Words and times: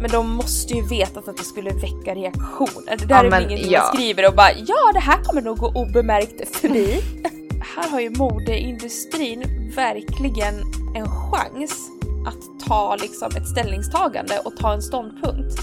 Men 0.00 0.10
de 0.10 0.30
måste 0.30 0.74
ju 0.74 0.82
vetat 0.82 1.28
att 1.28 1.36
det 1.36 1.44
skulle 1.44 1.70
väcka 1.70 2.14
reaktioner. 2.14 2.96
Det 2.98 3.06
där 3.06 3.14
Ja, 3.14 3.24
är 3.24 3.30
väl 3.30 3.42
ingenting 3.44 3.70
ja. 3.70 3.82
man 3.82 3.94
skriver 3.96 4.28
och 4.28 4.34
bara 4.34 4.52
ja 4.52 4.90
det 4.92 5.00
här 5.00 5.22
kommer 5.22 5.42
nog 5.42 5.58
gå 5.58 5.68
obemärkt 5.74 6.56
förbi. 6.56 7.02
här 7.76 7.90
har 7.90 8.00
ju 8.00 8.10
modeindustrin 8.10 9.72
verkligen 9.76 10.54
en 10.96 11.08
chans 11.08 11.88
att 12.26 12.68
ta 12.68 12.96
liksom 12.96 13.28
ett 13.36 13.48
ställningstagande 13.48 14.38
och 14.44 14.56
ta 14.56 14.72
en 14.72 14.82
ståndpunkt. 14.82 15.60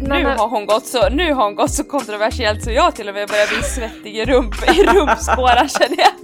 Nu 0.00 0.24
har 0.24 0.48
hon 0.48 0.66
gått 0.66 0.86
så, 0.86 1.08
nu 1.08 1.32
har 1.32 1.44
hon 1.44 1.54
gått 1.54 1.70
så 1.70 1.84
kontroversiellt 1.84 2.64
så 2.64 2.70
jag 2.70 2.94
till 2.96 3.08
och 3.08 3.14
med 3.14 3.28
börjar 3.28 3.46
bli 3.48 3.62
svettig 3.62 4.16
i, 4.16 4.24
rump, 4.24 4.54
i 4.68 4.82
rumpspårar 4.82 5.68
känner 5.68 5.98
jag. 5.98 6.21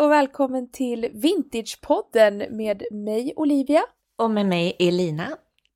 Och 0.00 0.10
välkommen 0.10 0.70
till 0.70 1.08
Vintagepodden 1.12 2.44
med 2.50 2.82
mig 2.92 3.32
Olivia. 3.36 3.82
och 4.18 4.30
med 4.30 4.46
mig 4.46 4.76
Elina. 4.78 5.28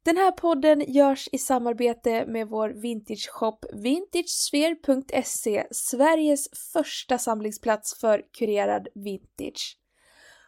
Den 0.05 0.17
här 0.17 0.31
podden 0.31 0.85
görs 0.93 1.29
i 1.33 1.39
samarbete 1.39 2.27
med 2.27 2.49
vår 2.49 2.69
vintageshop 2.69 3.65
vintagesphere.se, 3.73 5.67
Sveriges 5.71 6.49
första 6.73 7.19
samlingsplats 7.19 8.01
för 8.01 8.23
kurerad 8.39 8.89
vintage. 8.95 9.79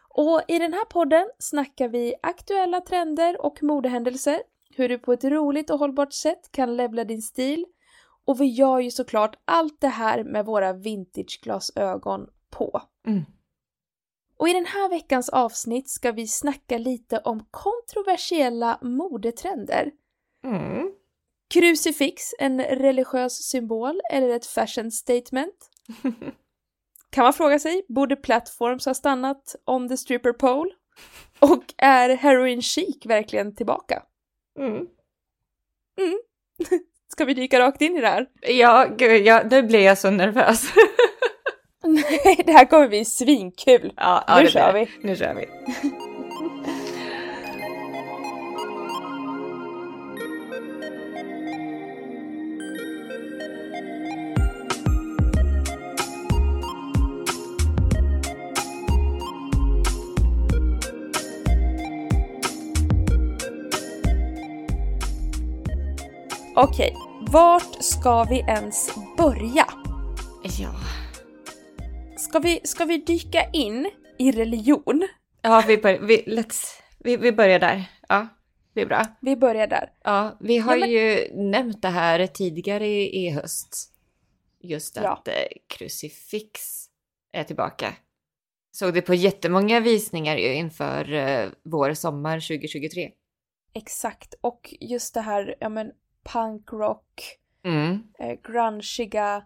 Och 0.09 0.41
i 0.47 0.59
den 0.59 0.73
här 0.73 0.85
podden 0.85 1.29
snackar 1.39 1.87
vi 1.87 2.15
aktuella 2.21 2.81
trender 2.81 3.45
och 3.45 3.63
modehändelser, 3.63 4.39
hur 4.75 4.89
du 4.89 4.99
på 4.99 5.13
ett 5.13 5.23
roligt 5.23 5.69
och 5.69 5.79
hållbart 5.79 6.13
sätt 6.13 6.51
kan 6.51 6.77
levla 6.77 7.03
din 7.03 7.21
stil 7.21 7.65
och 8.25 8.41
vi 8.41 8.45
gör 8.45 8.79
ju 8.79 8.91
såklart 8.91 9.35
allt 9.45 9.81
det 9.81 9.87
här 9.87 10.23
med 10.23 10.45
våra 10.45 10.73
vintageglasögon 10.73 12.27
på. 12.49 12.81
Mm. 13.07 13.23
Och 14.37 14.49
i 14.49 14.53
den 14.53 14.65
här 14.65 14.89
veckans 14.89 15.29
avsnitt 15.29 15.89
ska 15.89 16.11
vi 16.11 16.27
snacka 16.27 16.77
lite 16.77 17.17
om 17.17 17.47
kontroversiella 17.51 18.79
modetrender. 18.81 19.91
Mm. 20.45 20.91
Crucifix, 21.53 22.33
en 22.39 22.61
religiös 22.61 23.33
symbol 23.33 24.01
eller 24.11 24.29
ett 24.29 24.45
fashion 24.45 24.91
statement? 24.91 25.69
Kan 27.09 27.23
man 27.23 27.33
fråga 27.33 27.59
sig, 27.59 27.85
borde 27.89 28.15
platforms 28.15 28.85
ha 28.85 28.93
stannat 28.93 29.55
on 29.65 29.89
the 29.89 29.97
stripper 29.97 30.33
pole? 30.33 30.71
Och 31.39 31.73
är 31.77 32.09
heroin 32.09 32.61
chic 32.61 33.05
verkligen 33.05 33.55
tillbaka? 33.55 34.03
Mm. 34.59 34.87
Ska 37.07 37.25
vi 37.25 37.33
dyka 37.33 37.59
rakt 37.59 37.81
in 37.81 37.97
i 37.97 38.01
det 38.01 38.07
här? 38.07 38.27
Ja, 38.41 38.87
gud, 38.97 39.25
ja, 39.25 39.43
nu 39.51 39.63
blir 39.63 39.79
jag 39.79 39.97
så 39.97 40.11
nervös. 40.11 40.63
Det 42.45 42.51
här 42.51 42.65
kommer 42.65 42.87
bli 42.87 43.05
svinkul! 43.05 43.93
ja, 43.97 44.23
Nu 44.37 44.43
det 44.43 44.51
kör 44.51 44.73
vi. 44.73 44.87
Nu 45.01 45.15
kör 45.15 45.33
vi. 45.33 45.45
Okej, 66.59 66.95
vart 67.31 67.83
ska 67.83 68.23
vi 68.23 68.39
ens 68.39 68.89
börja? 69.17 69.65
Ja. 72.37 72.41
Ska 72.41 72.47
vi, 72.49 72.61
ska 72.63 72.85
vi 72.85 72.97
dyka 72.97 73.49
in 73.53 73.89
i 74.17 74.31
religion? 74.31 75.07
Ja, 75.41 75.63
vi, 75.67 75.77
bör, 75.77 75.99
vi, 75.99 76.23
let's, 76.27 76.65
vi, 76.99 77.17
vi 77.17 77.31
börjar 77.31 77.59
där. 77.59 77.83
Ja, 78.09 78.27
det 78.73 78.81
är 78.81 78.85
bra. 78.85 79.05
Vi 79.21 79.35
börjar 79.35 79.67
där. 79.67 79.91
Ja, 80.03 80.37
vi 80.39 80.57
har 80.57 80.73
Ja, 80.75 80.79
men- 80.79 80.89
ju 80.89 81.27
nämnt 81.33 81.81
det 81.81 81.87
här 81.89 82.27
tidigare 82.27 82.87
i, 82.87 83.25
i 83.25 83.29
höst. 83.29 83.93
Just 84.61 84.95
Ja. 84.95 85.13
att 85.13 85.27
eh, 85.27 85.33
krucifix 85.67 86.85
är 87.31 87.43
tillbaka. 87.43 87.93
Såg 88.71 88.93
det 88.93 89.01
på 89.01 89.13
jättemånga 89.13 89.79
visningar 89.79 90.37
ju 90.37 90.53
inför 90.53 91.13
eh, 91.13 91.49
vår 91.63 91.93
sommar 91.93 92.39
2023. 92.39 93.11
Exakt, 93.73 94.33
och 94.41 94.73
just 94.79 95.13
det 95.13 95.21
här, 95.21 95.55
ja 95.59 95.69
men 95.69 95.91
punkrock, 96.23 97.37
Mm. 97.63 98.03
eh, 98.19 98.35
grungiga. 98.51 99.43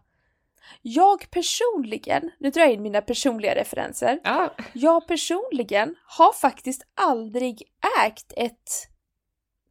Jag 0.81 1.29
personligen, 1.31 2.31
nu 2.39 2.49
drar 2.49 2.61
jag 2.61 2.71
in 2.73 2.81
mina 2.81 3.01
personliga 3.01 3.55
referenser. 3.55 4.19
Ja, 4.23 4.53
Jag 4.73 5.07
personligen 5.07 5.95
har 6.03 6.33
faktiskt 6.33 6.81
aldrig 7.01 7.61
ägt 8.05 8.33
ett 8.37 8.87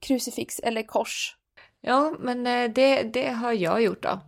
krucifix 0.01 0.59
eller 0.61 0.83
kors. 0.83 1.37
ja 1.81 2.15
men 2.19 2.47
eh, 2.47 2.71
det, 2.71 3.03
det 3.03 3.29
har 3.31 3.53
jag 3.53 3.83
gjort 3.83 4.03
då. 4.03 4.21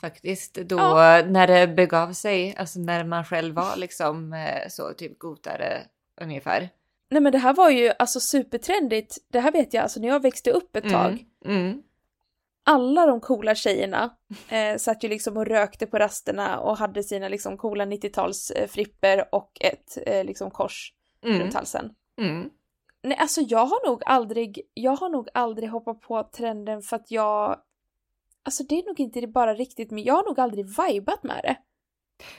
Faktiskt 0.00 0.54
då 0.54 0.76
Ja. 0.78 1.22
när 1.26 1.46
det 1.46 1.66
begav 1.68 2.12
sig, 2.12 2.56
alltså 2.56 2.78
när 2.78 3.04
man 3.04 3.24
själv 3.24 3.54
var 3.54 3.76
liksom 3.86 4.32
eh, 4.32 4.68
så 4.68 4.92
typ 4.92 5.18
gotare 5.18 5.82
ungefär. 6.20 6.68
Nej 7.10 7.20
men 7.22 7.32
det 7.32 7.38
här 7.38 7.54
var 7.54 7.70
ju 7.70 7.92
alltså 7.98 8.20
supertrendigt. 8.20 9.18
Det 9.32 9.40
här 9.40 9.52
vet 9.52 9.74
jag 9.74 9.82
alltså 9.82 10.00
när 10.00 10.08
jag 10.08 10.22
växte 10.22 10.50
upp 10.50 10.76
ett 10.76 10.90
tag. 10.90 11.24
Mm. 11.44 11.56
Mm. 11.66 11.82
Alla 12.70 13.06
de 13.06 13.20
coola 13.20 13.54
tjejerna 13.54 14.10
eh, 14.48 14.76
satt 14.76 15.04
ju 15.04 15.08
liksom 15.08 15.36
och 15.36 15.46
rökte 15.46 15.86
på 15.86 15.98
rasterna 15.98 16.60
och 16.60 16.76
hade 16.78 17.02
sina 17.02 17.28
liksom 17.28 17.56
coola 17.56 17.84
90-tals 17.84 18.50
eh, 18.50 18.68
fripper 18.68 19.34
och 19.34 19.52
ett 19.60 19.98
eh, 20.06 20.24
liksom 20.24 20.50
kors 20.50 20.92
Mm. 21.24 21.40
runt 21.40 21.54
halsen. 21.54 21.90
Mm. 22.20 22.50
Nej, 23.02 23.16
alltså 23.20 23.40
jag 23.40 23.66
har 23.66 23.86
nog 23.88 24.02
aldrig, 24.06 24.60
jag 24.74 24.96
har 24.96 25.08
nog 25.08 25.28
aldrig 25.34 25.70
hoppat 25.70 26.00
på 26.00 26.22
trenden 26.22 26.82
för 26.82 26.96
att 26.96 27.10
jag, 27.10 27.56
alltså 28.42 28.62
det 28.62 28.78
är 28.78 28.86
nog 28.86 29.00
inte 29.00 29.26
bara 29.26 29.54
riktigt, 29.54 29.90
men 29.90 30.04
jag 30.04 30.14
har 30.14 30.24
nog 30.24 30.40
aldrig 30.40 30.66
vibat 30.66 31.22
med 31.22 31.40
det. 31.42 31.56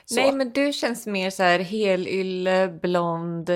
Så. 0.05 0.15
Nej 0.15 0.31
men 0.33 0.51
du 0.51 0.73
känns 0.73 1.07
mer 1.07 1.29
så 1.29 1.43
här 1.43 1.59
helylle, 1.59 2.67
blond, 2.81 3.49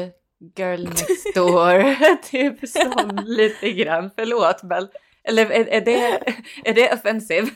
girl 0.57 0.83
next 0.83 1.35
door, 1.35 1.95
typ 2.31 2.69
sån 2.69 3.15
lite 3.25 3.71
grann. 3.71 4.11
Förlåt 4.15 4.63
men, 4.63 4.87
eller 5.27 5.45
är, 5.51 5.65
är, 5.65 5.81
det, 5.81 6.19
är 6.69 6.73
det 6.73 6.93
offensive? 6.93 7.47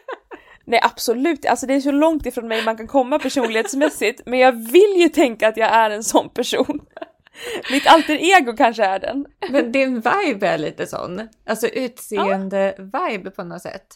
Nej 0.64 0.80
absolut, 0.82 1.46
alltså 1.46 1.66
det 1.66 1.74
är 1.74 1.80
så 1.80 1.90
långt 1.90 2.26
ifrån 2.26 2.48
mig 2.48 2.64
man 2.64 2.76
kan 2.76 2.86
komma 2.86 3.18
personlighetsmässigt, 3.18 4.22
men 4.26 4.38
jag 4.38 4.52
vill 4.52 4.94
ju 4.96 5.08
tänka 5.08 5.48
att 5.48 5.56
jag 5.56 5.68
är 5.74 5.90
en 5.90 6.04
sån 6.04 6.28
person. 6.30 6.80
Mitt 7.72 7.86
alter 7.86 8.14
ego 8.36 8.56
kanske 8.56 8.84
är 8.84 8.98
den. 8.98 9.26
Men 9.50 9.72
din 9.72 9.94
vibe 9.94 10.48
är 10.48 10.58
lite 10.58 10.86
sån, 10.86 11.28
alltså 11.46 11.66
utseende-vibe 11.66 13.30
på 13.30 13.44
något 13.44 13.62
sätt. 13.62 13.86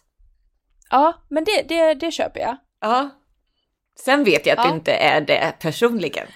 Ja, 0.91 1.15
men 1.31 1.45
det, 1.45 1.63
det, 1.69 1.95
det 1.95 2.11
köper 2.11 2.41
jag. 2.41 2.57
Ja. 2.81 3.11
Sen 4.05 4.25
vet 4.25 4.47
jag 4.47 4.59
att 4.59 4.65
Ja. 4.65 4.71
du 4.71 4.77
inte 4.77 4.93
är 4.93 5.21
det 5.21 5.53
personligen. 5.61 6.27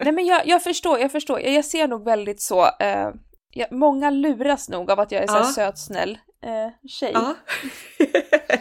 Nej 0.00 0.12
men 0.12 0.26
jag, 0.26 0.46
jag 0.46 0.62
förstår, 0.62 0.98
jag 0.98 1.12
förstår. 1.12 1.40
Jag, 1.40 1.52
jag 1.52 1.64
ser 1.64 1.88
nog 1.88 2.04
väldigt 2.04 2.42
så, 2.42 2.64
eh, 2.80 3.08
jag, 3.52 3.72
många 3.72 4.10
luras 4.10 4.68
nog 4.68 4.90
av 4.90 5.00
att 5.00 5.12
jag 5.12 5.22
är 5.22 5.26
så 5.26 5.34
Ja. 5.34 5.44
söt, 5.44 5.78
snäll 5.78 6.18
eh, 6.44 6.88
tjej. 6.88 7.12
Ja. 7.14 7.34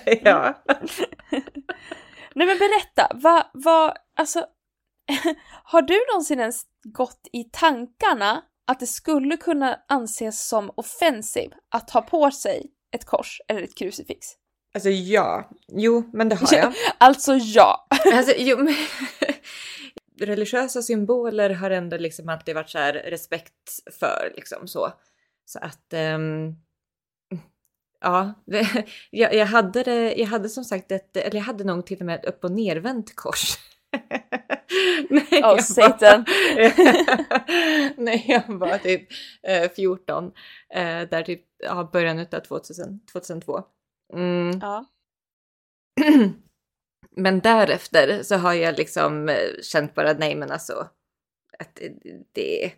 ja. 0.23 0.63
Nej 2.35 2.47
men 2.47 2.57
berätta, 2.57 3.07
vad, 3.13 3.43
vad, 3.53 3.97
alltså, 4.15 4.45
har 5.63 5.81
du 5.81 5.99
någonsin 6.11 6.39
ens 6.39 6.61
gått 6.83 7.27
i 7.33 7.43
tankarna 7.43 8.41
att 8.67 8.79
det 8.79 8.87
skulle 8.87 9.37
kunna 9.37 9.79
anses 9.87 10.47
som 10.47 10.71
offensiv 10.75 11.51
att 11.71 11.89
ha 11.89 12.01
på 12.01 12.31
sig 12.31 12.65
ett 12.95 13.05
kors 13.05 13.41
eller 13.47 13.61
ett 13.61 13.77
krucifix? 13.77 14.27
Alltså 14.73 14.89
ja, 14.89 15.49
jo 15.67 16.09
men 16.13 16.29
det 16.29 16.35
har 16.35 16.53
jag. 16.57 16.73
Alltså 16.97 17.33
ja! 17.35 17.87
Alltså, 18.13 18.33
jo, 18.37 18.57
men... 18.57 18.75
Religiösa 20.21 20.81
symboler 20.81 21.49
har 21.49 21.71
ändå 21.71 21.97
liksom 21.97 22.29
alltid 22.29 22.55
varit 22.55 22.69
så 22.69 22.77
här 22.77 22.93
respekt 22.93 23.69
för 23.99 24.33
liksom 24.35 24.67
så. 24.67 24.93
Så 25.45 25.59
att 25.59 25.93
ehm, 25.93 26.55
ja, 28.01 28.33
jag, 29.11 29.33
jag 29.33 29.45
hade 29.45 29.83
det. 29.83 30.13
Jag 30.15 30.27
hade 30.27 30.49
som 30.49 30.63
sagt 30.63 30.91
ett, 30.91 31.17
eller 31.17 31.35
jag 31.35 31.43
hade 31.43 31.63
nog 31.63 31.85
till 31.85 31.99
och 31.99 32.05
med 32.05 32.19
ett 32.19 32.25
upp 32.25 32.43
och 32.43 32.51
nervänt 32.51 33.15
kors. 33.15 33.57
Nej, 35.09 35.43
Oh, 35.43 35.57
Satan. 35.57 36.25
Nej, 37.97 38.25
jag 38.27 38.43
var 38.47 38.77
typ 38.77 39.07
eh, 39.43 39.71
14 39.71 40.31
eh, 40.73 41.01
där 41.09 41.23
typ 41.23 41.41
ja, 41.57 41.89
början 41.93 42.19
av 42.19 42.39
2000, 42.39 43.05
2002. 43.11 43.63
Mm. 44.13 44.59
Ja. 44.61 44.85
Men 47.15 47.39
därefter 47.39 48.23
så 48.23 48.35
har 48.35 48.53
jag 48.53 48.77
liksom 48.77 49.29
eh, 49.29 49.35
känt 49.61 49.95
bara 49.95 50.13
nej 50.13 50.35
men 50.35 50.51
alltså 50.51 50.87
att 51.59 51.79
det, 52.33 52.71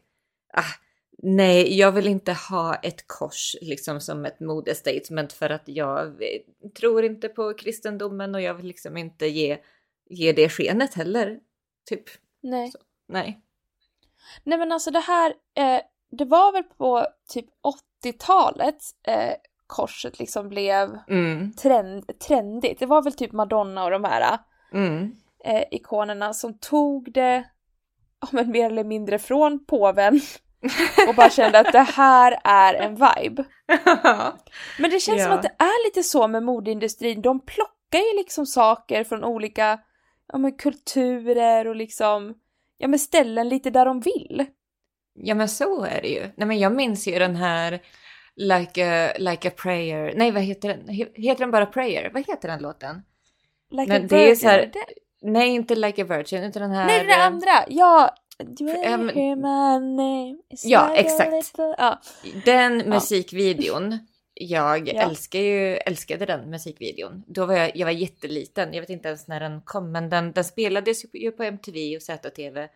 ah, 0.53 0.73
nej 1.17 1.77
jag 1.77 1.91
vill 1.91 2.07
inte 2.07 2.33
ha 2.33 2.75
ett 2.75 3.07
kors 3.07 3.55
liksom 3.61 4.01
som 4.01 4.25
ett 4.25 4.39
modestatement 4.39 5.33
för 5.33 5.49
att 5.49 5.63
jag 5.65 6.07
eh, 6.07 6.69
tror 6.79 7.03
inte 7.03 7.29
på 7.29 7.53
kristendomen 7.53 8.35
och 8.35 8.41
jag 8.41 8.53
vill 8.53 8.65
liksom 8.65 8.97
inte 8.97 9.27
ge, 9.27 9.57
ge 10.09 10.31
det 10.31 10.49
skenet 10.49 10.93
heller. 10.93 11.39
Typ, 11.89 12.03
Nej. 12.41 12.71
nej. 13.07 13.41
Nej 14.43 14.57
men 14.57 14.71
alltså 14.71 14.91
det 14.91 14.99
här, 14.99 15.33
eh, 15.55 15.81
det 16.11 16.25
var 16.25 16.51
väl 16.51 16.63
på 16.63 17.07
typ 17.27 17.45
80-talet 18.03 18.77
eh, 19.07 19.33
korset 19.67 20.19
liksom 20.19 20.49
blev 20.49 20.99
Mm. 21.09 21.53
trend, 21.53 22.19
trendigt. 22.19 22.79
Det 22.79 22.85
var 22.85 23.01
väl 23.01 23.13
typ 23.13 23.31
Madonna 23.31 23.83
och 23.83 23.91
de 23.91 24.03
här 24.03 24.37
Mm. 24.73 25.11
eh, 25.45 25.63
ikonerna 25.71 26.33
som 26.33 26.57
tog 26.59 27.13
det 27.13 27.43
ja, 28.21 28.27
men 28.31 28.51
mer 28.51 28.65
eller 28.65 28.83
mindre 28.83 29.19
från 29.19 29.65
påven 29.65 30.21
och 31.07 31.15
bara 31.15 31.29
kände 31.29 31.59
att 31.59 31.71
det 31.71 31.79
här 31.79 32.39
är 32.43 32.73
en 32.73 32.95
vibe. 32.95 33.43
Men 34.79 34.91
det 34.91 34.99
känns 34.99 35.21
som 35.23 35.31
Ja. 35.31 35.33
att 35.33 35.41
det 35.43 35.55
är 35.59 35.85
lite 35.87 36.03
så 36.03 36.27
med 36.27 36.43
modeindustrin. 36.43 37.21
De 37.21 37.39
plockar 37.39 37.99
ju 38.11 38.17
liksom 38.17 38.45
saker 38.45 39.03
från 39.03 39.23
olika 39.23 39.79
ja, 40.33 40.37
men 40.37 40.57
kulturer 40.57 41.67
och 41.67 41.75
liksom 41.75 42.33
ja, 42.77 42.87
men 42.87 42.99
ställen 42.99 43.49
lite 43.49 43.69
där 43.69 43.85
de 43.85 43.99
vill. 43.99 44.45
ja 45.13 45.35
men 45.35 45.49
så 45.49 45.83
är 45.85 46.01
det 46.01 46.07
ju. 46.07 46.21
Nej 46.37 46.47
men 46.47 46.59
jag 46.59 46.71
minns 46.75 47.07
ju 47.07 47.19
den 47.19 47.35
här 47.35 47.79
Like 48.35 48.81
a, 48.85 49.13
like 49.17 49.47
a 49.47 49.51
prayer. 49.57 50.13
Nej 50.15 50.31
vad 50.31 50.41
heter 50.43 50.69
den? 50.69 50.87
He- 50.89 51.11
Heter 51.21 51.39
den 51.39 51.51
bara 51.51 51.65
prayer? 51.65 52.09
Vad 52.13 52.27
heter 52.27 52.47
den 52.47 52.61
låten? 52.61 53.01
Like 53.71 53.87
Men 53.93 54.03
a 54.03 54.07
det 54.09 54.15
är 54.15 54.19
virgin, 54.19 54.37
så 54.37 54.47
här- 54.47 54.71
Nej 55.21 55.49
inte 55.49 55.75
Like 55.75 56.01
a 56.01 56.05
virgin 56.05 56.43
utan 56.43 56.61
den 56.61 56.71
här. 56.71 56.85
Nej, 56.85 57.05
det 57.05 57.13
eh, 57.13 57.25
andra! 57.25 57.65
Ja! 57.69 58.15
Är 58.39 58.89
ja, 58.91 58.97
men- 58.97 59.09
here 59.15 59.35
my 59.35 59.95
name 59.95 60.37
is 60.49 60.65
Ja, 60.65 60.89
like 60.89 61.01
exakt. 61.01 61.51
Ja. 61.57 62.01
Den 62.45 62.77
musikvideon. 62.77 63.97
Jag 64.33 64.87
Ja. 64.87 65.01
älskar 65.01 65.39
ju, 65.39 65.75
älskade 65.77 66.25
den 66.25 66.49
musikvideon. 66.49 67.23
Då 67.27 67.45
var 67.45 67.53
jag, 67.55 67.71
jag 67.75 67.85
var 67.85 67.91
jätteliten. 67.91 68.73
Jag 68.73 68.81
vet 68.81 68.89
inte 68.89 69.07
ens 69.07 69.27
när 69.27 69.39
den 69.39 69.61
kom, 69.61 69.91
men 69.91 70.09
den, 70.09 70.31
den 70.31 70.43
spelades 70.43 71.05
ju 71.13 71.31
på 71.31 71.43
MTV 71.43 71.95
och 71.95 72.01
ZTV 72.01 72.67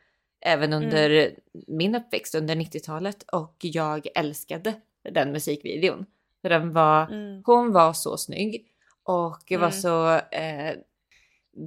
även 0.41 0.73
Mm. 0.73 0.83
under 0.85 1.31
min 1.67 1.95
uppväxt 1.95 2.35
under 2.35 2.55
90-talet 2.55 3.23
och 3.31 3.55
jag 3.61 4.07
älskade 4.15 4.73
den 5.11 5.31
musikvideon. 5.31 6.05
För 6.41 6.49
den 6.49 6.73
var, 6.73 7.07
Mm. 7.07 7.41
hon 7.45 7.73
var 7.73 7.93
så 7.93 8.17
snygg 8.17 8.65
och 9.03 9.37
det 9.47 9.57
var 9.57 9.67
Mm. 9.67 9.79
så 9.81 10.13
eh, 10.15 10.75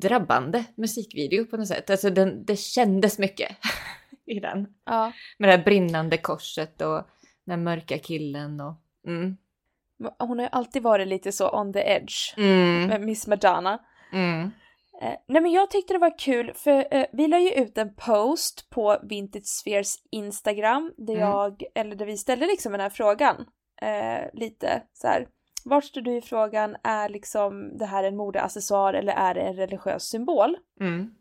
drabbande 0.01 0.65
musikvideo 0.75 1.45
på 1.45 1.57
något 1.57 1.69
sätt. 1.69 1.91
Alltså 1.91 2.11
den, 2.11 2.45
det 2.45 2.57
kändes 2.57 3.19
mycket 3.19 3.57
i 4.27 4.41
den. 4.41 4.67
ja. 4.85 5.13
Med 5.39 5.49
det 5.49 5.57
här 5.57 5.65
brinnande 5.65 6.17
korset 6.19 6.81
och 6.81 7.03
den 7.45 7.65
mörka 7.65 7.99
killen 7.99 8.61
och... 8.61 8.75
Mm. 9.07 9.37
Hon 10.19 10.39
har 10.39 10.47
ju 10.47 10.49
alltid 10.53 10.83
varit 10.83 11.09
lite 11.09 11.33
så 11.33 11.51
on 11.61 11.73
the 11.73 11.79
edge 11.81 12.35
Mm. 12.37 12.87
med 12.87 13.01
Miss 13.01 13.27
Madonna. 13.27 13.79
Mm. 14.13 14.51
Eh, 15.03 15.17
nej 15.27 15.43
men 15.43 15.53
jag 15.53 15.71
tyckte 15.71 15.93
det 15.93 15.99
var 15.99 16.19
kul 16.19 16.53
för 16.55 16.95
eh, 16.95 17.07
vi 17.13 17.29
la 17.29 17.39
ju 17.39 17.51
ut 17.51 17.79
en 17.79 17.95
post 17.95 18.71
på 18.71 18.99
Vintage 19.03 19.47
Spheres 19.47 19.97
Instagram 20.11 20.93
där 20.97 21.15
Mm. 21.15 21.29
jag, 21.29 21.63
eller 21.75 21.97
där 21.97 22.07
vi 22.07 22.17
ställde 22.17 22.47
liksom 22.47 22.73
den 22.73 22.81
här 22.81 22.91
frågan. 22.91 23.47
Eh, 23.83 24.25
lite 24.33 24.83
så 24.93 25.07
här. 25.07 25.29
Vart 25.65 25.85
står 25.85 26.01
du 26.01 26.17
i 26.17 26.21
frågan? 26.21 26.77
Är 26.83 27.09
liksom 27.09 27.79
det 27.79 27.87
här 27.87 28.05
en 28.05 28.17
modeaccessoar 28.17 28.95
eller 28.95 29.13
är 29.13 29.35
det 29.35 29.41
en 29.41 29.57
religiös 29.57 30.03
symbol? 30.03 30.57
Mm. 30.81 31.15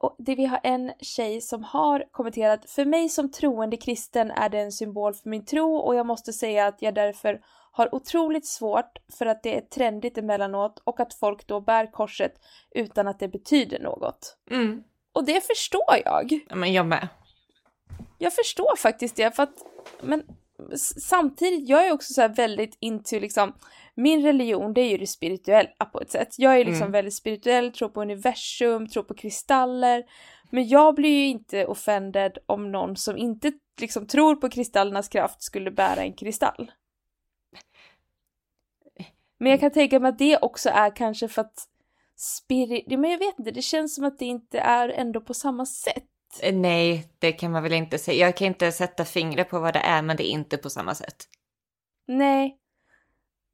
Och 0.00 0.16
det 0.18 0.34
vi 0.34 0.44
har 0.44 0.60
en 0.62 0.92
tjej 1.00 1.40
som 1.40 1.64
har 1.64 2.04
kommenterat 2.10 2.70
För 2.70 2.84
mig 2.84 3.08
som 3.08 3.30
troende 3.30 3.76
kristen 3.76 4.30
är 4.30 4.48
det 4.48 4.60
en 4.60 4.72
symbol 4.72 5.14
för 5.14 5.30
min 5.30 5.44
tro 5.44 5.76
och 5.76 5.94
jag 5.94 6.06
måste 6.06 6.32
säga 6.32 6.66
att 6.66 6.82
jag 6.82 6.94
därför 6.94 7.40
har 7.78 7.94
otroligt 7.94 8.46
svårt 8.46 8.98
för 9.18 9.26
att 9.26 9.42
det 9.42 9.56
är 9.56 9.60
trendigt 9.60 10.18
emellanåt 10.18 10.82
och 10.84 11.00
att 11.00 11.14
folk 11.14 11.46
då 11.46 11.60
bär 11.60 11.92
korset 11.92 12.32
utan 12.70 13.08
att 13.08 13.18
det 13.18 13.28
betyder 13.28 13.78
något. 13.78 14.36
Mm. 14.50 14.82
Och 15.12 15.24
det 15.24 15.46
förstår 15.46 15.94
jag. 16.04 16.40
Ja, 16.48 16.56
men 16.56 16.72
jag 16.72 16.86
med. 16.86 17.08
Jag 18.18 18.32
förstår 18.32 18.76
faktiskt 18.76 19.16
det 19.16 19.36
för 19.36 19.42
att 19.42 19.54
men 20.00 20.22
samtidigt, 21.00 21.68
jag 21.68 21.86
är 21.86 21.92
också 21.92 22.12
så 22.12 22.20
här 22.20 22.28
väldigt 22.28 22.76
into 22.80 23.20
liksom 23.20 23.52
min 23.94 24.22
religion 24.22 24.74
det 24.74 24.80
är 24.80 24.90
ju 24.90 24.98
det 24.98 25.06
spirituella 25.06 25.84
på 25.92 26.00
ett 26.00 26.10
sätt. 26.10 26.28
Jag 26.38 26.60
är 26.60 26.64
liksom 26.64 26.82
Mm. 26.82 26.92
väldigt 26.92 27.14
spirituell, 27.14 27.72
tror 27.72 27.88
på 27.88 28.02
universum, 28.02 28.88
tror 28.88 29.02
på 29.02 29.14
kristaller. 29.14 30.04
Men 30.50 30.68
jag 30.68 30.94
blir 30.94 31.18
ju 31.18 31.26
inte 31.26 31.66
offended 31.66 32.38
om 32.46 32.72
någon 32.72 32.96
som 32.96 33.16
inte 33.16 33.52
liksom 33.80 34.06
tror 34.06 34.36
på 34.36 34.48
kristallernas 34.48 35.08
kraft 35.08 35.42
skulle 35.42 35.70
bära 35.70 36.02
en 36.02 36.12
kristall. 36.12 36.72
Men 39.38 39.50
jag 39.50 39.60
kan 39.60 39.70
tänka 39.70 40.00
mig 40.00 40.08
att 40.08 40.18
det 40.18 40.38
också 40.38 40.68
är 40.68 40.96
kanske 40.96 41.28
för 41.28 41.42
att 41.42 41.68
spirit, 42.16 42.86
men 42.86 43.10
jag 43.10 43.18
vet 43.18 43.38
inte, 43.38 43.50
det 43.50 43.62
känns 43.62 43.94
som 43.94 44.04
att 44.04 44.18
det 44.18 44.24
inte 44.24 44.58
är 44.58 44.88
ändå 44.88 45.20
på 45.20 45.34
samma 45.34 45.66
sätt. 45.66 46.04
Eh, 46.42 46.54
Nej, 46.54 47.12
det 47.18 47.32
kan 47.32 47.52
man 47.52 47.62
väl 47.62 47.72
inte 47.72 47.98
säga. 47.98 48.26
Jag 48.26 48.36
kan 48.36 48.46
inte 48.46 48.72
sätta 48.72 49.04
fingret 49.04 49.50
på 49.50 49.60
vad 49.60 49.74
det 49.74 49.80
är, 49.80 50.02
men 50.02 50.16
det 50.16 50.26
är 50.26 50.30
inte 50.30 50.56
på 50.56 50.70
samma 50.70 50.94
sätt. 50.94 51.28
Nej. 52.06 52.58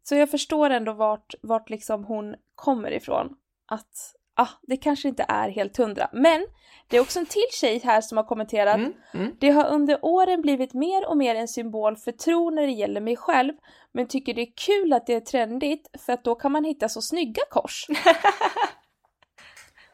Så 0.03 0.15
jag 0.15 0.31
förstår 0.31 0.71
ändå 0.71 0.93
vart, 0.93 1.35
vart 1.43 1.71
liksom 1.71 2.05
hon 2.05 2.35
kommer 2.55 2.91
ifrån. 2.91 3.37
Att 3.67 4.15
ah, 4.35 4.49
det 4.63 4.77
kanske 4.77 5.09
inte 5.09 5.27
är 5.29 5.49
helt 5.49 5.77
hundra. 5.77 6.09
Men 6.13 6.47
det 6.89 6.97
är 6.97 7.01
också 7.01 7.19
en 7.19 7.27
till 7.27 7.49
tjej 7.53 7.81
här 7.85 8.01
som 8.01 8.17
har 8.17 8.25
kommenterat. 8.25 8.77
Mm. 8.77 8.93
Mm. 9.15 9.37
Det 9.41 9.51
har 9.51 9.67
under 9.67 9.99
åren 10.05 10.43
blivit 10.43 10.75
mer 10.75 11.09
och 11.09 11.17
mer 11.17 11.35
en 11.35 11.49
symbol 11.49 11.97
för 11.97 12.13
tro 12.13 12.51
när 12.51 12.63
det 12.63 12.73
gäller 12.73 13.01
mig 13.01 13.17
själv. 13.17 13.53
Men 13.93 14.09
tycker 14.09 14.35
det 14.35 14.43
är 14.43 14.53
kul 14.57 14.93
att 14.93 15.07
det 15.07 15.15
är 15.15 15.21
trendigt 15.21 15.89
för 16.07 16.13
att 16.13 16.25
då 16.25 16.35
kan 16.35 16.53
man 16.53 16.65
hitta 16.65 16.89
så 16.89 17.03
snygga 17.03 17.43
kors. 17.51 17.87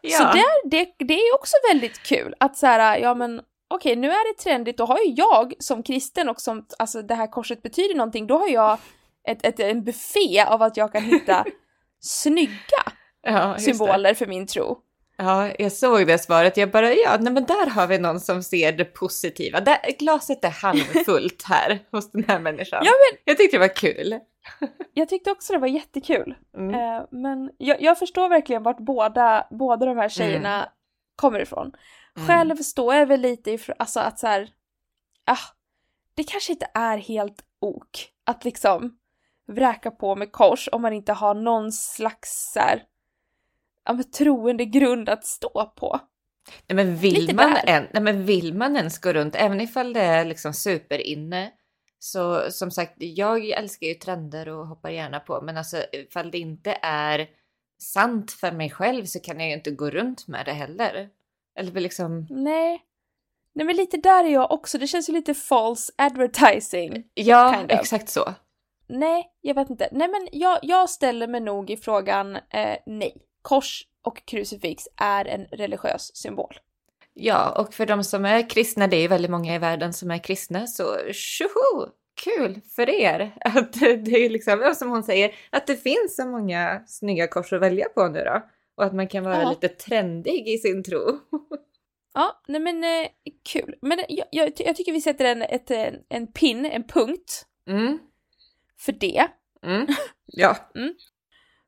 Ja. 0.02 0.18
Så 0.18 0.24
där, 0.24 0.70
det, 0.70 0.94
det 0.98 1.14
är 1.14 1.34
också 1.34 1.56
väldigt 1.72 2.02
kul 2.02 2.34
att 2.40 2.56
så 2.56 2.66
här, 2.66 2.98
ja 2.98 3.14
men 3.14 3.40
okej 3.68 3.96
nu 3.96 4.08
är 4.10 4.32
det 4.32 4.42
trendigt, 4.42 4.78
då 4.78 4.84
har 4.84 4.98
ju 4.98 5.12
jag 5.16 5.54
som 5.58 5.82
kristen 5.82 6.28
och 6.28 6.40
som, 6.40 6.66
alltså 6.78 7.02
det 7.02 7.14
här 7.14 7.26
korset 7.26 7.62
betyder 7.62 7.94
någonting, 7.94 8.26
då 8.26 8.38
har 8.38 8.48
jag 8.48 8.78
ett, 9.28 9.46
ett, 9.46 9.60
en 9.60 9.84
buffé 9.84 10.40
av 10.40 10.62
att 10.62 10.76
jag 10.76 10.92
kan 10.92 11.02
hitta 11.02 11.44
snygga 12.00 12.92
ja, 13.22 13.58
symboler 13.58 14.14
för 14.14 14.26
min 14.26 14.46
tro. 14.46 14.78
Ja, 15.16 15.50
jag 15.58 15.72
såg 15.72 16.06
det 16.06 16.18
svaret. 16.18 16.56
Jag 16.56 16.70
bara, 16.70 16.94
ja, 16.94 17.16
nej, 17.20 17.32
men 17.32 17.44
där 17.44 17.66
har 17.70 17.86
vi 17.86 17.98
någon 17.98 18.20
som 18.20 18.42
ser 18.42 18.72
det 18.72 18.84
positiva. 18.84 19.60
Där, 19.60 19.78
glaset 19.98 20.44
är 20.44 20.50
halvfullt 20.50 21.42
här 21.42 21.78
hos 21.92 22.10
den 22.10 22.24
här 22.28 22.38
människan. 22.40 22.82
Ja, 22.84 22.90
men- 22.92 23.20
Jag 23.24 23.36
tyckte 23.36 23.56
det 23.56 23.60
var 23.60 23.76
kul. 23.76 24.18
Jag 24.94 25.08
tyckte 25.08 25.30
också 25.30 25.52
det 25.52 25.58
var 25.58 25.68
jättekul. 25.68 26.34
Mm. 26.56 26.74
Eh, 26.74 27.02
men 27.10 27.50
jag, 27.58 27.82
jag 27.82 27.98
förstår 27.98 28.28
verkligen 28.28 28.62
vart 28.62 28.78
båda, 28.78 29.46
båda 29.50 29.86
de 29.86 29.96
här 29.96 30.08
tjejerna 30.08 30.68
kommer 31.16 31.40
ifrån. 31.40 31.72
Mm. 32.16 32.28
Själv 32.28 32.56
står 32.56 32.94
jag 32.94 33.06
väl 33.06 33.20
lite 33.20 33.50
ifrån, 33.50 33.76
alltså 33.78 34.00
att 34.00 34.18
så 34.18 34.26
här, 34.26 34.48
ah, 35.26 35.38
det 36.14 36.24
kanske 36.24 36.52
inte 36.52 36.66
är 36.74 36.98
helt 36.98 37.44
ok 37.60 38.08
att 38.26 38.44
liksom 38.44 38.96
vräka 39.48 39.90
på 39.90 40.16
med 40.16 40.32
kors 40.32 40.68
om 40.72 40.82
man 40.82 40.92
inte 40.92 41.12
har 41.12 41.34
någon 41.34 41.72
slags 41.72 42.52
så 42.54 42.60
här, 42.60 42.82
ja, 43.90 43.94
men 43.94 44.10
troende 44.10 44.64
grund 44.64 45.08
att 45.08 45.24
stå 45.26 45.72
på. 45.76 46.00
Nej, 46.68 46.76
men 46.76 46.96
vill 46.96 47.14
Lite 47.14 47.34
man, 47.34 47.50
där. 47.50 47.62
en, 47.66 47.86
nej, 47.92 48.02
men 48.02 48.24
vill 48.24 48.54
man 48.54 48.76
ens 48.76 48.98
gå 48.98 49.12
runt, 49.12 49.36
även 49.36 49.60
ifall 49.60 49.92
det 49.92 50.00
är 50.00 50.24
liksom 50.24 50.52
superinne, 50.52 51.50
så 51.98 52.50
som 52.50 52.70
sagt, 52.70 52.94
jag 52.98 53.48
älskar 53.48 53.86
ju 53.86 53.94
trender 53.94 54.48
och 54.48 54.66
hoppar 54.66 54.90
gärna 54.90 55.20
på, 55.20 55.40
men 55.40 55.56
alltså 55.56 55.76
ifall 55.92 56.30
det 56.30 56.38
inte 56.38 56.78
är 56.82 57.28
sant 57.82 58.32
för 58.32 58.52
mig 58.52 58.70
själv 58.70 59.04
så 59.04 59.20
kan 59.20 59.40
jag 59.40 59.48
ju 59.48 59.54
inte 59.54 59.70
gå 59.70 59.90
runt 59.90 60.28
med 60.28 60.46
det 60.46 60.52
heller. 60.52 61.08
Eller 61.58 61.80
liksom, 61.80 62.26
Nej. 62.30 62.82
Nej 63.54 63.66
men 63.66 63.76
lite 63.76 63.96
där 63.96 64.24
är 64.24 64.28
jag 64.28 64.52
också, 64.52 64.78
det 64.78 64.86
känns 64.86 65.08
ju 65.08 65.12
lite 65.12 65.34
false 65.34 65.92
advertising. 65.98 67.04
ja, 67.14 67.54
Kind 67.56 67.72
of. 67.72 67.80
exakt 67.80 68.08
så. 68.08 68.34
Nej, 68.88 69.32
jag 69.40 69.54
vet 69.54 69.70
inte. 69.70 69.88
Nej 69.92 70.08
men 70.08 70.28
jag, 70.32 70.58
jag 70.62 70.90
ställer 70.90 71.26
mig 71.28 71.40
nog 71.40 71.70
i 71.70 71.76
frågan 71.76 72.36
eh, 72.36 72.76
nej. 72.86 73.16
Kors 73.42 73.86
och 74.02 74.26
krucifix 74.26 74.84
är 74.96 75.24
en 75.24 75.44
religiös 75.44 76.16
symbol. 76.16 76.54
Ja, 77.14 77.60
och 77.60 77.74
för 77.74 77.86
de 77.86 78.04
som 78.04 78.24
är 78.24 78.50
kristna, 78.50 78.86
det 78.86 78.96
är 78.96 79.08
väldigt 79.08 79.30
många 79.30 79.54
i 79.54 79.58
världen 79.58 79.92
som 79.92 80.10
är 80.10 80.18
kristna, 80.18 80.66
så 80.66 80.96
tjoho! 81.12 81.88
Kul 82.24 82.60
för 82.76 82.90
er 82.90 83.32
att 83.40 83.72
det 83.80 84.10
är 84.24 84.30
liksom, 84.30 84.74
som 84.76 84.90
hon 84.90 85.02
säger, 85.02 85.34
att 85.50 85.66
det 85.66 85.76
finns 85.76 86.16
så 86.16 86.26
många 86.26 86.82
snygga 86.86 87.26
kors 87.28 87.52
att 87.52 87.60
välja 87.60 87.88
på 87.88 88.08
nu 88.08 88.24
då. 88.24 88.42
Och 88.74 88.84
att 88.84 88.94
man 88.94 89.08
kan 89.08 89.24
vara 89.24 89.42
Ja. 89.42 89.50
lite 89.50 89.68
trendig 89.68 90.48
i 90.48 90.58
sin 90.58 90.84
tro. 90.84 91.18
Ja, 92.14 92.42
nej 92.48 92.60
men 92.60 92.84
eh, 92.84 93.08
kul. 93.52 93.74
Men 93.82 93.98
jag, 94.08 94.26
jag, 94.30 94.56
ty- 94.56 94.64
jag 94.64 94.76
tycker 94.76 94.92
vi 94.92 95.00
sätter 95.00 95.24
en, 95.24 95.42
ett, 95.42 95.70
en, 95.70 95.94
en 96.08 96.26
pin, 96.32 96.66
en 96.66 96.84
punkt 96.86 97.46
Mm, 97.66 97.98
för 98.78 98.92
det. 98.92 99.26
mm. 99.66 99.86
Ja, 100.26 100.56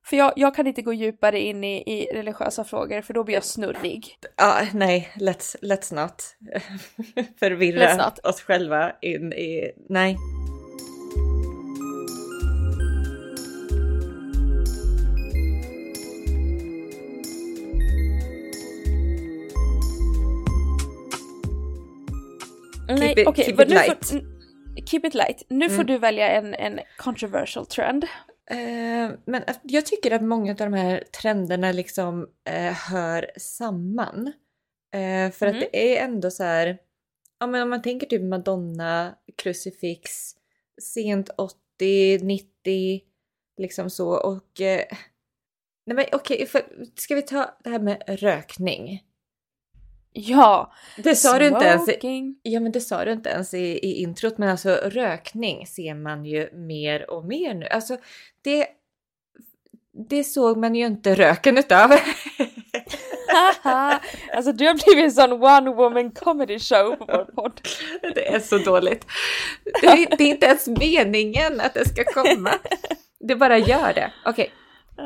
För 0.05 0.17
jag, 0.17 0.33
jag 0.37 0.55
kan 0.55 0.67
inte 0.67 0.83
gå 0.83 0.93
djupare 0.93 1.41
in 1.41 1.65
i, 1.65 1.77
i 1.87 2.09
religiösa 2.15 2.65
frågor 2.65 3.01
för 3.03 3.15
då 3.15 3.25
blir 3.25 3.35
jag 3.35 3.45
snurrig. 3.45 4.17
ja 4.37 4.61
nej, 4.75 5.09
let's, 5.15 5.57
let's 5.63 5.95
not 5.95 6.23
förvirra 7.41 7.87
Let's 7.87 7.97
not. 8.05 8.19
oss 8.19 8.41
själva 8.43 8.93
in 9.01 9.33
i, 9.33 9.73
nej. 9.89 10.17
Nej, 22.89 23.15
it- 23.17 23.37
keep 23.37 23.49
it 23.63 23.69
nu 23.69 23.75
light. 23.75 24.09
får, 24.11 24.21
keep 24.87 25.01
it 25.07 25.15
light. 25.15 25.43
Nu 25.49 25.69
får 25.69 25.75
Mm. 25.75 25.87
du 25.87 25.99
välja 25.99 26.29
en, 26.29 26.55
en 26.55 26.81
controversial 26.97 27.67
trend. 27.67 28.05
Eh, 28.53 29.11
men 29.25 29.43
jag 29.63 29.87
tycker 29.87 30.11
att 30.11 30.23
många 30.23 30.51
av 30.51 30.57
de 30.57 30.73
här 30.73 31.05
trenderna 31.23 31.73
liksom 31.73 32.29
eh, 32.51 32.73
hör 32.73 33.31
samman. 33.37 34.33
Eh, 34.95 35.31
för 35.33 35.47
Mm. 35.47 35.59
att 35.59 35.69
det 35.73 35.99
är 35.99 36.05
ändå 36.05 36.31
så 36.31 36.45
här, 36.45 36.79
ja 37.41 37.47
men 37.47 37.63
om 37.63 37.71
man 37.71 37.83
tänker 37.83 38.07
typ 38.07 38.23
Madonna, 38.23 39.15
krucifix, 39.37 40.11
sent 40.83 41.31
80, 41.39 42.19
90, 42.23 43.01
liksom 43.59 43.91
så 43.91 44.09
och... 44.11 44.61
Nej 45.87 45.97
men 45.97 46.05
okej, 46.13 46.47
för 46.47 46.63
ska 46.97 47.15
vi 47.15 47.23
ta 47.23 47.59
det 47.65 47.71
här 47.71 47.79
med 47.79 48.03
rökning? 48.09 49.03
Ja! 50.13 50.73
Det 50.97 51.17
sa 51.17 51.39
du 51.39 51.47
inte 51.47 51.65
ens 51.65 51.89
i, 51.89 51.93
smoking. 51.93 52.37
Ja 52.43 52.61
men 52.61 52.73
det 52.73 52.81
sa 52.81 53.05
du 53.05 53.13
inte 53.13 53.31
ens 53.31 53.55
i, 53.55 53.59
i 53.59 54.03
introt 54.03 54.39
men 54.39 54.49
alltså 54.49 54.71
rökning 54.85 55.67
ser 55.67 55.95
man 55.95 56.25
ju 56.25 56.51
mer 56.53 57.11
och 57.11 57.25
mer 57.25 57.55
nu. 57.55 57.67
Alltså 57.67 57.97
det, 58.43 58.67
det 60.09 60.25
såg 60.25 60.57
man 60.57 60.75
ju 60.75 60.87
inte 60.87 61.15
röken 61.15 61.59
utav. 61.59 61.93
Alltså 64.35 64.53
du 64.53 64.67
har 64.67 64.75
blivit 64.75 65.05
en 65.05 65.13
sån 65.13 65.33
one 65.33 65.71
woman 65.71 66.11
comedy 66.11 66.59
show 66.59 66.97
på 66.97 67.05
vår 67.07 67.25
podd. 67.25 67.61
det 68.15 68.35
är 68.35 68.41
så 68.41 68.59
dåligt. 68.59 69.07
Det 69.65 69.87
är, 69.87 70.17
det 70.17 70.25
är 70.25 70.29
inte 70.29 70.47
ens 70.47 70.69
meningen 70.69 71.61
att 71.61 71.75
det 71.75 71.89
ska 71.89 72.05
komma. 72.05 72.51
Det 73.21 73.37
bara 73.37 73.59
gör 73.59 73.93
det. 73.93 74.13
Okej. 74.27 74.51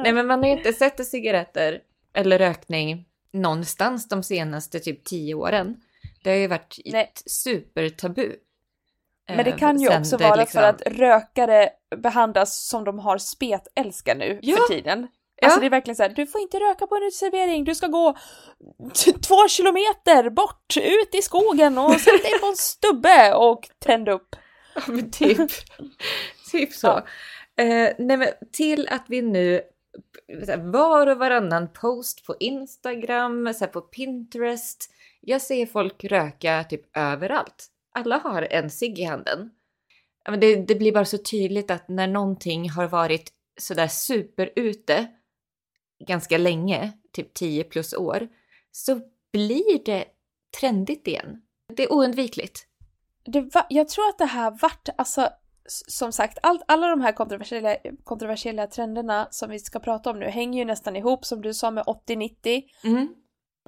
Nej 0.03 0.13
men 0.13 0.27
man 0.27 0.39
har 0.39 0.47
ju 0.47 0.57
inte 0.57 0.73
sett 0.73 1.07
cigaretter 1.07 1.81
eller 2.15 2.39
rökning 2.39 3.05
någonstans 3.33 4.09
de 4.09 4.23
senaste 4.23 4.81
typ 4.81 5.05
tio 5.05 5.35
åren. 5.35 5.77
Det 6.25 6.31
har 6.31 6.37
ju 6.37 6.47
varit 6.47 6.79
Nej. 6.85 7.03
ett 7.03 7.31
supertabu. 7.31 8.33
Men 9.29 9.45
det 9.45 9.51
Eh, 9.51 9.57
kan 9.57 9.81
ju 9.81 9.99
också 9.99 10.17
vara 10.17 10.35
liksom- 10.35 10.61
för 10.61 10.69
att 10.69 10.83
rökare 10.87 11.71
behandlas 11.97 12.67
som 12.69 12.85
de 12.85 12.99
har 12.99 13.19
spetälska 13.19 14.15
nu 14.15 14.39
Ja. 14.43 14.57
för 14.57 14.75
tiden. 14.75 15.07
Ja. 15.41 15.47
Alltså 15.47 15.61
det 15.61 15.67
är 15.67 15.71
verkligen 15.71 15.97
så 15.97 16.03
här, 16.03 16.11
du 16.11 16.27
får 16.27 16.41
inte 16.41 16.59
röka 16.59 16.87
på 16.87 16.97
en 16.97 17.03
uteservering, 17.03 17.65
du 17.65 17.75
ska 17.75 17.87
gå 17.87 18.17
två 19.29 19.49
kilometer 19.49 20.31
bort, 20.31 20.77
ut 20.77 21.15
i 21.15 21.23
skogen 21.23 21.79
och 21.79 22.01
sätta 22.01 22.17
dig 22.29 22.39
på 22.41 22.47
en 22.47 22.57
stubbe 22.57 23.35
och 23.35 23.69
tänd 23.79 24.09
upp. 24.09 24.37
Ja 24.75 24.83
men 24.87 25.11
typ. 25.11 25.51
typ 26.53 26.73
så. 26.73 26.87
Ja. 26.87 27.63
Eh, 27.65 27.93
nej 27.99 28.17
men 28.17 28.29
till 28.53 28.89
att 28.89 29.05
vi 29.09 29.23
nu 29.23 29.61
var 30.59 31.07
och 31.07 31.19
varannan 31.19 31.69
post 31.73 32.27
på 32.27 32.37
Instagram, 32.41 33.55
så 33.55 33.65
här, 33.65 33.73
på 33.73 33.81
Pinterest. 33.81 34.91
Jag 35.21 35.43
ser 35.43 35.67
folk 35.67 36.05
röka 36.05 36.65
typ 36.65 36.97
överallt. 36.97 37.67
Alla 37.93 38.19
har 38.19 38.43
en 38.43 38.71
cigg 38.71 38.99
i 38.99 39.05
handen. 39.05 39.51
Men 40.29 40.41
det, 40.41 40.57
det 40.57 40.75
blir 40.75 40.93
bara 40.93 41.05
så 41.05 41.19
tydligt 41.19 41.71
att 41.71 41.89
när 41.89 42.07
någonting 42.07 42.71
har 42.71 42.89
varit 42.89 43.33
sådär 43.61 43.89
superute 43.89 45.07
ganska 46.05 46.39
länge, 46.39 46.93
typ 47.13 47.35
10 47.35 47.65
plus 47.65 47.95
år, 47.95 48.29
så 48.73 49.01
blir 49.33 49.85
det 49.85 50.05
trendigt 50.61 51.09
igen. 51.09 51.43
Det 51.75 51.83
är 51.83 51.93
oundvikligt. 51.93 52.67
Det 53.25 53.41
var, 53.41 53.67
jag 53.69 53.89
tror 53.89 54.09
att 54.09 54.19
det 54.19 54.25
här 54.25 54.59
vart, 54.63 54.89
alltså 54.99 55.29
som 55.69 56.13
sagt, 56.13 56.39
allt, 56.43 56.63
alla 56.69 56.89
de 56.89 57.01
här 57.01 57.13
kontroversiella, 57.13 57.77
kontroversiella 58.05 58.67
trenderna 58.67 59.29
som 59.31 59.51
vi 59.51 59.59
ska 59.59 59.79
prata 59.79 60.11
om 60.11 60.19
nu 60.19 60.27
hänger 60.27 60.59
ju 60.59 60.65
nästan 60.65 60.97
ihop 60.97 61.25
som 61.25 61.43
du 61.43 61.55
sa 61.55 61.71
med 61.71 61.85
80-90. 61.85 62.63
Mm. 62.85 63.09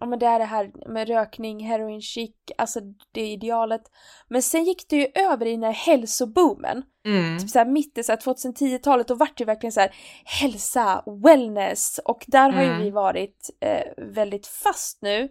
Ja 0.00 0.06
men 0.06 0.18
det 0.18 0.26
är 0.26 0.38
det 0.38 0.44
här 0.44 0.88
med 0.92 1.08
rökning, 1.08 1.64
heroin 1.64 2.00
chic, 2.02 2.34
alltså 2.58 2.80
det 3.12 3.26
idealet. 3.26 3.82
Men 4.28 4.42
sen 4.42 4.64
gick 4.64 4.88
det 4.88 4.96
ju 4.96 5.06
över 5.14 5.46
i 5.46 5.50
den 5.50 5.62
här 5.62 5.72
hälsoboomen. 5.72 6.82
Mm. 7.04 7.38
Typ 7.38 7.50
såhär 7.50 7.66
mitt 7.66 7.98
i 7.98 8.02
så 8.02 8.12
här 8.12 8.18
2010-talet, 8.18 9.08
då 9.08 9.14
vart 9.14 9.36
det 9.36 9.42
ju 9.42 9.46
verkligen 9.46 9.72
så 9.72 9.80
här 9.80 9.94
hälsa, 10.24 11.02
wellness 11.24 12.00
och 12.04 12.24
där 12.26 12.50
har 12.50 12.62
ju 12.62 12.68
Mm. 12.68 12.82
vi 12.82 12.90
varit 12.90 13.50
eh, 13.60 13.82
väldigt 13.96 14.46
fast 14.46 15.02
nu, 15.02 15.28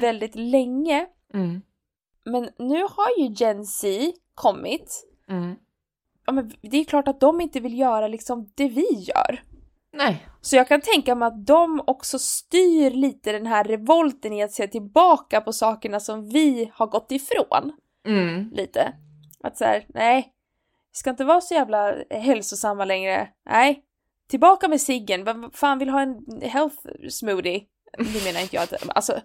väldigt 0.00 0.34
länge. 0.34 1.06
Mm. 1.34 1.62
Men 2.24 2.50
nu 2.58 2.82
har 2.82 3.18
ju 3.18 3.34
Gen 3.34 3.64
Z 3.64 3.88
kommit. 4.34 5.06
Ja 6.26 6.32
men 6.32 6.52
det 6.62 6.76
är 6.76 6.84
klart 6.84 7.08
att 7.08 7.20
de 7.20 7.40
inte 7.40 7.60
vill 7.60 7.78
göra 7.78 8.08
liksom 8.08 8.52
det 8.54 8.68
vi 8.68 8.86
gör. 8.90 9.42
Nej. 9.92 10.26
Så 10.40 10.56
jag 10.56 10.68
kan 10.68 10.80
tänka 10.80 11.14
mig 11.14 11.26
att 11.26 11.46
de 11.46 11.82
också 11.86 12.18
styr 12.18 12.90
lite 12.90 13.32
den 13.32 13.46
här 13.46 13.64
revolten 13.64 14.32
i 14.32 14.42
att 14.42 14.52
se 14.52 14.68
tillbaka 14.68 15.40
på 15.40 15.52
sakerna 15.52 16.00
som 16.00 16.28
vi 16.28 16.70
har 16.74 16.86
gått 16.86 17.12
ifrån. 17.12 17.72
Mm. 18.06 18.50
Lite. 18.52 18.92
Att 19.42 19.58
så 19.58 19.64
här, 19.64 19.86
nej, 19.88 20.32
vi 20.92 20.96
ska 20.96 21.10
inte 21.10 21.24
vara 21.24 21.40
så 21.40 21.54
jävla 21.54 21.94
hälsosamma 22.10 22.84
längre. 22.84 23.28
Nej, 23.50 23.84
tillbaka 24.28 24.68
med 24.68 24.80
ciggen. 24.80 25.24
Vem 25.24 25.50
fan 25.50 25.78
vill 25.78 25.88
ha 25.88 26.00
en 26.00 26.40
health 26.42 26.76
smoothie? 27.08 27.64
Det 27.98 28.24
menar 28.24 28.40
inte 28.40 28.56
jag 28.56 28.62
att, 28.62 28.96
alltså 28.96 29.20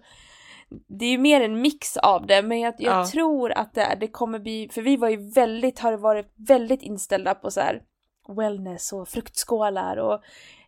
det 0.88 1.04
är 1.04 1.10
ju 1.10 1.18
mer 1.18 1.40
en 1.40 1.60
mix 1.60 1.96
av 1.96 2.26
det, 2.26 2.42
men 2.42 2.60
jag, 2.60 2.74
jag 2.78 2.94
Ja. 3.00 3.06
tror 3.10 3.52
att 3.52 3.74
det, 3.74 3.96
det 4.00 4.08
kommer 4.08 4.38
bli, 4.38 4.68
för 4.72 4.82
vi 4.82 4.96
var 4.96 5.08
ju 5.08 5.30
väldigt, 5.30 5.78
har 5.78 5.92
varit 5.96 6.32
väldigt 6.36 6.82
inställda 6.82 7.34
på 7.34 7.50
så 7.50 7.60
här 7.60 7.82
wellness 8.28 8.92
och 8.92 9.08
fruktskålar 9.08 9.96
och 9.96 10.20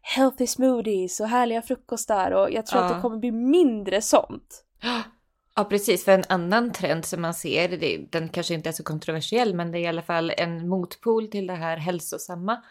healthy 0.03 0.47
smoothies 0.47 1.21
och 1.21 1.29
härliga 1.29 1.63
frukostar 1.63 2.31
och 2.31 2.51
jag 2.53 2.67
tror 2.67 2.81
att 2.85 2.91
Ja. 2.91 2.97
det 2.97 3.03
kommer 3.03 3.17
bli 3.19 3.31
mindre 3.33 4.03
sånt. 4.03 4.65
Ja, 5.55 5.65
precis. 5.65 6.05
För 6.05 6.13
en 6.13 6.25
annan 6.29 6.73
trend 6.73 7.05
som 7.05 7.23
man 7.23 7.35
ser, 7.35 7.69
det, 7.69 8.07
den 8.11 8.29
kanske 8.29 8.55
inte 8.55 8.69
är 8.69 8.73
så 8.73 8.83
kontroversiell, 8.83 9.55
men 9.55 9.73
det 9.73 9.79
är 9.79 9.81
i 9.81 9.87
alla 9.87 10.03
fall 10.03 10.33
en 10.37 10.69
motpol 10.69 11.29
till 11.31 11.47
det 11.47 11.55
här 11.55 11.77
hälsosamma 11.77 12.63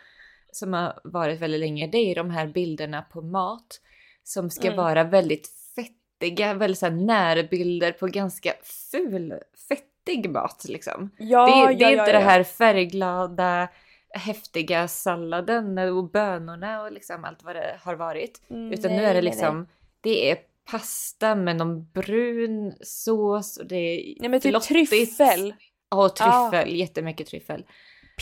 som 0.51 0.73
har 0.73 0.99
varit 1.03 1.39
väldigt 1.41 1.59
länge. 1.59 1.87
Det 1.87 1.97
är 1.97 2.15
de 2.15 2.29
här 2.29 2.47
bilderna 2.47 3.01
på 3.01 3.21
mat 3.21 3.81
som 4.23 4.49
ska 4.49 4.67
Mm. 4.67 4.77
vara 4.77 5.03
väldigt 5.03 5.49
fettiga, 6.19 6.53
väldigt 6.53 6.79
så 6.79 6.85
här 6.85 6.93
närbilder 6.93 7.91
på 7.91 8.07
ganska 8.07 8.53
ful, 8.91 9.33
fettig 9.69 10.29
mat 10.29 10.65
liksom. 10.69 11.09
Ja, 11.17 11.45
det, 11.45 11.51
är- 11.51 11.77
det 11.77 11.85
är 11.85 11.91
ja, 11.91 12.01
inte 12.01 12.11
ja, 12.11 12.17
det 12.17 12.23
ja. 12.23 12.29
här 12.29 12.43
färgglada, 12.43 13.67
häftiga 14.09 14.87
salladen 14.87 15.77
och 15.77 16.11
bönorna 16.11 16.81
och 16.81 16.91
liksom 16.91 17.23
allt 17.25 17.43
vad 17.43 17.55
det 17.55 17.79
har 17.83 17.95
varit. 17.95 18.41
Mm, 18.49 18.71
Utan 18.73 18.91
nej, 18.91 18.99
nu 19.01 19.05
är 19.05 19.13
det 19.13 19.21
liksom, 19.21 19.57
nej. 19.57 19.67
det 20.01 20.31
är 20.31 20.37
pasta 20.71 21.35
med 21.35 21.55
någon 21.55 21.91
brun 21.91 22.73
sås 22.81 23.57
och 23.57 23.65
det 23.67 23.75
är 23.75 24.15
Nej 24.19 24.29
men 24.29 24.39
typ 24.41 24.51
flottigt. 24.51 24.89
tryffel, 25.17 25.53
Ja, 25.89 26.05
och 26.05 26.15
tryffel, 26.15 26.75
jättemycket 26.75 27.27
tryffel. 27.27 27.65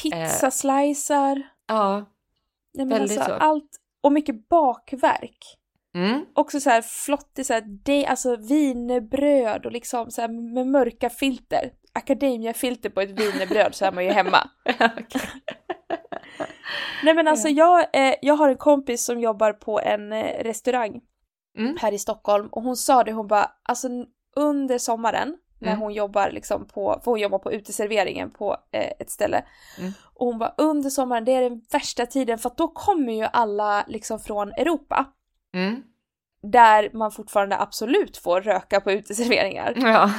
pizzaslicer, 0.04 1.42
Ja. 1.68 1.96
nej 2.74 2.86
men 2.86 2.90
väldigt 3.00 3.18
alltså 3.20 3.34
så. 3.34 3.38
allt, 3.40 3.70
och 4.02 4.12
mycket 4.12 4.50
bakverk. 4.50 5.38
Mm. 5.96 6.26
Också 6.34 6.60
så 6.60 6.70
här 6.70 7.84
det, 7.84 8.06
alltså 8.06 8.36
wienerbröd 8.36 9.66
och 9.66 9.72
liksom 9.72 10.12
så 10.12 10.28
med 10.28 10.68
mörka 10.68 11.10
filter. 11.10 11.72
Academia-filter 11.94 12.90
på 12.90 13.02
ett 13.02 13.20
wienerbröd 13.20 13.76
så 13.76 13.86
är 13.86 13.92
man 13.92 14.06
ju 14.06 14.12
hemma. 14.12 14.50
Nej 17.04 17.14
men 17.14 17.28
alltså 17.28 17.48
jag, 17.48 17.80
eh, 17.94 18.16
jag 18.22 18.34
har 18.36 18.50
en 18.50 18.58
kompis 18.58 19.06
som 19.06 19.20
jobbar 19.20 19.54
på 19.54 19.80
en 19.80 20.14
eh, 20.14 20.44
restaurang 20.44 21.02
Mm. 21.58 21.78
här 21.82 21.92
i 21.92 22.00
Stockholm 22.00 22.48
och 22.52 22.64
hon 22.64 22.76
sa 22.76 23.04
det, 23.04 23.12
hon 23.12 23.28
bara 23.28 23.52
alltså 23.64 23.88
under 24.36 24.78
sommaren 24.78 25.38
när 25.62 25.68
Mm. 25.72 25.82
hon 25.82 25.94
jobbar 25.94 26.32
liksom 26.32 26.68
på, 26.68 27.02
för 27.04 27.12
hon 27.12 27.20
jobbar 27.20 27.40
på 27.40 27.52
uteserveringen 27.52 28.32
på 28.32 28.58
eh, 28.72 28.92
ett 29.00 29.10
ställe. 29.10 29.44
Mm. 29.80 29.92
Och 30.14 30.26
hon 30.28 30.38
bara 30.40 30.54
under 30.58 30.90
sommaren 30.90 31.26
det 31.26 31.32
är 31.32 31.42
den 31.50 31.62
värsta 31.72 32.06
tiden 32.06 32.38
för 32.38 32.50
att 32.50 32.58
då 32.58 32.68
kommer 32.68 33.14
ju 33.14 33.28
alla 33.34 33.86
liksom 33.88 34.20
från 34.20 34.52
Europa. 34.52 35.06
Mm. 35.56 35.82
Där 36.52 36.90
man 36.94 37.12
fortfarande 37.12 37.58
absolut 37.58 38.18
får 38.18 38.42
röka 38.42 38.82
på 38.82 38.92
uteserveringar. 38.92 39.74
Ja. 39.82 40.12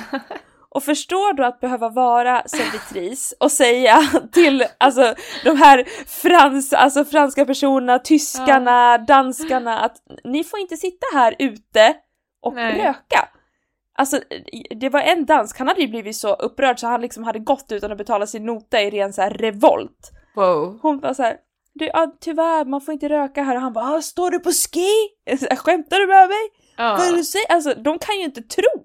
Och 0.68 0.82
förstår 0.82 1.32
du 1.32 1.44
att 1.44 1.60
behöva 1.60 1.88
vara 1.88 2.42
servitris 2.46 3.34
och 3.40 3.52
säga 3.52 3.98
till 4.32 4.64
alltså, 4.78 5.14
de 5.44 5.56
här 5.56 5.84
frans, 6.06 6.72
alltså, 6.72 7.04
franska 7.04 7.44
personerna, 7.44 7.98
tyskarna, 7.98 8.98
danskarna 8.98 9.78
att 9.78 9.96
ni 10.24 10.44
får 10.44 10.60
inte 10.60 10.76
sitta 10.76 11.06
här 11.12 11.36
ute 11.38 11.94
och 12.42 12.54
Nej. 12.54 12.78
röka. 12.78 13.28
Alltså 13.98 14.20
det 14.80 14.88
var 14.88 15.00
en 15.00 15.26
dansk, 15.26 15.58
han 15.58 15.68
hade 15.68 15.80
ju 15.80 15.88
blivit 15.88 16.16
så 16.16 16.34
upprörd 16.34 16.80
så 16.80 16.86
han 16.86 17.00
liksom 17.00 17.24
hade 17.24 17.38
gått 17.38 17.72
utan 17.72 17.92
att 17.92 17.98
betala 17.98 18.26
sin 18.26 18.46
nota 18.46 18.80
i 18.80 18.90
ren 18.90 19.12
så 19.12 19.22
här 19.22 19.30
revolt. 19.30 20.10
Wow. 20.34 20.78
Hon 20.82 21.00
var 21.00 21.14
så 21.14 21.22
här, 21.22 21.36
du, 21.78 21.84
ja, 21.86 22.16
tyvärr 22.20 22.64
man 22.64 22.80
får 22.80 22.92
inte 22.94 23.08
röka 23.08 23.42
här 23.42 23.54
och 23.56 23.60
han 23.62 23.72
bara 23.72 23.84
"Ah, 23.94 24.02
står 24.02 24.30
du 24.30 24.38
på 24.38 24.50
ski? 24.52 24.90
Skämtar 25.56 25.98
du 25.98 26.06
med 26.06 26.28
mig? 26.28 26.48
Vad 26.78 26.98
det 27.00 27.06
Ja. 27.06 27.12
du 27.16 27.24
säger? 27.24 27.52
Alltså 27.52 27.74
de 27.74 27.98
kan 27.98 28.16
ju 28.18 28.24
inte 28.24 28.42
tro. 28.42 28.84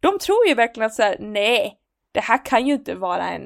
De 0.00 0.18
tror 0.18 0.46
ju 0.48 0.54
verkligen 0.54 0.86
att 0.86 0.94
så 0.94 1.02
här, 1.02 1.16
nej, 1.20 1.78
det 2.12 2.20
här 2.20 2.44
kan 2.44 2.66
ju 2.66 2.74
inte 2.74 2.94
vara 2.94 3.28
en 3.30 3.42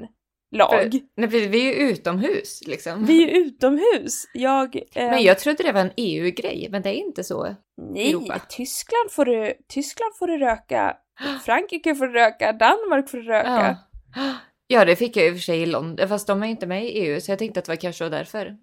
lag. 0.56 0.70
För- 0.70 1.00
Nej, 1.16 1.28
vi 1.28 1.46
vi 1.46 1.60
är 1.74 1.80
ju 1.80 1.90
utomhus 1.90 2.60
liksom. 2.66 3.04
Vi 3.06 3.24
är 3.24 3.34
ju 3.34 3.40
utomhus. 3.44 4.24
Jag... 4.34 4.76
Eh, 4.76 4.82
Men 5.10 5.22
jag 5.22 5.38
trodde 5.38 5.62
det 5.62 5.72
var 5.72 5.80
en 5.80 5.92
EU-grej, 5.96 6.68
men 6.70 6.82
det 6.82 6.88
är 6.90 6.94
inte 6.94 7.24
så. 7.24 7.54
nej, 7.92 8.10
Europa. 8.10 8.38
Tyskland 8.48 9.10
får, 9.12 9.24
du, 9.24 9.54
Tyskland 9.68 10.16
får 10.18 10.26
du 10.26 10.38
röka. 10.38 10.96
Frankrike 11.44 11.94
får 11.94 12.06
du 12.06 12.12
röka. 12.12 12.52
Danmark 12.52 13.10
får 13.10 13.18
du 13.18 13.24
röka. 13.24 13.76
Ja. 14.14 14.34
Ja, 14.68 14.84
det 14.84 14.96
fick 14.96 15.16
jag 15.16 15.26
i 15.26 15.30
och 15.30 15.34
för 15.34 15.40
sig 15.40 15.62
i 15.62 15.66
London, 15.66 16.08
fast 16.08 16.26
de 16.26 16.42
är 16.42 16.46
inte 16.46 16.66
med 16.66 16.84
i 16.84 16.88
EU, 16.88 17.20
så 17.20 17.30
jag 17.32 17.38
tänkte 17.38 17.60
att 17.60 17.66
det 17.66 17.72
var 17.72 17.76
kanske 17.76 18.08
därför. 18.08 18.56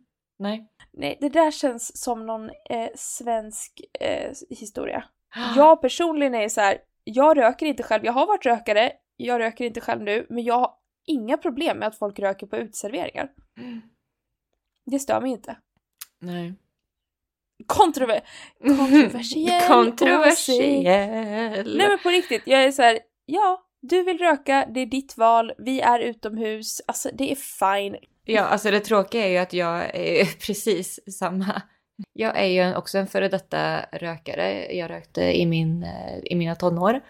Nej. 0.43 0.67
Nej, 0.91 1.17
det 1.21 1.29
där 1.29 1.51
känns 1.51 2.03
som 2.03 2.25
någon 2.25 2.49
eh, 2.49 2.89
svensk 2.95 3.81
eh, 3.99 4.31
historia. 4.49 5.03
Jag 5.55 5.81
personligen 5.81 6.35
är 6.35 6.49
så 6.49 6.61
här, 6.61 6.77
jag 7.03 7.37
röker 7.37 7.65
inte 7.65 7.83
själv, 7.83 8.05
jag 8.05 8.13
har 8.13 8.27
varit 8.27 8.45
rökare, 8.45 8.91
jag 9.17 9.39
röker 9.39 9.65
inte 9.65 9.81
själv 9.81 10.01
nu, 10.01 10.25
men 10.29 10.43
jag 10.43 10.59
har 10.59 10.71
inga 11.05 11.37
problem 11.37 11.77
med 11.77 11.87
att 11.87 11.97
folk 11.97 12.19
röker 12.19 12.47
på 12.47 12.57
uteserveringar. 12.57 13.31
Mm. 13.57 13.81
Det 14.85 14.99
stör 14.99 15.21
mig 15.21 15.31
inte. 15.31 15.57
Nej. 16.19 16.53
Kontrover 17.65 18.21
kontroversiell. 18.59 19.67
Kontroversiell. 19.67 21.77
Nej 21.77 21.87
men 21.87 21.97
på 22.03 22.09
riktigt, 22.09 22.41
jag 22.45 22.63
är 22.63 22.71
så 22.71 22.81
här, 22.81 22.99
ja, 23.25 23.65
du 23.81 24.03
vill 24.03 24.17
röka, 24.17 24.69
det 24.73 24.79
är 24.79 24.85
ditt 24.85 25.17
val, 25.17 25.53
vi 25.57 25.81
är 25.81 25.99
utomhus, 25.99 26.81
alltså 26.87 27.09
det 27.13 27.31
är 27.31 27.35
fine. 27.35 27.97
Ja, 28.25 28.41
alltså 28.41 28.71
det 28.71 28.79
tråkiga 28.79 29.25
är 29.25 29.29
ju 29.29 29.37
att 29.37 29.53
jag 29.53 29.95
är 29.95 30.25
precis 30.45 30.99
samma. 31.19 31.61
Jag 32.13 32.39
är 32.39 32.45
ju 32.45 32.75
också 32.75 32.97
en 32.97 33.07
före 33.07 33.29
detta 33.29 33.81
rökare. 33.91 34.75
Jag 34.75 34.89
rökte 34.89 35.21
i, 35.21 35.45
min, 35.45 35.83
eh, 35.83 36.19
i 36.23 36.35
mina 36.35 36.55
tonår. 36.55 37.01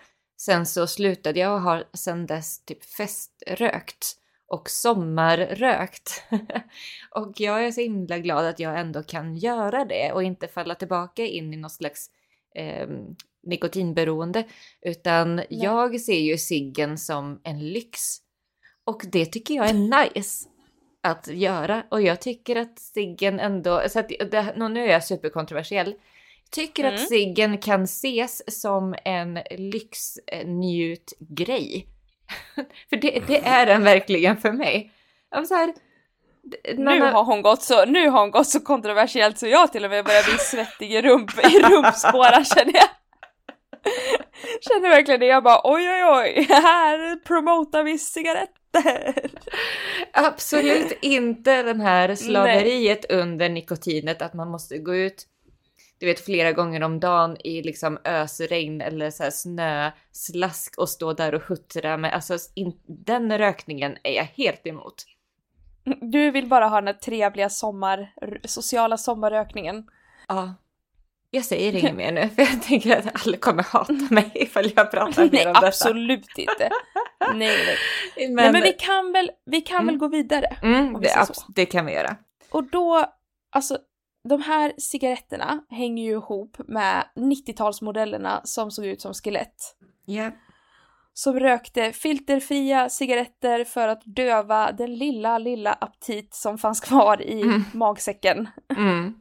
Sen 0.41 0.65
så 0.65 0.87
slutade 0.87 1.39
jag 1.39 1.53
och 1.53 1.61
har 1.61 1.83
sen 1.93 2.25
dess 2.25 2.65
typ 2.65 2.83
feströkt 2.83 4.15
och 4.47 4.69
sommarrökt. 4.69 6.23
och 7.11 7.33
jag 7.35 7.65
är 7.65 7.71
så 7.71 7.81
himla 7.81 8.17
glad 8.17 8.45
att 8.45 8.59
jag 8.59 8.79
ändå 8.79 9.03
kan 9.03 9.35
göra 9.35 9.85
det 9.85 10.11
och 10.11 10.23
inte 10.23 10.47
falla 10.47 10.75
tillbaka 10.75 11.25
in 11.25 11.53
i 11.53 11.57
något 11.57 11.71
slags 11.71 12.09
eh, 12.55 12.87
nikotinberoende. 13.43 14.43
Utan 14.81 15.41
jag 15.49 16.01
ser 16.01 16.19
ju 16.19 16.37
ciggen 16.37 16.97
som 16.97 17.41
en 17.43 17.59
lyx. 17.59 17.99
Och 18.85 19.01
det 19.11 19.25
tycker 19.25 19.53
jag 19.53 19.69
är 19.69 19.73
nice 19.73 20.49
att 21.03 21.27
göra. 21.27 21.83
Och 21.89 22.01
jag 22.01 22.21
tycker 22.21 22.55
att 22.55 22.79
ciggen 22.79 23.39
ändå, 23.39 23.81
så 23.89 23.99
att 23.99 24.09
det, 24.09 24.53
nu 24.57 24.83
är 24.83 24.91
jag 24.91 25.03
superkontroversiell. 25.03 25.95
Tycker 26.51 26.83
Mm. 26.83 26.95
att 26.95 27.09
ciggen 27.09 27.57
kan 27.57 27.83
ses 27.83 28.59
som 28.61 28.95
en 29.05 29.39
lyxnjutgrej. 29.51 31.87
för 32.89 32.97
det, 32.97 33.23
det 33.27 33.45
är 33.45 33.65
den 33.65 33.83
verkligen 33.83 34.37
för 34.37 34.51
mig. 34.51 34.91
Jag 35.31 35.47
så 35.47 35.55
här, 35.55 35.73
Nu 36.77 37.01
har 37.01 37.23
hon 37.23 37.41
gått 37.41 37.61
så, 37.61 37.85
nu 37.85 38.09
har 38.09 38.19
hon 38.19 38.31
gått 38.31 38.47
så 38.47 38.59
kontroversiellt 38.59 39.39
så 39.39 39.47
jag 39.47 39.71
till 39.71 39.85
och 39.85 39.91
med 39.91 40.05
börjar 40.05 40.23
bli 40.23 40.37
svettig 40.37 40.93
i, 40.93 41.01
rump, 41.01 41.31
i 41.45 41.59
rumpspåren 41.59 42.45
känner 42.45 42.73
jag. 42.73 42.87
Känner 44.61 44.89
verkligen 44.89 45.19
det, 45.19 45.25
jag 45.25 45.43
bara 45.43 45.61
oj 45.63 45.89
oj 45.89 46.03
oj, 46.03 46.47
här 46.49 47.15
promotar 47.15 47.83
vi 47.83 47.97
cigaretter. 48.81 49.31
Absolut 50.13 50.97
inte 51.01 51.63
den 51.63 51.81
här 51.81 52.15
slaveriet 52.15 53.11
under 53.11 53.49
nikotinet 53.49 54.21
att 54.21 54.33
man 54.33 54.49
måste 54.51 54.77
gå 54.77 54.95
ut 54.95 55.27
du 56.03 56.07
vet 56.07 56.19
flera 56.19 56.51
gånger 56.51 56.83
om 56.83 56.99
dagen 56.99 57.37
i 57.43 57.61
liksom 57.61 57.97
ösregn 58.05 58.81
eller 58.81 59.11
så 59.11 59.23
här 59.23 59.31
snöslask 59.31 60.77
och 60.77 60.89
stå 60.89 61.13
där 61.13 61.35
och 61.35 61.41
huttra 61.41 61.97
med 61.97 62.13
alltså 62.13 62.37
in, 62.55 62.79
den 62.85 63.37
rökningen 63.37 63.97
är 64.03 64.11
jag 64.11 64.23
helt 64.23 64.67
emot. 64.67 64.95
Du 66.01 66.31
vill 66.31 66.47
bara 66.47 66.67
ha 66.67 66.81
den 66.81 66.87
här 66.87 66.93
trevliga 66.93 67.49
sommar, 67.49 68.13
sociala 68.43 68.97
sommarrökningen. 68.97 69.87
Ja. 70.27 70.55
Jag 71.35 71.45
säger 71.45 71.75
inget 71.75 71.95
mer 71.95 72.11
nu 72.11 72.29
för 72.29 72.41
jag 72.41 72.61
tänker 72.63 72.97
att 72.97 73.25
alla 73.25 73.37
kommer 73.37 73.63
hata 73.63 73.93
mig 74.09 74.31
ifall 74.35 74.71
jag 74.75 74.91
pratar 74.91 75.23
mer 75.23 75.29
Nej 75.31 75.47
om 75.47 75.53
detta. 75.53 75.67
absolut 75.67 76.37
inte. 76.37 76.69
Nej 77.33 77.57
nej. 77.65 77.77
Men, 78.27 78.35
Nej 78.35 78.51
men 78.51 78.61
vi 78.61 78.73
kan 78.73 79.11
väl, 79.11 79.31
vi 79.45 79.61
kan 79.61 79.75
Mm. 79.77 79.87
väl 79.87 79.97
gå 79.97 80.07
vidare. 80.07 80.45
mm, 80.63 81.01
det, 81.01 81.27
det 81.55 81.65
kan 81.65 81.85
vi 81.85 81.93
göra. 81.93 82.15
Och 82.51 82.63
då, 82.69 83.05
alltså 83.51 83.77
de 84.29 84.41
här 84.41 84.73
cigaretterna 84.77 85.59
hänger 85.69 86.03
ju 86.03 86.11
ihop 86.11 86.57
med 86.67 87.03
90-talsmodellerna 87.15 88.41
som 88.43 88.71
såg 88.71 88.85
ut 88.85 89.01
som 89.01 89.13
skelett. 89.13 89.75
Ja. 90.05 90.31
Som 91.13 91.39
rökte 91.39 91.91
filterfria 91.91 92.89
cigaretter 92.89 93.63
för 93.63 93.87
att 93.87 94.01
döva 94.05 94.71
den 94.71 94.95
lilla, 94.95 95.37
lilla 95.37 95.73
aptit 95.73 96.33
som 96.35 96.57
fanns 96.57 96.79
kvar 96.79 97.21
i 97.21 97.41
Mm. 97.41 97.63
magsäcken. 97.73 98.47
Mm. 98.77 99.13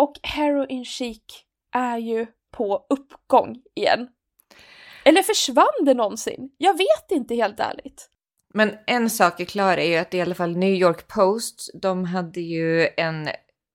Och 0.00 0.12
heroin 0.22 0.84
chic 0.84 1.22
är 1.74 1.98
ju 1.98 2.26
på 2.50 2.86
uppgång 2.90 3.62
igen. 3.74 4.08
Eller 5.04 5.22
försvann 5.22 5.84
det 5.84 5.94
någonsin? 5.94 6.50
Jag 6.58 6.78
vet 6.78 7.10
inte 7.10 7.34
helt 7.34 7.60
ärligt. 7.60 8.10
Men 8.54 8.78
en 8.86 9.10
sak 9.10 9.40
är 9.40 9.44
klar 9.44 9.76
är 9.76 9.84
ju 9.84 9.96
att 9.96 10.14
i 10.14 10.20
alla 10.20 10.34
fall 10.34 10.56
New 10.56 10.74
York 10.74 11.08
Post, 11.08 11.70
de 11.74 12.04
hade 12.04 12.40
ju 12.40 12.88
en, 12.96 13.28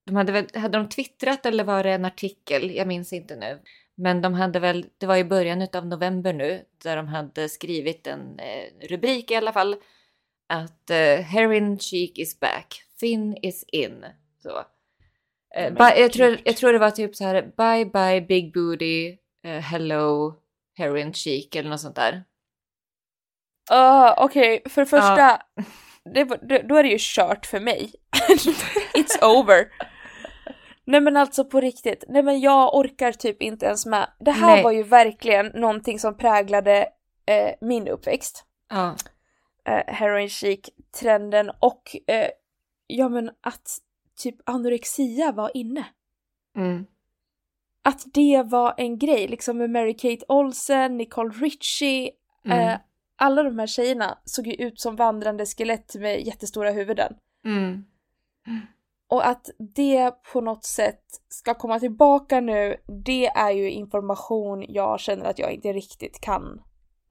de 0.05 0.15
hade 0.15 0.31
väl, 0.31 0.45
hade 0.53 0.77
de 0.77 0.89
twittrat 0.89 1.45
eller 1.45 1.63
var 1.63 1.83
det 1.83 1.91
en 1.91 2.05
artikel? 2.05 2.75
Jag 2.75 2.87
minns 2.87 3.13
inte 3.13 3.35
nu. 3.35 3.59
Men 3.95 4.21
de 4.21 4.33
hade 4.33 4.59
väl, 4.59 4.85
det 4.97 5.05
var 5.05 5.17
i 5.17 5.23
början 5.23 5.67
av 5.73 5.87
november 5.87 6.33
nu, 6.33 6.65
där 6.83 6.95
de 6.95 7.07
hade 7.07 7.49
skrivit 7.49 8.07
en 8.07 8.39
eh, 8.39 8.87
rubrik 8.87 9.31
i 9.31 9.35
alla 9.35 9.53
fall. 9.53 9.75
Att 10.49 10.89
eh, 10.89 11.19
heroin 11.19 11.79
chic 11.79 12.11
is 12.15 12.39
back, 12.39 12.83
Finn 12.99 13.37
is 13.41 13.63
in. 13.63 14.05
Så. 14.43 14.65
Eh, 15.55 15.73
jag, 15.77 16.13
tror, 16.13 16.29
gud. 16.29 16.41
jag 16.45 16.57
tror 16.57 16.73
det 16.73 16.79
var 16.79 16.91
typ 16.91 17.15
så 17.15 17.23
här, 17.23 17.41
bye 17.57 17.85
bye 17.85 18.21
big 18.21 18.53
booty, 18.53 19.17
eh, 19.45 19.59
hello 19.59 20.33
heroin 20.77 21.13
chic 21.13 21.47
eller 21.55 21.69
något 21.69 21.81
sånt 21.81 21.95
där. 21.95 22.23
Uh, 23.71 24.13
Okej, 24.17 24.61
för 24.69 24.81
det 24.81 24.85
första, 24.85 25.41
det, 26.13 26.23
var- 26.23 26.39
det, 26.47 26.61
då 26.61 26.75
är 26.75 26.83
det 26.83 26.89
ju 26.89 26.97
kört 26.99 27.45
för 27.45 27.59
mig. 27.59 27.93
It's 28.93 29.23
over. 29.39 29.67
Nej 30.85 31.01
men 31.01 31.17
alltså 31.17 31.45
på 31.45 31.59
riktigt, 31.59 32.03
nej 32.07 32.23
men 32.23 32.39
jag 32.39 32.75
orkar 32.75 33.11
typ 33.11 33.41
inte 33.41 33.65
ens 33.65 33.85
med. 33.85 34.09
Det 34.19 34.31
här 34.31 34.55
Nej. 34.55 34.63
var 34.63 34.71
ju 34.71 34.83
verkligen 34.83 35.45
någonting 35.45 35.99
som 35.99 36.17
präglade 36.17 36.87
eh, 37.25 37.51
min 37.61 37.87
uppväxt. 37.87 38.45
Ja. 38.69 38.95
Eh, 39.67 39.93
heroin 39.93 40.29
chic-trenden 40.29 41.51
och 41.59 41.95
eh, 42.07 42.29
ja 42.87 43.09
men 43.09 43.29
att 43.41 43.77
typ 44.15 44.35
anorexia 44.49 45.31
var 45.31 45.51
inne. 45.53 45.85
Mm. 46.57 46.85
Att 47.83 48.05
det 48.13 48.43
var 48.45 48.73
en 48.77 48.97
grej, 48.99 49.27
liksom 49.27 49.57
med 49.57 49.69
Mary-Kate 49.69 50.23
Olsen, 50.27 50.97
Nicole 50.97 51.29
Richie, 51.33 52.11
Mm. 52.45 52.59
eh, 52.69 52.79
alla 53.15 53.43
de 53.43 53.59
här 53.59 53.67
tjejerna 53.67 54.17
såg 54.25 54.47
ju 54.47 54.53
ut 54.53 54.79
som 54.79 54.95
vandrande 54.95 55.45
skelett 55.45 55.95
med 55.95 56.21
jättestora 56.27 56.71
huvuden. 56.71 57.13
Mm. 57.45 57.83
Och 59.07 59.27
att 59.27 59.49
det 59.75 60.11
på 60.33 60.41
något 60.41 60.63
sätt 60.63 61.03
ska 61.29 61.53
komma 61.53 61.79
tillbaka 61.79 62.39
nu, 62.39 62.75
det 63.05 63.25
är 63.25 63.51
ju 63.51 63.71
information 63.71 64.65
jag 64.67 64.99
känner 64.99 65.25
att 65.25 65.39
jag 65.39 65.51
inte 65.51 65.73
riktigt 65.73 66.21
kan 66.21 66.61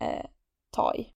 eh, 0.01 0.27
ta 0.71 0.95
i. 0.95 1.13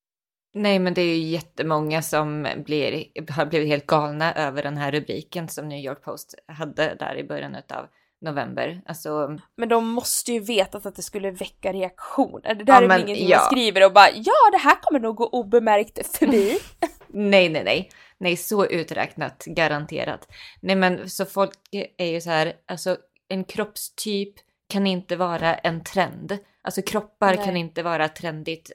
Nej, 0.54 0.78
men 0.78 0.94
det 0.94 1.02
är 1.02 1.16
ju 1.16 1.28
jättemånga 1.28 2.02
som 2.02 2.48
blir, 2.64 3.04
har 3.32 3.46
blivit 3.46 3.68
helt 3.68 3.86
galna 3.86 4.34
över 4.34 4.62
den 4.62 4.76
här 4.76 4.92
rubriken 4.92 5.48
som 5.48 5.68
New 5.68 5.84
York 5.84 6.02
Post 6.02 6.34
hade 6.46 6.94
där 6.94 7.16
i 7.16 7.24
början 7.24 7.54
av 7.54 7.86
november. 8.20 8.80
Alltså, 8.86 9.38
Men 9.56 9.68
de 9.68 9.88
måste 9.88 10.32
ju 10.32 10.40
vetat 10.40 10.86
att 10.86 10.96
det 10.96 11.02
skulle 11.02 11.30
väcka 11.30 11.72
reaktioner. 11.72 12.54
Det 12.54 12.64
där 12.64 12.72
Ja, 12.72 12.82
är 12.82 12.88
väl 12.88 13.00
ingenting 13.00 13.28
ja. 13.28 13.38
man 13.38 13.46
skriver 13.46 13.86
och 13.86 13.92
bara 13.92 14.10
ja, 14.14 14.50
det 14.52 14.58
här 14.58 14.76
kommer 14.82 15.00
nog 15.00 15.16
gå 15.16 15.26
obemärkt 15.26 16.16
förbi. 16.16 16.58
nej, 17.06 17.48
nej, 17.48 17.64
nej. 17.64 17.90
Nej, 18.18 18.36
så 18.36 18.66
uträknat, 18.66 19.44
garanterat. 19.44 20.28
Nej, 20.60 20.76
men 20.76 21.10
så 21.10 21.24
folk 21.24 21.58
är 21.98 22.06
ju 22.06 22.20
så 22.20 22.30
här, 22.30 22.52
alltså 22.66 22.96
en 23.28 23.44
kroppstyp 23.44 24.34
kan 24.68 24.86
inte 24.86 25.16
vara 25.16 25.54
en 25.54 25.84
trend. 25.84 26.38
Alltså 26.62 26.82
kroppar 26.82 27.34
Nej. 27.34 27.44
kan 27.44 27.56
inte 27.56 27.82
vara 27.82 28.08
trendigt 28.08 28.72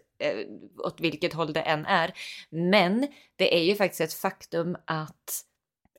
åt 0.84 1.02
vilket 1.02 1.34
håll 1.34 1.54
det 1.54 1.62
än 1.62 1.86
är. 1.86 2.14
Men 2.50 3.08
det 3.36 3.56
är 3.58 3.64
ju 3.64 3.76
faktiskt 3.76 4.02
ett 4.02 4.14
faktum 4.14 4.78
att, 4.86 5.44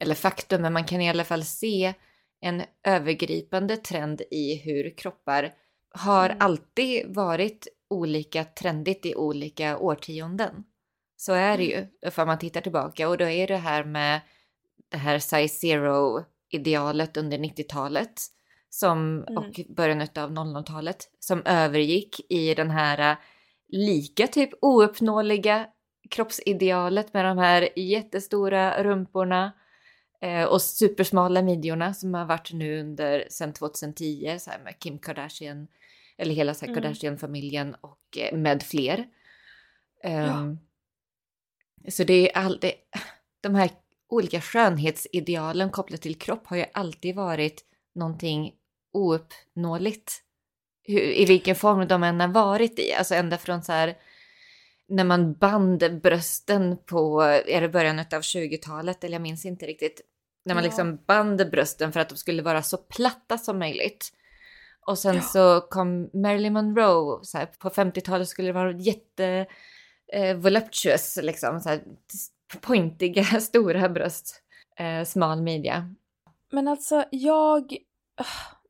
eller 0.01 0.15
faktum, 0.15 0.63
men 0.63 0.73
man 0.73 0.85
kan 0.85 1.01
i 1.01 1.11
alla 1.11 1.25
fall 1.25 1.45
se 1.45 1.95
en 2.41 2.63
övergripande 2.87 3.77
trend 3.77 4.23
i 4.31 4.55
hur 4.55 4.97
kroppar 4.97 5.53
har 5.95 6.27
Mm. 6.27 6.37
alltid 6.41 7.15
varit 7.15 7.69
olika 7.91 8.45
trendigt 8.45 9.07
i 9.07 9.15
olika 9.15 9.79
årtionden. 9.79 10.65
Så 11.17 11.33
är 11.33 11.59
det 11.59 11.65
ju, 11.65 12.11
för 12.11 12.27
man 12.27 12.39
tittar 12.39 12.61
tillbaka 12.61 13.09
och 13.09 13.19
då 13.19 13.25
är 13.25 13.47
det 13.47 13.57
här 13.57 13.85
med 13.85 14.21
det 14.89 14.97
här 14.97 15.19
size 15.19 15.49
zero 15.49 16.25
idealet 16.51 17.17
under 17.17 17.39
90-talet 17.39 18.13
som, 18.71 19.25
Mm. 19.29 19.37
och 19.39 19.61
början 19.77 20.01
av 20.01 20.31
00-talet 20.31 21.09
som 21.19 21.43
övergick 21.47 22.21
i 22.29 22.55
den 22.55 22.71
här 22.71 23.17
lika 23.75 24.27
typ 24.27 24.51
ouppnåeliga 24.61 25.67
kroppsidealet 26.11 27.15
med 27.15 27.25
de 27.25 27.39
här 27.39 27.79
jättestora 27.79 28.83
rumporna 28.83 29.53
eh, 30.21 30.45
och 30.45 30.63
supersmala 30.63 31.43
midjorna 31.43 31.95
som 31.95 32.15
har 32.15 32.25
varit 32.25 32.53
nu 32.53 32.81
under 32.81 33.27
sedan 33.31 33.53
2010 33.53 34.37
så 34.41 34.51
med 34.65 34.79
Kim 34.79 34.99
Kardashian 34.99 35.69
eller 36.17 36.35
hela 36.35 36.55
Mm. 36.63 36.75
Kardashian-familjen 36.75 37.75
och 37.81 38.19
eh, 38.19 38.39
med 38.39 38.63
fler. 38.63 39.07
Ehm, 40.03 40.59
Så 41.89 42.05
det 42.05 42.31
är 42.31 42.39
alltid, 42.39 42.73
de 43.41 43.55
här 43.55 43.71
olika 44.09 44.41
skönhetsidealen 44.41 45.71
kopplat 45.71 46.03
till 46.03 46.19
kropp 46.19 46.47
har 46.47 46.57
ju 46.57 46.65
alltid 46.73 47.15
varit 47.15 47.65
någonting 47.95 48.55
ouppnåeligt. 48.93 50.24
I 50.87 51.25
vilken 51.25 51.57
form 51.57 51.89
de 51.89 52.03
än 52.03 52.21
har 52.21 52.29
varit 52.29 52.79
i, 52.79 52.93
alltså 52.93 53.15
ända 53.15 53.39
från 53.39 53.63
så 53.63 53.73
här 53.73 53.97
när 54.89 55.05
man 55.05 55.35
band 55.35 56.01
brösten 56.03 56.77
på, 56.87 57.23
är 57.47 57.61
det 57.61 57.69
början 57.69 57.99
av 57.99 58.05
20-talet 58.05 59.05
eller 59.05 59.15
jag 59.15 59.23
minns 59.23 59.45
inte 59.45 59.67
riktigt. 59.67 60.01
När 60.45 60.55
man 60.55 60.65
ja. 60.65 60.69
liksom 60.69 60.99
band 61.07 61.51
brösten 61.51 61.93
för 61.93 62.01
att 62.01 62.09
de 62.09 62.17
skulle 62.17 62.43
vara 62.43 62.63
så 62.63 62.77
platta 62.77 63.39
som 63.39 63.59
möjligt. 63.59 64.13
Och 64.87 64.99
sen 64.99 65.15
ja. 65.17 65.23
så 65.23 65.61
kom 65.61 66.11
Marilyn 66.13 66.53
Monroe, 66.53 67.19
så 67.23 67.39
här, 67.39 67.47
på 67.47 67.69
50-talet 67.69 68.29
skulle 68.29 68.49
det 68.49 68.53
vara 68.53 68.73
jätte 68.73 69.47
eh, 70.13 70.37
voluptuous, 70.37 71.19
liksom 71.23 71.61
så 71.61 71.69
här, 71.69 71.83
pointiga, 72.61 73.25
stora 73.41 73.89
bröst, 73.89 74.43
eh, 74.77 75.05
smal 75.05 75.43
midja. 75.43 75.95
Men 76.53 76.69
alltså 76.69 77.05
jag, 77.11 77.77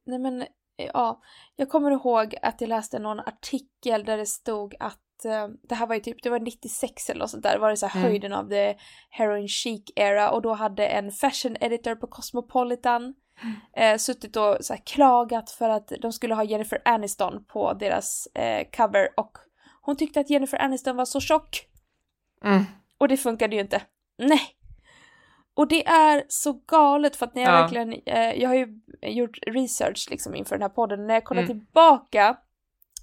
nej 0.07 0.19
men 0.19 0.47
ja, 0.77 1.23
jag 1.57 1.69
kommer 1.69 1.91
ihåg 1.91 2.35
att 2.43 2.61
jag 2.61 2.69
läste 2.69 2.99
någon 2.99 3.21
artikel 3.21 4.05
där 4.05 4.17
det 4.17 4.27
stod 4.27 4.75
att 4.81 5.01
uh, 5.25 5.55
det 5.69 5.75
här 5.75 5.87
var 5.87 5.95
ju 5.95 6.01
typ, 6.01 6.23
det 6.23 6.31
var 6.31 6.41
96 6.41 7.11
eller 7.11 7.21
något 7.21 7.31
sånt 7.31 7.43
där, 7.43 7.59
var 7.59 7.71
det 7.71 7.77
så 7.77 7.87
här 7.87 8.01
mm. 8.01 8.11
höjden 8.11 8.33
av 8.33 8.49
the 8.49 8.77
heroin 9.11 9.49
chic 9.49 9.83
era 9.97 10.31
och 10.31 10.43
då 10.43 10.53
hade 10.53 10.87
en 10.87 11.11
fashion 11.11 11.57
editor 11.61 11.95
på 11.95 12.07
Cosmopolitan 12.07 13.15
eh, 13.77 13.97
suttit 13.97 14.37
och 14.37 14.57
så 14.61 14.75
klagat 14.85 15.51
för 15.51 15.69
att 15.69 15.93
de 16.01 16.13
skulle 16.13 16.35
ha 16.35 16.45
Jennifer 16.45 16.83
Aniston 16.85 17.45
på 17.45 17.73
deras 17.73 18.27
eh, 18.27 18.67
cover 18.77 19.09
och 19.17 19.39
hon 19.81 19.97
tyckte 19.97 20.21
att 20.21 20.31
Jennifer 20.31 20.63
Aniston 20.63 20.97
var 20.97 21.05
så 21.05 21.21
tjock. 21.21 21.67
Mm. 22.45 22.65
Och 22.99 23.09
det 23.09 23.17
funkade 23.17 23.57
ju 23.57 23.63
inte. 23.63 23.83
Nej. 24.19 24.41
Och 25.55 25.69
det 25.69 25.87
är 25.87 26.25
så 26.29 26.53
galet 26.53 27.17
för 27.17 27.27
att 27.27 27.35
när 27.35 27.43
jag 27.43 27.55
ja. 27.55 27.61
verkligen, 27.61 27.93
eh, 28.07 28.43
jag 28.43 28.49
har 28.49 28.57
ju 28.57 28.81
gjort 29.03 29.39
research 29.47 30.07
liksom 30.11 30.35
inför 30.35 30.55
den 30.55 30.63
här 30.63 30.69
podden, 30.69 31.07
när 31.07 31.15
jag 31.15 31.25
kollar 31.25 31.43
mm. 31.43 31.59
tillbaka 31.59 32.37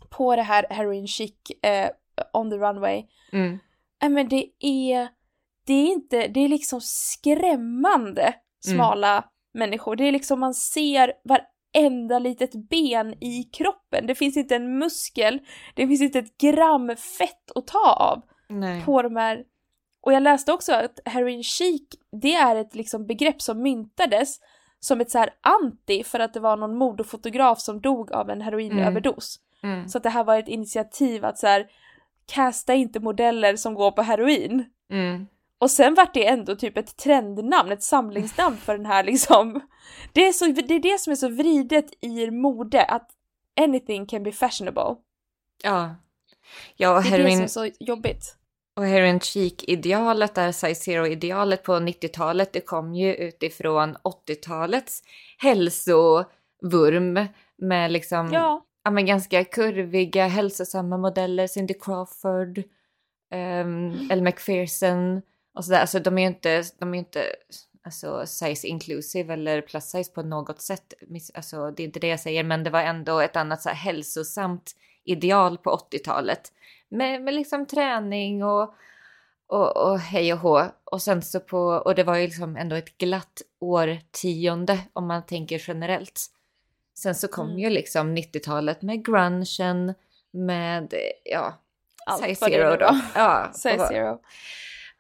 på 0.10 0.36
det 0.36 0.42
här 0.42 0.66
heroin 0.70 1.08
chic 1.08 1.34
eh, 1.62 1.90
on 2.34 2.50
the 2.50 2.58
runway, 2.58 3.04
mm. 3.32 3.60
äh, 4.04 4.10
men 4.10 4.30
det 4.30 4.50
är, 4.60 5.08
det 5.66 5.74
är 5.74 5.88
inte, 5.88 6.28
det 6.28 6.40
är 6.40 6.50
liksom 6.50 6.80
skrämmande 6.82 8.22
mm. 8.22 8.34
smala 8.78 9.12
mm. 9.12 9.24
människor. 9.54 9.96
Det 9.96 10.04
är 10.04 10.12
liksom 10.12 10.40
man 10.40 10.54
ser 10.54 11.14
varenda 11.24 12.20
litet 12.20 12.70
ben 12.70 13.24
i 13.24 13.44
kroppen. 13.44 14.08
Det 14.08 14.16
finns 14.16 14.38
inte 14.38 14.56
en 14.56 14.78
muskel, 14.78 15.40
det 15.76 15.88
finns 15.88 16.02
inte 16.02 16.20
ett 16.20 16.38
gram 16.38 16.96
fett 17.18 17.52
att 17.56 17.68
ta 17.68 17.94
av 17.94 18.22
Nej. 18.50 18.86
på 18.86 19.02
de 19.02 19.16
här 19.16 19.44
och 20.02 20.14
jag 20.14 20.24
läste 20.24 20.54
också 20.54 20.74
att 20.74 21.00
heroin 21.06 21.44
chic, 21.44 21.82
det 22.22 22.34
är 22.34 22.56
ett 22.56 22.76
liksom 22.76 23.08
begrepp 23.08 23.42
som 23.42 23.62
myntades 23.62 24.40
som 24.80 25.02
ett 25.02 25.12
så 25.12 25.26
anti 25.42 26.04
för 26.04 26.20
att 26.20 26.34
det 26.34 26.40
var 26.40 26.58
någon 26.58 26.78
modefotograf 26.78 27.60
som 27.60 27.82
dog 27.82 28.12
av 28.12 28.30
en 28.30 28.42
heroinöverdos. 28.42 29.40
Mm. 29.64 29.76
Mm. 29.76 29.90
Så 29.90 29.98
att 29.98 30.04
det 30.04 30.10
här 30.10 30.24
var 30.24 30.38
ett 30.38 30.48
initiativ 30.48 31.26
att 31.26 31.38
så 31.38 31.48
här 31.48 31.68
casta 32.26 32.74
inte 32.74 33.00
modeller 33.00 33.56
som 33.56 33.74
går 33.74 33.92
på 33.92 34.02
heroin. 34.02 34.66
Mm. 34.92 35.28
Och 35.58 35.72
sen 35.72 35.94
vart 35.94 36.14
det 36.14 36.28
ändå 36.28 36.56
typ 36.56 36.78
ett 36.78 36.98
trendnamn, 36.98 37.72
ett 37.72 37.84
samlingsnamn 37.84 38.58
för 38.58 38.78
den 38.78 38.86
här 38.86 39.04
liksom. 39.04 39.62
Det 40.14 40.28
är, 40.28 40.32
så, 40.32 40.46
det 40.46 40.74
är 40.74 40.80
det 40.80 41.00
som 41.00 41.12
är 41.12 41.16
så 41.16 41.30
vridet 41.30 41.86
i 42.02 42.32
mode, 42.32 42.84
att 42.84 43.10
anything 43.62 44.06
can 44.06 44.24
be 44.24 44.32
fashionable. 44.32 44.96
Ja. 45.64 45.96
Ja, 46.76 47.00
heroin... 47.00 47.26
Det 47.26 47.34
är 47.34 47.42
det 47.42 47.50
som 47.50 47.64
är 47.66 47.70
så 47.70 47.76
jobbigt. 47.80 48.41
Och 48.76 48.86
heroin 48.86 49.20
chic-idealet, 49.20 50.36
där 50.36 50.52
size 50.52 50.76
zero-idealet 50.76 51.64
på 51.64 51.74
90-talet, 51.74 52.54
det 52.54 52.62
kom 52.62 52.96
ju 52.96 53.16
utifrån 53.16 53.98
80-talets 53.98 55.04
hälsovurm 55.38 57.28
med 57.58 57.92
liksom 57.92 58.34
ja. 58.34 58.66
ja 58.84 58.92
men 58.92 59.06
ganska 59.06 59.44
kurviga, 59.44 60.28
hälsosamma 60.28 60.98
modeller, 60.98 61.48
Cindy 61.48 61.74
Crawford, 61.74 62.58
um, 63.34 64.10
Elle 64.12 64.22
Macpherson 64.22 65.22
och 65.58 65.66
sådär. 65.66 65.82
Alltså 65.82 66.00
de 66.00 66.18
är 66.18 66.22
ju 66.22 66.28
inte, 66.28 66.64
de 66.80 66.94
är 66.94 66.98
inte 66.98 67.24
alltså, 67.84 68.26
size 68.26 68.68
inclusive 68.68 69.34
eller 69.34 69.62
plus 69.62 69.84
size 69.84 70.12
på 70.12 70.24
något 70.24 70.62
sätt. 70.62 70.94
Alltså 71.34 71.72
det 71.72 71.84
är 71.84 71.86
inte 71.86 72.00
det 72.00 72.08
jag 72.08 72.20
säger, 72.20 72.44
men 72.44 72.64
det 72.64 72.70
var 72.70 72.82
ändå 72.82 73.20
ett 73.20 73.36
annat 73.36 73.62
så 73.62 73.70
här, 73.70 73.76
hälsosamt 73.76 74.76
ideal 75.06 75.58
på 75.58 75.78
80-talet 75.92 76.52
med, 76.92 77.22
med 77.22 77.34
liksom 77.34 77.66
träning 77.66 78.44
och, 78.44 78.74
och, 79.48 79.78
och 79.78 80.00
hej 80.00 80.34
och 80.34 80.40
hå. 80.40 80.64
Och 80.84 81.02
sen 81.02 81.22
så 81.22 81.40
på, 81.40 81.60
och 81.60 81.96
det 81.96 82.04
var 82.04 82.16
ju 82.16 82.26
liksom 82.26 82.58
ändå 82.58 82.76
ett 82.76 82.98
glatt 82.98 83.42
årtionde 83.60 84.80
om 84.94 85.08
man 85.08 85.26
tänker 85.26 85.64
generellt. 85.68 86.22
Sen 86.98 87.16
så 87.16 87.28
kom 87.28 87.48
mm. 87.48 87.60
ju 87.60 87.70
liksom 87.70 88.18
90-talet 88.18 88.82
med 88.82 89.06
grungen, 89.06 89.94
med, 90.32 90.94
ja, 91.24 91.62
Allt 92.06 92.24
Size 92.24 92.46
Zero 92.46 92.78
då. 92.78 93.02
Ja, 93.16 93.52
Size 93.54 93.88
Zero. 93.88 94.22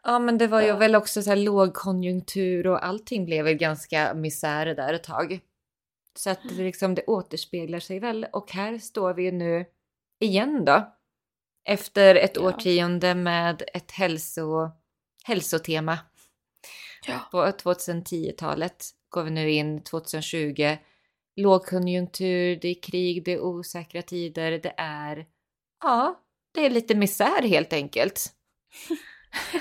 Ja, 0.04 0.20
men 0.20 0.38
det 0.38 0.48
var 0.48 0.62
ju 0.62 0.68
ja. 0.68 0.78
väl 0.78 0.96
också 0.96 1.22
så 1.22 1.30
här 1.30 1.38
lågkonjunktur 1.38 2.68
och 2.68 2.86
allting 2.86 3.26
blev 3.26 3.46
väl 3.46 3.54
ganska 3.54 4.14
misär 4.14 4.66
där 4.66 4.94
ett 4.94 5.04
tag. 5.04 5.40
Så 6.16 6.30
att 6.30 6.40
det, 6.50 6.64
liksom, 6.64 6.96
det 6.96 7.04
återspeglar 7.06 7.80
sig 7.80 8.00
väl 8.00 8.28
och 8.34 8.52
här 8.52 8.78
står 8.78 9.14
vi 9.14 9.24
ju 9.24 9.32
nu 9.32 9.66
igen 10.20 10.66
då. 10.66 10.94
Efter 11.65 12.15
ett 12.15 12.36
ja. 12.36 12.41
årtionde 12.41 13.15
med 13.15 13.63
ett 13.74 13.91
hälso, 13.91 14.71
hälsotema. 15.24 16.00
Ja. 17.08 17.19
På 17.32 17.45
2010-talet 17.45 18.86
går 19.10 19.24
vi 19.24 19.32
nu 19.32 19.52
in 19.52 19.84
2020. 19.84 20.78
Lågkonjunktur, 21.36 22.56
det 22.56 22.67
är 22.67 22.82
krig, 22.82 23.26
det 23.26 23.34
är 23.34 23.41
osäkra 23.41 24.02
tider, 24.02 24.52
det 24.52 24.74
är... 24.78 25.26
Ja, 25.84 26.19
det 26.54 26.65
är 26.65 26.69
lite 26.69 26.95
misär 26.95 27.41
helt 27.41 27.74
enkelt. 27.74 28.34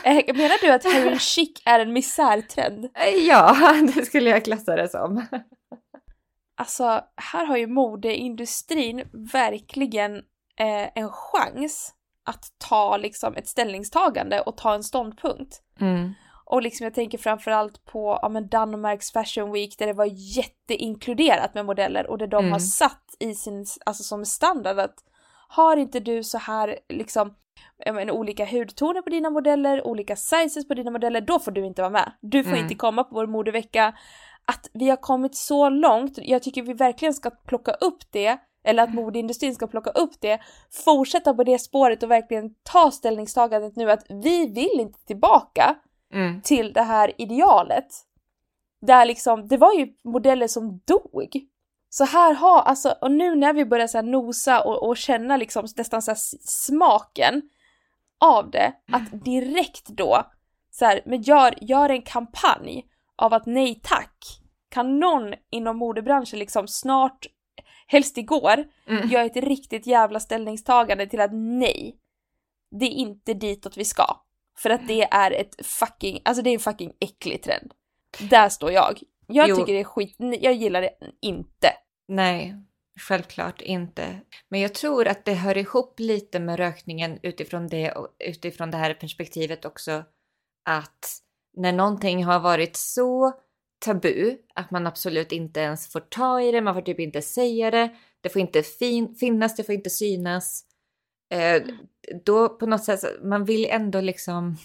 Eh, 0.05 0.37
menar 0.37 0.61
du 0.61 0.73
att 0.73 0.85
heroin 0.85 1.19
chic 1.19 1.63
är 1.65 1.81
en 1.81 1.93
misärtrend? 1.93 2.85
Eh, 2.95 3.15
ja, 3.15 3.57
det 3.95 4.05
skulle 4.05 4.31
jag 4.31 4.45
klassa 4.45 4.77
det 4.77 4.89
som. 4.89 5.27
Alltså, 6.55 7.05
här 7.17 7.47
har 7.47 7.57
ju 7.57 7.67
modeindustrin 7.67 9.03
verkligen 9.33 10.23
eh, 10.61 10.89
en 10.95 11.11
chans 11.11 11.95
att 12.25 12.53
ta 12.59 12.97
liksom 12.97 13.37
ett 13.37 13.49
ställningstagande 13.49 14.41
och 14.41 14.57
ta 14.57 14.75
en 14.75 14.85
ståndpunkt. 14.85 15.63
Mm. 15.81 16.13
Och 16.45 16.63
liksom 16.63 16.85
jag 16.85 16.95
tänker 16.95 17.19
framförallt 17.19 17.85
på 17.85 18.19
ja, 18.23 18.29
men 18.29 18.49
Danmarks 18.49 19.13
Fashion 19.13 19.53
Week 19.53 19.79
där 19.79 19.87
det 19.87 19.93
var 19.93 20.09
jätteinkluderat 20.37 21.55
med 21.55 21.67
modeller 21.67 22.07
och 22.07 22.19
där 22.19 22.27
de 22.27 22.39
mm. 22.39 22.53
har 22.53 22.59
satt 22.59 23.05
i 23.19 23.35
sin, 23.35 23.67
alltså 23.87 24.03
som 24.03 24.25
standard 24.25 24.79
att 24.79 24.95
har 25.49 25.77
inte 25.77 26.01
du 26.01 26.25
så 26.25 26.39
här 26.39 26.79
liksom 26.89 27.35
men, 27.87 28.11
olika 28.11 28.45
hudtoner 28.45 29.03
på 29.03 29.11
dina 29.11 29.31
modeller, 29.31 29.87
olika 29.87 30.17
sizes 30.17 30.69
på 30.69 30.75
dina 30.75 30.91
modeller, 30.91 31.21
då 31.21 31.39
får 31.39 31.51
du 31.51 31.67
inte 31.67 31.83
vara 31.83 31.93
med. 31.93 32.13
Du 32.21 32.43
får 32.43 32.51
mm. 32.51 32.63
inte 32.63 32.75
komma 32.75 33.05
på 33.05 33.15
vår 33.15 33.27
modevecka. 33.27 33.95
Att 34.45 34.71
vi 34.73 34.89
har 34.89 34.97
kommit 34.97 35.37
så 35.37 35.69
långt, 35.69 36.19
jag 36.23 36.43
tycker 36.43 36.63
vi 36.63 36.73
verkligen 36.73 37.15
ska 37.15 37.31
plocka 37.31 37.73
upp 37.73 37.99
det 38.11 38.39
eller 38.65 38.83
att 38.83 38.95
modeindustrin 38.95 39.55
ska 39.55 39.67
plocka 39.67 39.91
upp 39.91 40.21
det, 40.21 40.41
fortsätta 40.85 41.35
på 41.35 41.45
det 41.45 41.59
spåret 41.59 42.03
och 42.03 42.11
verkligen 42.11 42.55
ta 42.63 42.91
ställningstagandet 42.91 43.77
nu 43.77 43.91
att 43.91 44.07
vi 44.09 44.47
vill 44.47 44.81
inte 44.81 45.05
tillbaka 45.05 45.77
mm. 46.13 46.43
till 46.43 46.73
det 46.73 46.83
här 46.83 47.13
idealet. 47.19 47.87
Där 48.81 49.05
liksom, 49.05 49.49
det 49.49 49.57
var 49.57 49.73
ju 49.73 49.89
modeller 50.05 50.47
som 50.47 50.81
dog. 50.85 51.47
Så 51.89 52.05
här 52.05 52.35
har, 52.35 52.63
alltså, 52.63 52.95
och 53.01 53.11
nu 53.11 53.37
när 53.37 53.53
vi 53.53 53.65
börjar 53.65 53.87
så 53.87 53.99
här 53.99 54.03
nosa 54.03 54.61
och, 54.61 54.89
och 54.89 54.97
känna 54.97 55.37
liksom 55.37 55.67
nästan 55.77 56.03
så 56.03 56.15
smaken 56.45 57.43
av 58.21 58.51
det, 58.51 58.73
att 58.93 59.25
direkt 59.25 59.89
då 59.89 60.25
så 60.71 60.85
här, 60.85 61.03
men 61.07 61.23
gör, 61.23 61.55
gör 61.61 61.89
en 61.89 62.03
kampanj 62.03 62.87
av 63.17 63.35
att 63.35 63.47
nej 63.47 63.81
tack, 63.83 64.41
kan 64.69 64.99
någon 64.99 65.35
inom 65.51 65.77
modebranschen 65.77 66.39
liksom 66.39 66.69
snart 66.69 67.27
helst 67.87 68.19
igår, 68.19 68.65
mm. 68.87 69.09
gör 69.09 69.25
ett 69.25 69.37
riktigt 69.37 69.87
jävla 69.87 70.21
ställningstagande 70.21 71.07
till 71.07 71.21
att 71.21 71.33
nej, 71.33 71.97
det 72.81 72.85
är 72.85 72.91
inte 72.91 73.35
ditåt 73.35 73.77
vi 73.77 73.85
ska. 73.85 74.21
För 74.59 74.71
att 74.71 74.89
det 74.89 75.03
är 75.03 75.31
ett 75.31 75.67
fucking, 75.67 76.21
alltså 76.25 76.43
det 76.43 76.51
är 76.51 76.55
en 76.55 76.61
fucking 76.61 76.93
äcklig 77.01 77.43
trend. 77.43 77.73
Där 78.31 78.49
står 78.49 78.73
jag. 78.73 79.01
Jag 79.27 79.49
jo. 79.49 79.57
tycker 79.57 79.73
det 79.73 79.81
är 79.81 79.85
skit, 79.85 80.17
jag 80.19 80.55
gillar 80.55 80.83
det 80.83 80.91
inte. 81.21 81.73
Nej, 82.09 82.55
självklart 83.01 83.61
inte. 83.61 84.21
Men 84.49 84.61
jag 84.61 84.75
tror 84.75 85.09
att 85.09 85.25
det 85.25 85.35
hör 85.35 85.59
ihop 85.59 86.01
lite 86.01 86.41
med 86.41 86.59
rökningen 86.59 87.19
utifrån 87.23 87.69
det, 87.69 87.95
utifrån 88.19 88.71
det 88.71 88.77
här 88.77 88.95
perspektivet 88.95 89.65
också. 89.65 90.05
Att 90.65 91.21
när 91.57 91.73
någonting 91.73 92.25
har 92.25 92.41
varit 92.41 92.77
så 92.77 93.33
tabu, 93.81 94.37
att 94.55 94.71
man 94.71 94.87
absolut 94.87 95.33
inte 95.33 95.61
ens 95.61 95.93
får 95.93 96.01
ta 96.01 96.41
i 96.41 96.53
det, 96.53 96.61
man 96.61 96.75
får 96.75 96.83
typ 96.83 97.01
inte 97.01 97.23
säga 97.23 97.71
det, 97.71 97.91
det 98.21 98.29
får 98.29 98.41
inte 98.43 98.63
fin 98.63 99.15
finnas, 99.15 99.57
det 99.57 99.65
får 99.65 99.75
inte 99.75 99.91
synas. 99.91 100.65
Eh, 101.31 101.63
då 102.25 102.49
på 102.49 102.67
något 102.67 102.85
sätt, 102.85 103.05
man 103.23 103.45
vill 103.45 103.65
ändå 103.65 104.01
liksom 104.01 104.57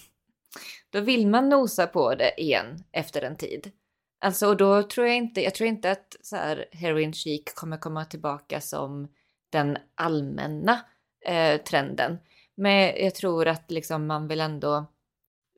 då 0.90 1.00
vill 1.00 1.26
man 1.26 1.48
nosa 1.48 1.86
på 1.86 2.14
det 2.14 2.40
igen 2.40 2.84
efter 2.92 3.22
en 3.22 3.36
tid. 3.36 3.72
Alltså 4.20 4.46
och 4.46 4.56
då 4.56 4.82
tror 4.82 5.06
jag 5.06 5.16
inte, 5.16 5.40
jag 5.40 5.54
tror 5.54 5.68
inte 5.68 5.90
att 5.90 6.16
så 6.20 6.36
här 6.36 6.66
heroin 6.72 7.12
chic 7.12 7.54
kommer 7.54 7.76
komma 7.76 8.04
tillbaka 8.04 8.60
som 8.60 9.08
den 9.50 9.78
allmänna 9.94 10.80
eh, 11.26 11.60
trenden. 11.60 12.18
Men 12.54 13.04
jag 13.04 13.14
tror 13.14 13.48
att 13.48 13.70
liksom 13.70 14.06
man 14.06 14.28
vill 14.28 14.40
ändå 14.40 14.86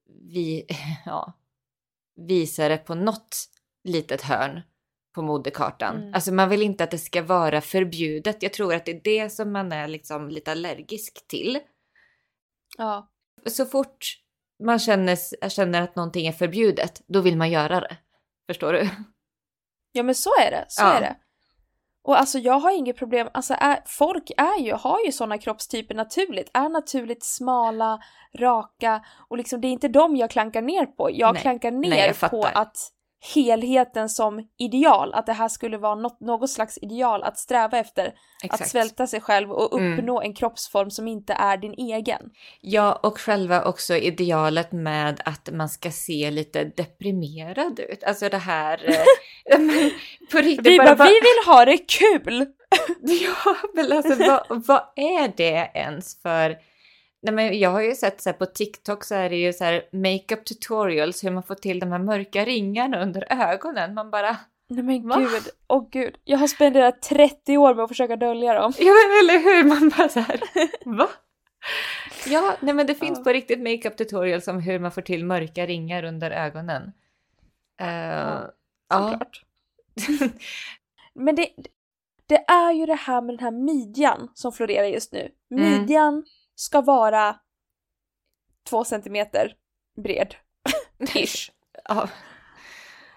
vi, 0.08 0.66
ja, 1.06 1.32
visa 2.26 2.68
det 2.68 2.78
på 2.78 2.94
något 2.94 3.36
litet 3.84 4.22
hörn 4.22 4.60
på 5.14 5.22
modekartan. 5.22 5.96
Mm. 5.96 6.14
Alltså 6.14 6.32
man 6.32 6.48
vill 6.48 6.62
inte 6.62 6.84
att 6.84 6.90
det 6.90 6.98
ska 6.98 7.22
vara 7.22 7.60
förbjudet. 7.60 8.42
Jag 8.42 8.52
tror 8.52 8.74
att 8.74 8.84
det 8.86 8.92
är 8.92 9.00
det 9.04 9.30
som 9.30 9.52
man 9.52 9.72
är 9.72 9.88
liksom 9.88 10.28
lite 10.28 10.52
allergisk 10.52 11.28
till. 11.28 11.58
Ja. 12.78 13.10
Så 13.46 13.66
fort 13.66 14.06
man 14.64 14.78
känner, 14.78 15.48
känner 15.48 15.82
att 15.82 15.96
någonting 15.96 16.26
är 16.26 16.32
förbjudet, 16.32 17.02
då 17.08 17.20
vill 17.20 17.36
man 17.36 17.50
göra 17.50 17.80
det. 17.80 17.96
Förstår 18.46 18.72
du? 18.72 18.88
Ja 19.92 20.02
men 20.02 20.14
så 20.14 20.30
är 20.40 20.50
det, 20.50 20.64
så 20.68 20.82
ja. 20.82 20.92
är 20.92 21.00
det. 21.00 21.16
Och 22.08 22.18
alltså 22.18 22.38
jag 22.38 22.58
har 22.58 22.78
inget 22.78 22.96
problem, 22.96 23.28
alltså 23.34 23.54
är, 23.58 23.80
folk 23.86 24.30
är 24.36 24.60
ju, 24.60 24.72
har 24.72 24.98
ju 25.06 25.12
sådana 25.12 25.38
kroppstyper 25.38 25.94
naturligt, 25.94 26.50
är 26.54 26.68
naturligt 26.68 27.24
smala, 27.24 27.98
raka 28.38 29.04
och 29.28 29.36
liksom 29.36 29.60
det 29.60 29.68
är 29.68 29.72
inte 29.72 29.88
dem 29.88 30.16
jag 30.16 30.30
klankar 30.30 30.62
ner 30.62 30.86
på. 30.86 31.10
Jag 31.12 31.32
Nej. 31.32 31.42
klankar 31.42 31.70
ner 31.70 31.88
Nej, 31.90 32.14
jag 32.20 32.30
på 32.30 32.48
att 32.54 32.76
helheten 33.20 34.08
som 34.08 34.48
ideal, 34.58 35.14
att 35.14 35.26
det 35.26 35.32
här 35.32 35.48
skulle 35.48 35.78
vara 35.78 35.94
något, 35.94 36.20
något 36.20 36.50
slags 36.50 36.78
ideal 36.82 37.22
att 37.22 37.38
sträva 37.38 37.78
efter. 37.78 38.12
Exakt. 38.44 38.62
Att 38.62 38.68
svälta 38.68 39.06
sig 39.06 39.20
själv 39.20 39.52
och 39.52 39.80
mm. 39.80 39.92
uppnå 39.92 40.20
mm. 40.20 40.30
en 40.30 40.34
kroppsform 40.34 40.90
som 40.90 41.08
inte 41.08 41.32
är 41.32 41.56
din 41.56 41.74
egen. 41.74 42.30
Ja, 42.60 43.00
och 43.02 43.18
själva 43.18 43.64
också 43.64 43.96
idealet 43.96 44.72
med 44.72 45.20
att 45.24 45.48
man 45.52 45.68
ska 45.68 45.90
se 45.90 46.30
lite 46.30 46.64
deprimerad 46.64 47.80
ut. 47.80 48.04
Alltså 48.04 48.28
det 48.28 48.38
här... 48.38 48.88
Eh, 48.88 49.58
på 50.32 50.38
riktigt, 50.38 50.66
vi, 50.66 50.78
bara, 50.78 50.96
bara, 50.96 51.08
vi 51.08 51.14
vill 51.14 51.46
ha 51.46 51.64
det 51.64 51.78
kul! 51.78 52.46
ja, 53.02 53.56
men 53.74 53.92
alltså 53.92 54.14
vad, 54.14 54.66
vad 54.66 54.82
är 54.96 55.32
det 55.36 55.70
ens 55.74 56.22
för 56.22 56.56
Nej, 57.22 57.34
men 57.34 57.58
jag 57.58 57.70
har 57.70 57.80
ju 57.80 57.94
sett 57.94 58.20
så 58.20 58.28
här, 58.28 58.36
på 58.36 58.46
TikTok 58.46 59.04
så 59.04 59.14
är 59.14 59.30
det 59.30 59.36
ju 59.36 59.52
så 59.52 59.64
här 59.64 59.82
makeup 59.92 60.44
tutorials 60.44 61.24
hur 61.24 61.30
man 61.30 61.42
får 61.42 61.54
till 61.54 61.80
de 61.80 61.92
här 61.92 61.98
mörka 61.98 62.44
ringarna 62.44 63.02
under 63.02 63.32
ögonen. 63.32 63.94
Man 63.94 64.10
bara... 64.10 64.36
Nej 64.70 64.82
men 64.82 65.08
Va? 65.08 65.16
gud, 65.18 65.48
åh 65.68 65.78
oh, 65.78 65.88
gud. 65.90 66.16
Jag 66.24 66.38
har 66.38 66.46
spenderat 66.46 67.02
30 67.02 67.58
år 67.58 67.74
med 67.74 67.84
att 67.84 67.90
försöka 67.90 68.16
dölja 68.16 68.54
dem. 68.54 68.72
Ja 68.78 68.84
men 68.84 69.28
eller 69.28 69.44
hur, 69.44 69.64
man 69.64 69.92
bara 69.98 70.08
så 70.08 70.20
här, 70.20 70.40
va? 70.96 71.08
Ja, 72.26 72.56
nej 72.60 72.74
men 72.74 72.86
det 72.86 72.94
finns 72.94 73.18
ja. 73.18 73.24
på 73.24 73.30
riktigt 73.30 73.60
makeup 73.60 73.96
tutorials 73.96 74.48
om 74.48 74.60
hur 74.60 74.78
man 74.78 74.92
får 74.92 75.02
till 75.02 75.24
mörka 75.24 75.66
ringar 75.66 76.02
under 76.02 76.30
ögonen. 76.30 76.82
Uh, 77.82 77.88
ja, 78.88 79.10
såklart. 79.10 79.44
Ja. 79.94 80.28
men 81.14 81.34
det, 81.34 81.48
det 82.26 82.44
är 82.50 82.72
ju 82.72 82.86
det 82.86 82.94
här 82.94 83.20
med 83.20 83.34
den 83.34 83.44
här 83.44 83.50
midjan 83.50 84.28
som 84.34 84.52
florerar 84.52 84.86
just 84.86 85.12
nu. 85.12 85.30
Mm. 85.50 85.70
Midjan 85.70 86.14
mm 86.14 86.24
ska 86.58 86.80
vara 86.80 87.36
två 88.68 88.84
centimeter 88.84 89.54
bred. 90.02 90.34
Ish. 91.14 91.50
ja. 91.84 92.08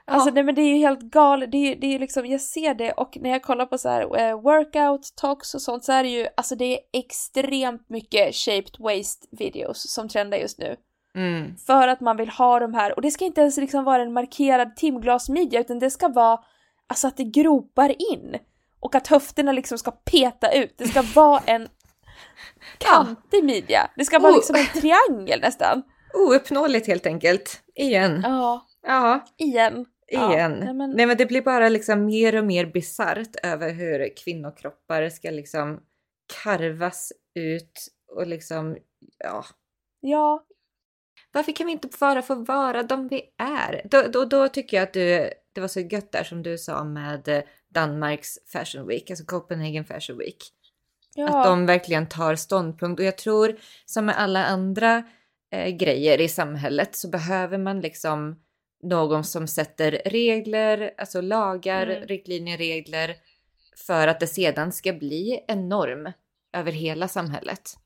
Alltså 0.05 0.29
nej 0.29 0.43
men 0.43 0.55
det 0.55 0.61
är 0.61 0.75
ju 0.75 0.77
helt 0.77 0.99
galet, 1.01 1.51
det 1.51 1.57
är 1.57 1.69
ju 1.69 1.75
det 1.75 1.87
är 1.87 1.99
liksom, 1.99 2.25
jag 2.25 2.41
ser 2.41 2.73
det 2.73 2.91
och 2.91 3.17
när 3.21 3.29
jag 3.29 3.43
kollar 3.43 3.65
på 3.65 3.77
så 3.77 3.89
här 3.89 4.03
uh, 4.03 4.41
workout, 4.41 5.13
talks 5.15 5.55
och 5.55 5.61
sånt 5.61 5.83
så 5.83 5.91
är 5.91 6.03
det 6.03 6.09
ju, 6.09 6.27
alltså 6.37 6.55
det 6.55 6.65
är 6.65 6.79
extremt 6.93 7.89
mycket 7.89 8.35
shaped 8.35 8.75
waist 8.79 9.27
videos 9.31 9.91
som 9.91 10.09
trendar 10.09 10.37
just 10.37 10.59
nu. 10.59 10.75
Mm. 11.15 11.57
För 11.57 11.87
att 11.87 12.01
man 12.01 12.17
vill 12.17 12.29
ha 12.29 12.59
de 12.59 12.73
här, 12.73 12.95
och 12.95 13.01
det 13.01 13.11
ska 13.11 13.25
inte 13.25 13.41
ens 13.41 13.57
liksom 13.57 13.83
vara 13.83 14.01
en 14.01 14.13
markerad 14.13 14.75
timglasmidja 14.75 15.59
utan 15.59 15.79
det 15.79 15.89
ska 15.89 16.07
vara, 16.07 16.39
alltså 16.87 17.07
att 17.07 17.17
det 17.17 17.23
gropar 17.23 18.11
in. 18.13 18.37
Och 18.79 18.95
att 18.95 19.07
höfterna 19.07 19.51
liksom 19.51 19.77
ska 19.77 19.91
peta 19.91 20.51
ut, 20.51 20.77
det 20.77 20.87
ska 20.87 21.01
vara 21.15 21.41
en 21.45 21.67
kantig 22.77 23.43
midja. 23.43 23.91
Det 23.95 24.05
ska 24.05 24.19
vara 24.19 24.31
oh. 24.31 24.37
liksom 24.37 24.55
en 24.55 24.81
triangel 24.81 25.41
nästan. 25.41 25.83
Ouppnåeligt 26.13 26.87
helt 26.87 27.05
enkelt. 27.05 27.63
Igen. 27.75 28.21
Ja. 28.23 28.67
Ja. 28.87 29.25
Igen. 29.37 29.85
Igen. 30.07 30.57
Ja, 30.59 30.65
nej, 30.65 30.73
men... 30.73 30.91
nej 30.91 31.05
men 31.05 31.17
det 31.17 31.25
blir 31.25 31.41
bara 31.41 31.69
liksom 31.69 32.05
mer 32.05 32.35
och 32.35 32.45
mer 32.45 32.65
bisarrt 32.65 33.35
över 33.43 33.73
hur 33.73 34.15
kvinnokroppar 34.17 35.09
ska 35.09 35.29
liksom 35.29 35.79
karvas 36.43 37.13
ut 37.35 37.87
och 38.15 38.27
liksom, 38.27 38.77
ja. 39.17 39.45
Ja. 40.01 40.45
Varför 41.31 41.51
kan 41.51 41.65
vi 41.65 41.71
inte 41.71 41.89
bara 41.99 42.21
få 42.21 42.35
vara 42.35 42.83
de 42.83 43.07
vi 43.07 43.21
är? 43.37 43.81
Då, 43.85 44.01
då, 44.01 44.25
då 44.25 44.47
tycker 44.47 44.77
jag 44.77 44.83
att 44.83 44.93
du, 44.93 45.29
det 45.53 45.61
var 45.61 45.67
så 45.67 45.79
gött 45.79 46.11
där 46.11 46.23
som 46.23 46.43
du 46.43 46.57
sa 46.57 46.83
med 46.83 47.43
Danmarks 47.69 48.37
Fashion 48.53 48.87
Week, 48.87 49.09
alltså 49.09 49.25
Copenhagen 49.25 49.85
Fashion 49.85 50.17
Week. 50.17 50.37
Ja. 51.15 51.27
Att 51.27 51.45
de 51.45 51.65
verkligen 51.65 52.09
tar 52.09 52.35
ståndpunkt 52.35 52.99
och 52.99 53.05
jag 53.05 53.17
tror 53.17 53.55
som 53.85 54.05
med 54.05 54.17
alla 54.17 54.45
andra 54.45 55.03
eh, 55.51 55.69
grejer 55.69 56.21
i 56.21 56.27
samhället 56.27 56.95
så 56.95 57.09
behöver 57.09 57.57
man 57.57 57.81
liksom 57.81 58.39
någon 58.83 59.23
som 59.23 59.47
sätter 59.47 60.01
regler, 60.05 60.93
alltså 60.97 61.21
lagar, 61.21 61.87
mm. 61.87 62.07
riktlinjer, 62.07 62.57
regler 62.57 63.15
för 63.87 64.07
att 64.07 64.19
det 64.19 64.27
sedan 64.27 64.71
ska 64.71 64.93
bli 64.93 65.45
en 65.47 65.69
norm 65.69 66.11
över 66.53 66.71
hela 66.71 67.07
samhället. 67.07 67.77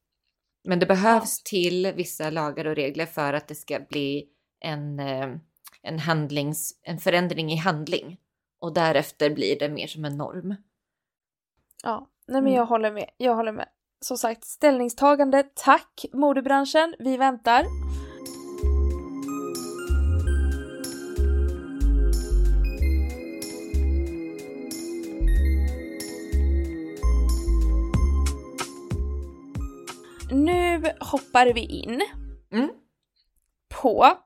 Men 0.64 0.80
det 0.80 0.86
behövs 0.86 1.44
till 1.44 1.94
vissa 1.96 2.30
lagar 2.30 2.66
och 2.66 2.76
regler 2.76 3.06
för 3.06 3.34
att 3.34 3.48
det 3.48 3.56
ska 3.56 3.80
bli 3.90 4.26
en, 4.60 5.00
eh, 5.00 5.36
en 5.82 6.00
handlings, 6.00 6.80
en 6.84 6.98
förändring 6.98 7.52
i 7.52 7.56
handling 7.56 8.18
och 8.60 8.74
därefter 8.74 9.30
blir 9.30 9.60
det 9.60 9.70
mer 9.70 9.88
som 9.88 10.06
en 10.06 10.18
norm. 10.18 10.56
Ja, 11.84 12.08
Nej 12.28 12.42
men 12.42 12.52
jag 12.52 12.62
mm. 12.62 12.68
håller 12.68 12.92
med, 12.92 13.10
jag 13.18 13.36
håller 13.36 13.52
med. 13.52 13.68
Som 14.02 14.18
sagt, 14.18 14.44
ställningstagande, 14.44 15.44
tack 15.44 16.06
modebranschen, 16.14 16.96
vi 17.00 17.18
väntar. 17.18 17.66
Nu 30.32 30.84
hoppar 31.00 31.54
vi 31.54 31.62
in 31.62 32.02
mm. 32.52 32.70
på, 33.82 34.18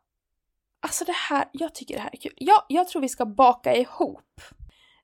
alltså 0.81 1.05
det 1.05 1.15
här, 1.29 1.49
jag 1.51 1.75
tycker 1.75 1.95
det 1.95 2.01
här 2.01 2.09
är 2.13 2.17
kul. 2.17 2.33
Jag, 2.35 2.63
jag 2.67 2.87
tror 2.87 3.01
vi 3.01 3.09
ska 3.09 3.25
baka 3.25 3.75
ihop 3.75 4.41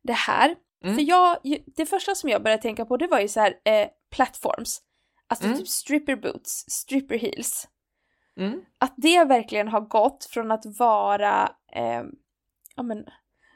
det 0.04 0.14
här 0.14 0.56
Mm. 0.86 0.96
För 0.96 1.04
jag, 1.04 1.38
det 1.76 1.86
första 1.86 2.16
som 2.16 2.30
jag 2.30 2.44
började 2.44 2.62
tänka 2.62 2.86
på 2.86 2.98
det 2.98 3.08
var 3.08 3.20
ju 3.20 3.28
så 3.28 3.40
här 3.40 3.54
eh, 3.64 3.88
platforms. 4.12 4.82
Alltså 5.28 5.46
mm. 5.46 5.58
typ 5.58 5.68
stripper 5.68 6.16
boots, 6.16 6.66
stripper 6.68 7.18
heels. 7.18 7.68
Mm. 8.40 8.62
Att 8.78 8.94
det 8.98 9.24
verkligen 9.24 9.68
har 9.68 9.82
gått 9.82 10.26
från 10.26 10.52
att 10.52 10.66
vara 10.80 11.52
eh, 11.72 12.04
ja, 12.76 12.84
men, 12.84 13.06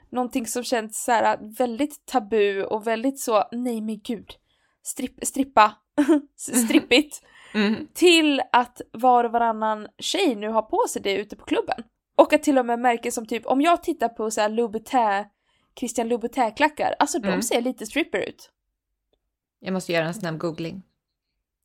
någonting 0.10 0.48
som 0.48 0.64
känns 0.64 1.04
så 1.04 1.12
här 1.12 1.38
väldigt 1.58 2.06
tabu 2.06 2.64
och 2.64 2.88
väldigt 2.88 3.20
så, 3.20 3.44
nej 3.52 3.82
men 3.82 4.00
gud, 4.00 4.34
Stripp, 4.84 5.26
strippa, 5.26 5.76
strippigt, 6.36 7.22
mm. 7.54 7.88
till 7.94 8.42
att 8.52 8.82
var 8.92 9.24
och 9.24 9.32
varannan 9.32 9.88
tjej 9.98 10.36
nu 10.36 10.50
har 10.50 10.62
på 10.62 10.86
sig 10.90 11.02
det 11.02 11.14
ute 11.14 11.36
på 11.36 11.46
klubben. 11.46 11.84
Och 12.16 12.34
att 12.34 12.44
till 12.44 12.58
och 12.58 12.66
med 12.66 12.80
märken 12.80 13.12
som 13.12 13.26
typ, 13.26 13.46
om 13.46 13.62
jag 13.62 13.84
tittar 13.84 14.10
på 14.10 14.32
så 14.32 14.42
här 14.42 14.50
Louboutin 14.50 15.26
Christian 15.80 16.08
Louboutin-klackar, 16.08 16.96
alltså 17.00 17.18
mm. 17.18 17.32
de 17.32 17.42
ser 17.42 17.62
lite 17.62 17.86
stripper 17.86 18.20
ut. 18.30 18.52
Jag 19.60 19.74
måste 19.74 19.94
göra 19.94 20.06
en 20.06 20.14
snabb 20.14 20.38
googling. 20.38 20.84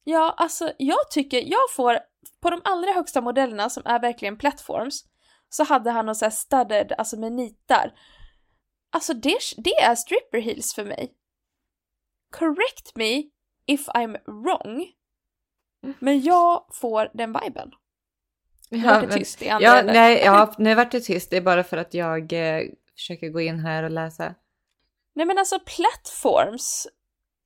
Ja, 0.05 0.35
alltså 0.37 0.73
jag 0.79 1.11
tycker, 1.11 1.43
jag 1.47 1.71
får, 1.77 1.99
på 2.41 2.51
de 2.51 2.61
allra 2.65 2.93
högsta 2.93 3.21
modellerna 3.21 3.71
som 3.71 3.83
är 3.87 4.01
verkligen 4.01 4.37
platforms, 4.37 5.05
så 5.49 5.65
hade 5.65 5.91
han 5.91 6.07
någon 6.07 6.15
sån 6.15 6.27
här 6.27 6.31
studded, 6.31 6.93
alltså 6.99 7.19
med 7.19 7.33
nitar. 7.33 7.93
Alltså 8.91 9.15
det, 9.15 9.39
det 9.57 9.75
är 9.75 9.95
stripper 9.95 10.41
heels 10.41 10.75
för 10.75 10.85
mig. 10.85 11.13
Correct 12.31 12.97
me 12.97 13.23
if 13.67 13.89
I'm 13.89 14.19
wrong. 14.27 14.87
Men 15.99 16.21
jag 16.21 16.67
får 16.73 17.11
den 17.15 17.37
viben. 17.43 17.71
Ja, 18.69 19.01
det 19.01 19.13
tyst 19.13 19.43
i 19.43 19.49
andra 19.49 19.67
ja, 19.67 19.83
nej, 19.83 20.23
ja, 20.25 20.55
nu 20.59 20.75
vart 20.75 20.91
det 20.91 21.01
tyst. 21.01 21.31
Det 21.31 21.37
är 21.37 21.41
bara 21.41 21.65
för 21.65 21.77
att 21.77 21.95
jag 21.95 22.33
eh, 22.33 22.63
försöker 22.97 23.29
gå 23.29 23.41
in 23.41 23.59
här 23.59 23.83
och 23.83 23.91
läsa. 23.91 24.35
Nej 25.15 25.27
men 25.27 25.39
alltså 25.39 25.59
plattforms, 25.59 26.87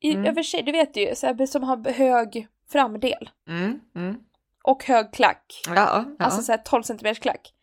i, 0.00 0.12
mm. 0.12 0.26
över 0.26 0.42
sig, 0.42 0.62
du 0.62 0.72
vet 0.72 0.96
ju, 0.96 1.14
så 1.14 1.26
här, 1.26 1.46
som 1.46 1.62
har 1.62 1.92
hög 1.92 2.48
framdel. 2.68 3.30
Mm, 3.48 3.80
mm. 3.94 4.16
Och 4.62 4.84
hög 4.84 5.12
klack. 5.12 5.62
Ja, 5.66 5.74
ja. 5.74 6.04
Alltså 6.18 6.42
så 6.42 6.52
här 6.52 6.58
12 6.58 6.82
cm 6.82 7.14
klack. 7.14 7.54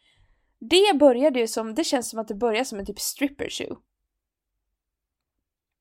Det 0.60 0.98
började 1.00 1.39
ju 1.39 1.48
som, 1.48 1.76
det 1.76 1.84
känns 1.84 2.10
som 2.10 2.19
att 2.19 2.28
det 2.28 2.36
började 2.36 2.65
som 2.65 2.80
en 2.80 2.86
typ 2.86 3.00
stripper 3.00 3.50
shoe. 3.50 3.76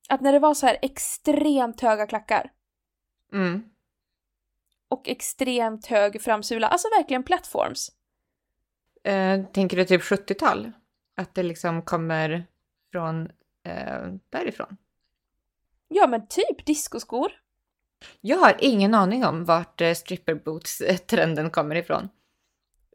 Att 0.08 0.20
när 0.20 0.32
det 0.32 0.38
var 0.38 0.54
så 0.54 0.66
här 0.66 0.78
extremt 0.82 1.80
höga 1.80 2.06
klackar. 2.06 2.52
Mm. 3.32 3.64
Och 4.88 5.08
extremt 5.08 5.86
hög 5.86 6.22
framsula, 6.22 6.68
alltså 6.68 6.88
verkligen 6.88 7.22
plattforms. 7.22 7.90
Eh, 9.04 9.44
tänker 9.44 9.76
du 9.76 9.84
typ 9.84 10.02
70-tal? 10.02 10.72
Att 11.16 11.34
det 11.34 11.42
liksom 11.42 11.82
kommer 11.82 12.46
från 12.92 13.30
eh, 13.64 14.12
därifrån? 14.30 14.76
Ja 15.88 16.06
men 16.06 16.26
typ 16.28 16.66
discoskor. 16.66 17.32
Jag 18.20 18.38
har 18.38 18.56
ingen 18.58 18.94
aning 18.94 19.24
om 19.24 19.44
vart 19.44 19.80
eh, 19.80 19.94
stripperboots-trenden 19.94 21.50
kommer 21.50 21.74
ifrån. 21.74 22.08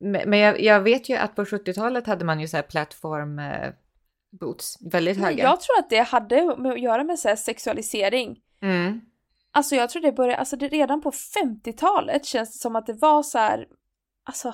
Men, 0.01 0.29
men 0.29 0.39
jag, 0.39 0.61
jag, 0.61 0.81
vet 0.81 1.09
ju 1.09 1.15
att 1.15 1.35
på 1.35 1.43
70-talet 1.43 2.07
hade 2.07 2.25
man 2.25 2.39
ju 2.39 2.47
så 2.47 2.57
här 2.57 2.63
plattform 2.63 3.39
eh, 3.39 3.69
boots, 4.31 4.77
väldigt 4.81 5.17
höga. 5.17 5.43
Jag 5.43 5.61
tror 5.61 5.79
att 5.79 5.89
det 5.89 5.99
hade 5.99 6.55
med 6.57 6.71
att 6.71 6.79
göra 6.81 7.03
med 7.03 7.19
så 7.19 7.35
sexualisering. 7.35 8.39
Mm. 8.61 9.01
Alltså 9.51 9.75
jag 9.75 9.89
tror 9.89 10.01
det 10.01 10.11
började, 10.11 10.37
alltså 10.37 10.55
det 10.55 10.67
redan 10.67 11.01
på 11.01 11.11
50-talet 11.11 12.25
känns 12.25 12.53
det 12.53 12.59
som 12.59 12.75
att 12.75 12.85
det 12.85 12.93
var 12.93 13.23
så 13.23 13.37
här, 13.37 13.67
alltså 14.23 14.53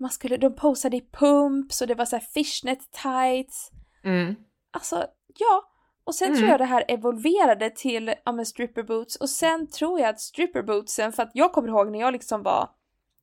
man 0.00 0.10
skulle, 0.10 0.36
de 0.36 0.54
posade 0.54 0.96
i 0.96 1.08
pumps 1.12 1.80
och 1.80 1.86
det 1.86 1.94
var 1.94 2.04
så 2.04 2.16
här 2.16 2.24
fishnet 2.34 2.78
tights. 2.92 3.70
Mm. 4.04 4.34
Alltså 4.70 5.06
ja, 5.38 5.62
och 6.04 6.14
sen 6.14 6.28
mm. 6.28 6.38
tror 6.38 6.50
jag 6.50 6.60
det 6.60 6.64
här 6.64 6.84
evolverade 6.88 7.70
till 7.70 8.14
ja, 8.24 8.32
men 8.32 8.46
stripper 8.46 8.82
boots 8.82 9.16
och 9.16 9.30
sen 9.30 9.70
tror 9.70 10.00
jag 10.00 10.08
att 10.08 10.20
stripper 10.20 10.62
bootsen, 10.62 11.12
för 11.12 11.22
att 11.22 11.30
jag 11.34 11.52
kommer 11.52 11.68
ihåg 11.68 11.90
när 11.90 11.98
jag 11.98 12.12
liksom 12.12 12.42
var 12.42 12.70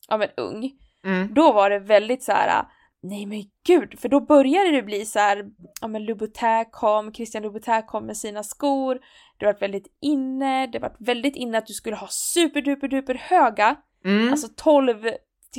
ja, 0.07 0.17
men 0.17 0.29
ung, 0.37 0.71
mm. 1.03 1.33
då 1.33 1.51
var 1.51 1.69
det 1.69 1.79
väldigt 1.79 2.23
så 2.23 2.31
här 2.31 2.65
nej 3.05 3.25
men 3.25 3.43
gud, 3.63 3.99
för 3.99 4.09
då 4.09 4.19
började 4.21 4.71
det 4.71 4.83
bli 4.83 5.05
så 5.05 5.19
här, 5.19 5.45
ja 5.81 5.87
men 5.87 6.05
Louboutin 6.05 6.65
kom, 6.71 7.13
Christian 7.13 7.43
Louboutin 7.43 7.83
kom 7.87 8.05
med 8.05 8.17
sina 8.17 8.43
skor, 8.43 8.99
det 9.37 9.45
var 9.45 9.53
väldigt 9.53 9.87
inne, 10.01 10.67
det 10.67 10.79
var 10.79 10.95
väldigt 10.99 11.35
inne 11.35 11.57
att 11.57 11.67
du 11.67 11.73
skulle 11.73 11.95
ha 11.95 12.07
superduper 12.07 12.87
duper 12.87 13.15
höga, 13.15 13.75
mm. 14.05 14.31
alltså 14.31 14.47
12 14.55 15.05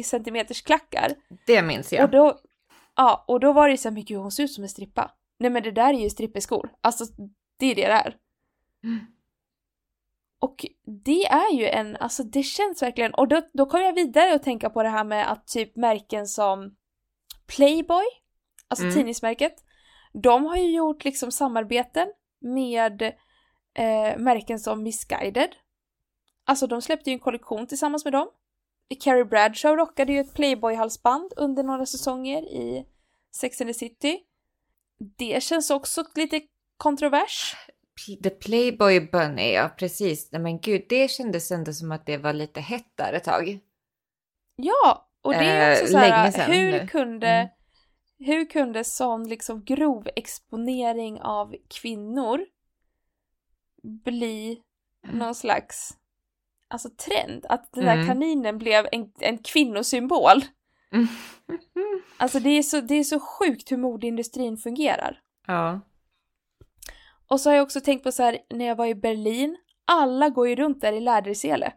centimeters 0.03 0.63
klackar. 0.63 1.15
Det 1.47 1.63
minns 1.63 1.93
jag. 1.93 2.05
Och 2.05 2.11
då, 2.11 2.41
ja, 2.97 3.25
och 3.29 3.41
då 3.41 3.53
var 3.53 3.69
det 3.69 3.77
så 3.77 3.89
här, 3.89 3.95
men 3.95 4.05
gud 4.05 4.19
hon 4.19 4.33
ser 4.33 4.43
ut 4.43 4.53
som 4.53 4.65
en 4.65 4.71
strippa. 4.71 5.11
Nej 5.39 5.51
men 5.51 5.63
det 5.63 5.71
där 5.71 5.95
är 5.95 5.99
ju 5.99 6.11
strippeskor, 6.11 6.71
alltså 6.81 7.05
det 7.59 7.67
är 7.67 7.75
det 7.75 7.87
där. 7.87 8.17
Mm. 8.85 9.07
Och 10.41 10.67
det 11.05 11.27
är 11.27 11.53
ju 11.53 11.67
en, 11.67 11.97
alltså 11.97 12.23
det 12.23 12.43
känns 12.43 12.83
verkligen, 12.83 13.15
och 13.15 13.29
då, 13.29 13.43
då 13.53 13.67
kom 13.67 13.81
jag 13.81 13.93
vidare 13.93 14.35
och 14.35 14.43
tänka 14.43 14.71
på 14.71 14.83
det 14.83 14.89
här 14.89 15.05
med 15.05 15.33
att 15.33 15.47
typ 15.47 15.77
märken 15.77 16.27
som 16.27 16.77
Playboy, 17.47 18.05
alltså 18.69 18.85
mm. 18.85 18.97
tidningsmärket, 18.97 19.65
de 20.13 20.45
har 20.45 20.57
ju 20.57 20.71
gjort 20.71 21.05
liksom 21.05 21.33
samarbeten 21.33 22.09
med 22.41 23.03
eh, 23.75 24.19
märken 24.19 24.61
som 24.61 24.83
Missguided. 24.83 25.57
Alltså 26.45 26.67
de 26.67 26.83
släppte 26.83 27.11
ju 27.11 27.15
en 27.15 27.21
kollektion 27.21 27.67
tillsammans 27.67 28.05
med 28.05 28.13
dem. 28.13 28.29
Carrie 28.94 29.25
Bradshaw 29.25 29.77
rockade 29.77 30.12
ju 30.12 30.20
ett 30.20 30.35
Playboy-halsband 30.35 31.33
under 31.37 31.62
några 31.62 31.87
säsonger 31.87 32.42
i 32.42 32.87
Sex 33.37 33.61
and 33.61 33.70
the 33.70 33.75
City. 33.75 34.18
Det 34.99 35.42
känns 35.42 35.70
också 35.70 36.05
lite 36.14 36.40
kontrovers. 36.77 37.57
The 38.22 38.31
Playboy 38.31 39.01
Bunny, 39.01 39.53
ja 39.53 39.68
precis. 39.79 40.33
Men 40.33 40.61
gud, 40.61 40.87
det 40.88 41.11
kändes 41.11 41.51
ändå 41.51 41.72
som 41.72 41.92
att 41.92 42.07
det 42.07 42.16
var 42.16 42.33
lite 42.33 42.61
hett 42.61 42.92
där 42.94 43.12
ett 43.12 43.25
tag. 43.25 43.59
Ja, 44.57 45.09
och 45.22 45.33
det 45.33 45.38
är 45.38 45.72
också 45.72 45.87
så 45.87 45.99
här, 45.99 46.46
hur 46.46 46.72
nu. 46.72 46.87
kunde, 46.87 47.29
mm. 47.29 47.49
hur 48.18 48.51
kunde 48.51 48.85
sån 48.85 49.29
liksom 49.29 49.64
grov 49.64 50.09
exponering 50.16 51.20
av 51.20 51.57
kvinnor 51.68 52.46
bli 53.83 54.62
någon 55.12 55.35
slags 55.35 55.94
alltså 56.69 56.89
trend? 56.91 57.47
Att 57.49 57.73
den 57.73 57.85
där 57.85 57.95
mm. 57.95 58.07
kaninen 58.07 58.59
blev 58.59 58.89
en, 58.93 59.13
en 59.19 59.39
kvinnosymbol. 59.39 60.45
Mm. 60.93 61.07
Alltså 62.19 62.41
det 62.41 62.51
är, 62.51 62.63
så, 62.63 62.81
det 62.81 62.95
är 62.95 63.05
så 63.05 63.21
sjukt 63.21 63.73
hur 63.73 63.77
modeindustrin 63.77 64.57
fungerar. 64.57 65.21
Ja. 65.47 65.81
Och 67.29 67.41
så 67.41 67.51
har 67.51 67.55
jag 67.55 67.63
också 67.63 67.81
tänkt 67.81 68.05
på 68.05 68.13
så 68.13 68.23
här 68.23 68.39
när 68.51 68.65
jag 68.65 68.77
var 68.77 68.87
i 68.87 68.95
Berlin, 68.95 69.57
alla 69.85 70.29
går 70.29 70.49
ju 70.49 70.57
runt 70.57 70.81
där 70.81 70.93
i 70.93 71.01
lädersele. 71.01 71.73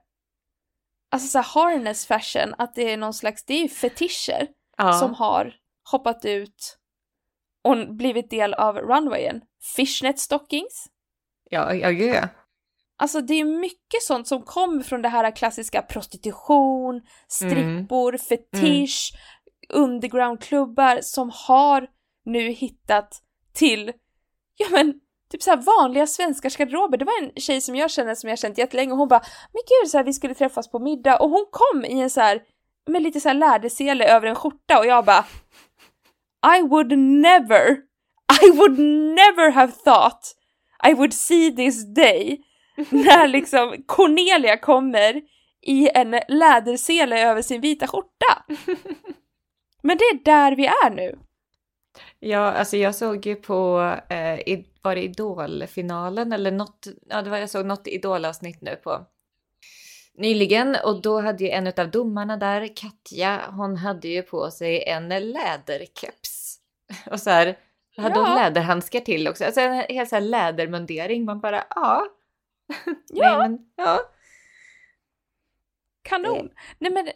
Alltså 1.11 1.27
så 1.27 1.37
här 1.37 1.45
harness 1.45 2.05
fashion, 2.05 2.55
att 2.57 2.75
det 2.75 2.91
är 2.91 2.97
någon 2.97 3.13
slags, 3.13 3.43
det 3.45 3.53
är 3.53 3.61
ju 3.61 3.69
fetischer 3.69 4.47
ja. 4.77 4.93
som 4.93 5.13
har 5.13 5.55
hoppat 5.91 6.25
ut 6.25 6.77
och 7.61 7.95
blivit 7.95 8.29
del 8.29 8.53
av 8.53 8.77
runwayen. 8.77 9.41
Fishnet 9.75 10.19
stockings. 10.19 10.87
Ja, 11.49 11.73
ja, 11.73 11.91
ja. 11.91 12.27
Alltså 13.01 13.21
det 13.21 13.33
är 13.33 13.45
mycket 13.45 14.03
sånt 14.03 14.27
som 14.27 14.43
kommer 14.43 14.83
från 14.83 15.01
det 15.01 15.09
här 15.09 15.35
klassiska 15.35 15.81
prostitution, 15.81 17.01
strippor, 17.27 18.09
mm. 18.09 18.19
fetisch, 18.19 19.13
mm. 19.69 19.83
undergroundklubbar 19.83 20.99
som 21.01 21.31
har 21.33 21.87
nu 22.25 22.51
hittat 22.51 23.21
till, 23.53 23.91
ja 24.57 24.67
men 24.71 24.93
typ 25.31 25.43
så 25.43 25.55
vanliga 25.55 26.07
svenskars 26.07 26.57
garderober. 26.57 26.97
Det 26.97 27.05
var 27.05 27.23
en 27.23 27.31
tjej 27.35 27.61
som 27.61 27.75
jag 27.75 27.91
känner 27.91 28.15
som 28.15 28.29
jag 28.29 28.39
känt 28.39 28.57
jättelänge 28.57 28.91
och 28.91 28.97
hon 28.97 29.07
bara 29.07 29.21
men 29.53 29.61
gud 29.67 29.91
så 29.91 29.97
här, 29.97 30.03
vi 30.03 30.13
skulle 30.13 30.35
träffas 30.35 30.71
på 30.71 30.79
middag 30.79 31.17
och 31.17 31.29
hon 31.29 31.45
kom 31.51 31.85
i 31.85 32.01
en 32.01 32.09
så 32.09 32.21
här 32.21 32.41
med 32.87 33.01
lite 33.01 33.19
så 33.19 33.29
här 33.29 33.35
lädersele 33.35 34.07
över 34.15 34.27
en 34.27 34.35
skjorta 34.35 34.79
och 34.79 34.85
jag 34.85 35.05
bara 35.05 35.25
I 36.57 36.61
would 36.61 36.97
never, 36.97 37.71
I 38.43 38.51
would 38.51 38.79
never 39.15 39.51
have 39.51 39.71
thought 39.71 40.35
I 40.89 40.93
would 40.93 41.13
see 41.13 41.51
this 41.51 41.93
day 41.93 42.43
när 42.89 43.27
liksom 43.27 43.83
Cornelia 43.85 44.57
kommer 44.57 45.21
i 45.61 45.89
en 45.93 46.19
lädersele 46.27 47.29
över 47.29 47.41
sin 47.41 47.61
vita 47.61 47.87
skjorta. 47.87 48.45
Men 49.81 49.97
det 49.97 50.03
är 50.03 50.23
där 50.23 50.55
vi 50.55 50.65
är 50.65 50.89
nu. 50.89 51.19
Ja, 52.19 52.51
alltså 52.51 52.77
jag 52.77 52.95
såg 52.95 53.25
ju 53.25 53.35
på, 53.35 53.79
eh, 54.09 54.59
var 54.81 54.95
det 54.95 55.03
Idol-finalen 55.03 56.31
eller 56.31 56.51
något, 56.51 56.87
ja 57.09 57.21
det 57.21 57.29
var, 57.29 57.37
jag 57.37 57.49
såg 57.49 57.65
något 57.65 57.87
Idol-avsnitt 57.87 58.61
nu 58.61 58.75
på 58.75 59.05
nyligen 60.19 60.77
och 60.83 61.01
då 61.01 61.21
hade 61.21 61.43
ju 61.43 61.49
en 61.49 61.67
av 61.67 61.91
domarna 61.91 62.37
där, 62.37 62.75
Katja, 62.75 63.41
hon 63.51 63.77
hade 63.77 64.07
ju 64.07 64.21
på 64.21 64.51
sig 64.51 64.83
en 64.83 65.09
läderkeps. 65.09 66.59
Och 67.11 67.19
så 67.19 67.29
här, 67.29 67.57
hade 67.97 68.15
ja. 68.15 68.25
hon 68.25 68.35
läderhandskar 68.35 68.99
till 68.99 69.27
också, 69.27 69.45
alltså 69.45 69.61
en 69.61 69.83
hel 69.89 70.07
så 70.07 70.15
här 70.15 70.21
lädermundering, 70.21 71.25
man 71.25 71.39
bara 71.39 71.63
ja. 71.75 72.05
Ja. 73.07 73.37
Nej, 73.37 73.49
men, 73.49 73.59
ja. 73.75 73.99
Kanon! 76.01 76.49
Nej 76.79 76.91
men 76.91 77.07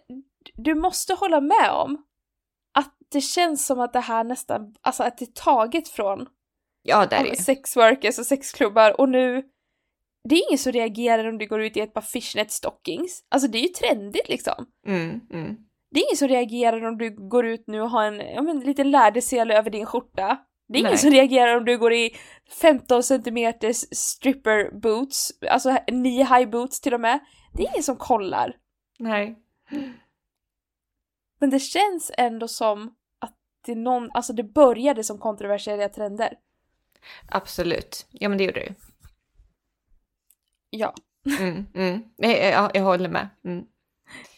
du 0.54 0.76
måste 0.76 1.14
hålla 1.14 1.42
med 1.42 1.72
om 1.72 2.06
att 2.74 2.98
det 3.12 3.22
känns 3.22 3.66
som 3.66 3.80
att 3.80 3.94
det 3.94 4.00
här 4.00 4.24
nästan, 4.24 4.76
alltså 4.82 5.04
att 5.04 5.18
det 5.18 5.26
är 5.26 5.44
taget 5.44 5.88
från 5.88 6.28
ja, 6.82 7.06
där 7.06 7.26
är. 7.26 7.36
sexworkers 7.36 8.20
och 8.20 8.26
sexklubbar 8.26 9.02
och 9.02 9.10
nu 9.10 9.44
det 10.30 10.36
är 10.36 10.50
ingen 10.50 10.58
som 10.58 10.72
reagerar 10.72 11.30
om 11.30 11.38
du 11.38 11.48
går 11.48 11.62
ut 11.62 11.78
i 11.78 11.80
ett 11.80 11.94
par 11.94 12.02
fishnet 12.02 12.52
stockings. 12.52 13.24
Alltså 13.30 13.48
det 13.48 13.58
är 13.58 13.62
ju 13.62 13.68
trendigt 13.68 14.30
liksom. 14.30 14.66
Mm, 14.88 15.22
mm. 15.34 15.58
Det 15.92 16.00
är 16.00 16.04
ingen 16.10 16.18
som 16.18 16.28
reagerar 16.28 16.84
om 16.86 16.98
du 16.98 17.30
går 17.30 17.46
ut 17.46 17.64
nu 17.68 17.82
och 17.82 17.90
har 17.90 18.04
en, 18.04 18.20
ja, 18.20 18.42
men, 18.42 18.60
liten 18.60 18.92
lädersele 18.92 19.58
över 19.58 19.70
din 19.70 19.86
skjorta. 19.86 20.38
Det 20.68 20.78
är 20.78 20.80
ingen 20.80 20.92
Nej. 20.92 20.98
som 21.00 21.12
reagerar 21.12 21.58
om 21.58 21.66
du 21.66 21.78
går 21.78 21.94
i 21.94 22.16
15 22.62 23.04
centimeters 23.04 23.78
stripper 23.92 24.72
boots, 24.72 25.32
alltså 25.50 25.78
knee 25.88 26.24
high 26.24 26.50
boots 26.50 26.82
till 26.82 26.94
och 26.94 27.02
med. 27.02 27.20
Det 27.54 27.64
är 27.64 27.70
ingen 27.74 27.84
som 27.84 27.96
kollar. 27.96 28.58
Nej. 29.00 29.40
Men 31.40 31.50
det 31.50 31.60
känns 31.60 32.12
ändå 32.18 32.48
som 32.48 32.96
att 33.20 33.36
det, 33.66 33.76
någon, 33.76 34.10
alltså 34.14 34.34
det 34.34 34.44
började 34.44 35.04
som 35.04 35.18
kontroversiella 35.18 35.90
trender. 35.90 36.34
Absolut. 37.28 38.06
Ja 38.12 38.30
men 38.30 38.38
det 38.38 38.44
gjorde 38.44 38.60
det 38.60 38.66
ju. 38.66 38.74
Ja. 40.70 40.94
Mm, 41.40 41.66
mm. 41.76 42.04
Jag, 42.18 42.72
jag 42.74 42.84
håller 42.84 43.10
med. 43.10 43.30
Mm. 43.46 43.66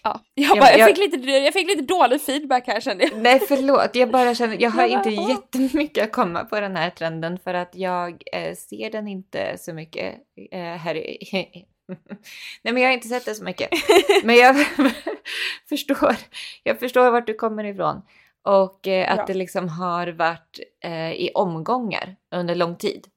Ja, 0.04 0.22
jag, 0.34 0.58
bara, 0.58 0.72
jag, 0.72 0.80
jag, 0.80 0.88
fick 0.88 0.98
lite, 0.98 1.30
jag 1.32 1.54
fick 1.54 1.68
lite 1.68 1.82
dålig 1.82 2.22
feedback 2.22 2.68
här 2.68 2.80
kände 2.80 3.04
jag. 3.04 3.22
Nej 3.22 3.40
förlåt, 3.48 3.96
jag 3.96 4.12
bara 4.12 4.36
känner, 4.36 4.62
jag 4.62 4.72
har 4.72 4.88
inte 4.88 5.10
jättemycket 5.10 6.04
att 6.04 6.12
komma 6.12 6.44
på 6.44 6.60
den 6.60 6.76
här 6.76 6.90
trenden 6.90 7.40
för 7.40 7.54
att 7.54 7.76
jag 7.76 8.24
eh, 8.34 8.56
ser 8.56 8.92
den 8.92 9.08
inte 9.08 9.58
så 9.58 9.74
mycket 9.74 10.16
eh, 10.52 10.60
här 10.60 10.96
i... 10.96 11.66
Nej 12.64 12.74
men 12.74 12.78
jag 12.78 12.90
har 12.90 12.94
inte 12.94 13.08
sett 13.08 13.26
det 13.26 13.36
så 13.36 13.44
mycket. 13.44 13.70
Men 14.24 14.36
jag 14.36 14.56
förstår, 15.70 16.16
jag 16.64 16.80
förstår 16.80 17.12
vart 17.12 17.28
du 17.28 17.34
kommer 17.34 17.64
ifrån. 17.64 18.02
Och 18.44 18.88
eh, 18.88 19.12
att 19.12 19.18
ja. 19.18 19.26
det 19.28 19.34
liksom 19.34 19.70
har 19.70 20.08
varit 20.08 20.60
eh, 20.84 21.12
i 21.12 21.32
omgångar 21.36 22.16
under 22.36 22.56
lång 22.56 22.76
tid. 22.76 23.08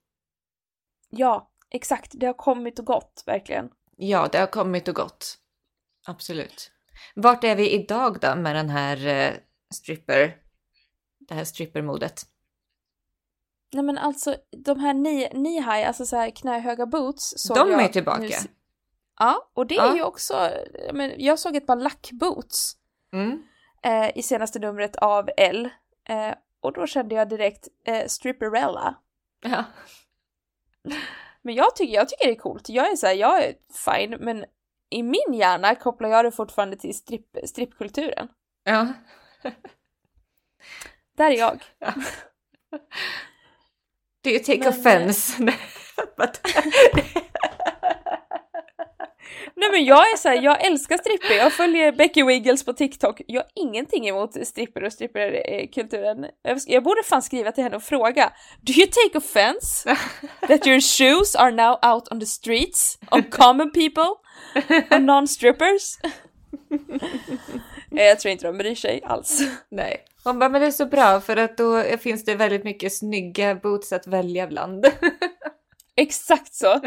Ja, 1.10 1.50
exakt. 1.70 2.12
Det 2.14 2.26
har 2.26 2.34
kommit 2.34 2.78
och 2.78 2.84
gått, 2.84 3.22
verkligen. 3.26 3.70
Ja, 3.96 4.28
det 4.32 4.38
har 4.38 4.46
kommit 4.46 4.88
och 4.88 4.94
gått. 4.94 5.38
Absolut. 6.08 6.70
Vart 7.14 7.44
är 7.44 7.56
vi 7.56 7.70
idag 7.70 8.20
då 8.20 8.34
med 8.34 8.56
den 8.56 8.70
här 8.70 9.06
eh, 9.06 9.34
stripper, 9.74 10.36
det 11.28 11.34
här 11.34 11.44
strippermodet? 11.44 12.22
Nej 13.72 13.84
men 13.84 13.98
alltså 13.98 14.36
de 14.64 14.80
här 14.80 14.92
knee 15.30 15.60
high, 15.60 15.88
alltså 15.88 16.06
så 16.06 16.16
här 16.16 16.30
knähöga 16.30 16.86
boots. 16.86 17.34
Såg 17.36 17.56
de 17.56 17.70
är 17.72 17.88
tillbaka. 17.88 18.20
Nu... 18.20 18.30
Ja, 19.18 19.50
och 19.54 19.66
det 19.66 19.76
är 19.76 19.86
ja. 19.86 19.96
ju 19.96 20.02
också, 20.02 20.50
men 20.92 21.12
jag 21.16 21.38
såg 21.38 21.56
ett 21.56 21.66
par 21.66 21.76
lackboots. 21.76 22.76
Mm. 23.12 23.42
eh, 23.82 24.18
i 24.18 24.22
senaste 24.22 24.58
numret 24.58 24.96
av 24.96 25.30
L. 25.36 25.68
Eh, 26.08 26.34
och 26.60 26.72
då 26.72 26.86
kände 26.86 27.14
jag 27.14 27.28
direkt 27.28 27.68
eh, 27.86 28.06
Stripperella. 28.06 28.94
Ja. 29.42 29.64
Men 31.42 31.54
jag 31.54 31.76
tycker, 31.76 31.94
jag 31.94 32.08
tycker 32.08 32.26
det 32.26 32.32
är 32.32 32.38
coolt. 32.38 32.68
Jag 32.68 32.90
är 32.90 32.96
så 32.96 33.06
här, 33.06 33.14
jag 33.14 33.44
är 33.44 33.54
fine, 33.84 34.16
men 34.20 34.44
i 34.90 35.02
min 35.02 35.34
hjärna 35.34 35.74
kopplar 35.74 36.08
jag 36.08 36.24
det 36.24 36.32
fortfarande 36.32 36.76
till 36.76 36.94
strip, 36.94 37.36
strippkulturen. 37.44 38.28
Ja. 38.64 38.92
Där 41.16 41.30
är 41.30 41.38
jag. 41.38 41.62
ja. 41.78 41.92
Do 44.24 44.30
you 44.30 44.38
take 44.38 44.58
Men, 44.58 44.68
eh, 44.68 44.78
offense? 44.78 45.42
Nej 49.60 49.70
men 49.70 49.84
jag 49.84 50.12
är 50.12 50.16
så 50.16 50.28
här, 50.28 50.42
jag 50.42 50.66
älskar 50.66 50.96
stripper, 50.96 51.34
jag 51.34 51.52
följer 51.52 51.92
Becky 51.92 52.24
Wiggles 52.24 52.64
på 52.64 52.72
TikTok, 52.72 53.20
jag 53.26 53.40
har 53.40 53.50
ingenting 53.54 54.08
emot 54.08 54.46
stripper 54.46 54.84
och 54.84 54.92
stripperkulturen. 54.92 56.26
Jag, 56.42 56.58
jag 56.66 56.82
borde 56.82 57.02
fan 57.02 57.22
skriva 57.22 57.52
till 57.52 57.64
henne 57.64 57.76
och 57.76 57.82
fråga, 57.82 58.32
do 58.60 58.72
you 58.72 58.86
take 58.86 59.18
offense 59.18 59.96
that 60.48 60.66
your 60.66 60.80
shoes 60.80 61.36
are 61.36 61.50
now 61.50 61.78
out 61.82 62.12
on 62.12 62.20
the 62.20 62.26
streets 62.26 62.98
on 63.10 63.22
common 63.22 63.70
people, 63.70 64.08
on 64.90 65.06
non-strippers? 65.06 65.98
Jag 67.90 68.20
tror 68.20 68.32
inte 68.32 68.46
de 68.46 68.58
bryr 68.58 68.74
sig 68.74 69.02
alls. 69.04 69.40
Nej. 69.68 70.04
Hon 70.24 70.38
bara, 70.38 70.48
men 70.48 70.60
det 70.60 70.66
är 70.66 70.70
så 70.70 70.86
bra 70.86 71.20
för 71.20 71.36
att 71.36 71.56
då 71.56 71.82
finns 71.82 72.24
det 72.24 72.34
väldigt 72.34 72.64
mycket 72.64 72.94
snygga 72.94 73.54
boots 73.54 73.92
att 73.92 74.06
välja 74.06 74.46
bland. 74.46 74.86
Exakt 75.96 76.54
så. 76.54 76.80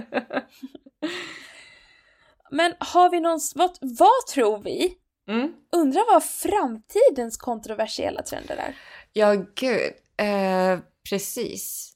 Men 2.52 2.74
har 2.80 3.10
vi 3.10 3.20
någon, 3.20 3.40
vad, 3.56 3.78
vad 3.82 4.28
tror 4.34 4.60
vi? 4.60 4.98
Mm. 5.28 5.54
Undrar 5.72 6.14
vad 6.14 6.24
framtidens 6.24 7.38
kontroversiella 7.38 8.22
trender 8.22 8.56
är? 8.56 8.76
Ja, 9.14 9.46
gud. 9.56 9.94
Eh, 10.18 10.80
precis. 11.10 11.94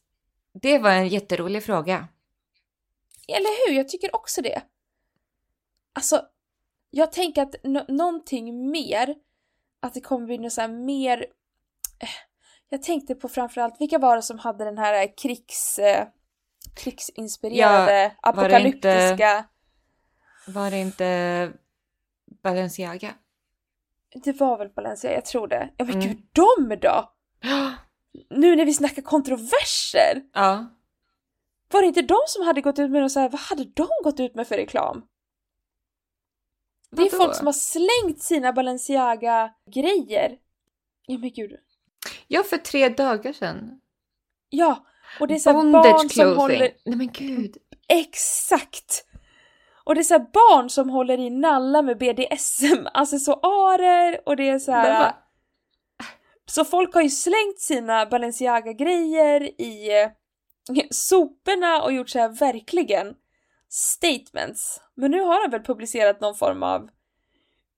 Det 0.62 0.78
var 0.78 0.92
en 0.92 1.08
jätterolig 1.08 1.64
fråga. 1.64 2.08
Eller 3.28 3.68
hur? 3.68 3.78
Jag 3.78 3.90
tycker 3.90 4.16
också 4.16 4.42
det. 4.42 4.62
Alltså, 5.96 6.22
jag 6.90 7.12
tänker 7.12 7.42
att 7.42 7.56
no- 7.64 7.92
någonting 7.92 8.72
mer, 8.72 9.16
att 9.80 9.94
det 9.94 10.02
kommer 10.02 10.26
bli 10.26 10.38
något 10.38 10.54
så 10.54 10.68
mer... 10.68 11.18
eh, 12.00 12.10
Jag 12.70 12.84
tänkte 12.84 13.16
på 13.16 13.30
framförallt, 13.30 13.82
vilka 13.82 13.98
var 13.98 14.16
det 14.16 14.22
som 14.22 14.40
hade 14.40 14.66
den 14.66 14.78
här 14.78 15.18
krigs... 15.18 15.80
Eh, 15.80 16.08
krigsinspirerade, 16.76 17.78
var 17.78 17.86
det 17.88 18.16
apokalyptiska... 18.22 19.46
Var 20.48 20.72
det 20.72 20.78
inte 20.78 21.52
Balenciaga? 22.44 23.14
Det 24.24 24.32
var 24.40 24.58
väl 24.58 24.70
Balenciaga, 24.70 25.16
jag 25.16 25.26
tror 25.26 25.48
det. 25.48 25.70
Ja 25.78 25.86
men 25.86 25.96
Mm. 25.96 26.08
gud, 26.08 26.18
de 26.32 26.76
då! 26.82 27.12
Nu 28.30 28.56
när 28.56 28.66
vi 28.66 28.74
snackar 28.74 29.02
kontroverser! 29.02 30.22
Ja. 30.34 30.66
Var 31.72 31.82
det 31.82 31.88
inte 31.88 32.02
de 32.02 32.18
som 32.28 32.46
hade 32.46 32.62
gått 32.62 32.80
ut 32.80 32.92
med 32.92 33.02
något 33.02 33.12
så 33.12 33.20
här, 33.20 33.30
vad 33.30 33.42
hade 33.42 33.64
de 33.66 33.88
gått 34.04 34.20
ut 34.20 34.36
med 34.36 34.48
för 34.48 34.56
reklam? 34.58 35.06
Det 36.96 37.02
är 37.02 37.12
Vadå? 37.12 37.24
folk 37.24 37.36
som 37.36 37.46
har 37.46 37.54
slängt 37.54 38.22
sina 38.22 38.54
Balenciaga-grejer. 38.54 40.38
Ja 41.06 41.18
men 41.18 41.32
gud. 41.34 41.56
Ja, 42.28 42.44
för 42.44 42.58
tre 42.58 42.90
dagar 42.90 43.34
sedan. 43.34 43.80
Ja, 44.50 44.86
och 45.20 45.28
det 45.28 45.34
är 45.34 45.40
så 45.40 45.50
här 45.50 45.58
Bondage 45.58 45.92
barn 45.92 46.00
som 46.00 46.10
clothing. 46.10 46.36
håller... 46.42 46.72
Nej 46.86 46.98
men 46.98 47.12
gud. 47.12 47.58
Exakt! 47.88 49.06
Och 49.84 49.96
det 49.96 50.02
är 50.02 50.04
så 50.04 50.20
barn 50.20 50.70
som 50.70 50.90
håller 50.90 51.20
i 51.20 51.30
nalla 51.30 51.82
med 51.82 51.98
BDSM, 51.98 52.88
accessoarer 52.94 54.22
och 54.26 54.36
det 54.36 54.50
är 54.50 54.60
så 54.60 54.72
här... 54.72 55.14
Så 56.48 56.66
folk 56.66 56.94
har 56.94 57.02
ju 57.02 57.10
slängt 57.10 57.60
sina 57.60 58.06
Balenciaga-grejer 58.06 59.62
i 59.62 60.02
eh, 60.02 60.10
soporna 60.90 61.84
och 61.84 61.94
gjort 61.94 62.10
så 62.10 62.20
här 62.20 62.30
verkligen 62.30 63.16
statements. 63.70 64.82
Men 64.96 65.12
nu 65.12 65.22
har 65.22 65.44
de 65.48 65.52
väl 65.58 65.66
publicerat 65.66 66.22
någon 66.22 66.36
form 66.36 66.64
av 66.64 66.90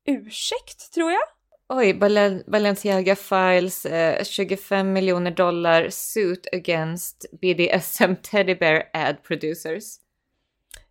ursäkt, 0.07 0.93
tror 0.93 1.11
jag? 1.11 1.21
Oj, 1.69 1.93
Balen- 1.93 2.43
Balenciaga 2.51 3.15
files 3.15 3.85
eh, 3.85 4.23
25 4.23 4.93
miljoner 4.93 5.31
dollar 5.31 5.89
suit 5.89 6.47
against 6.53 7.25
BDSM 7.41 8.15
teddy 8.23 8.55
bear 8.55 8.83
ad 8.93 9.23
producers. 9.23 9.83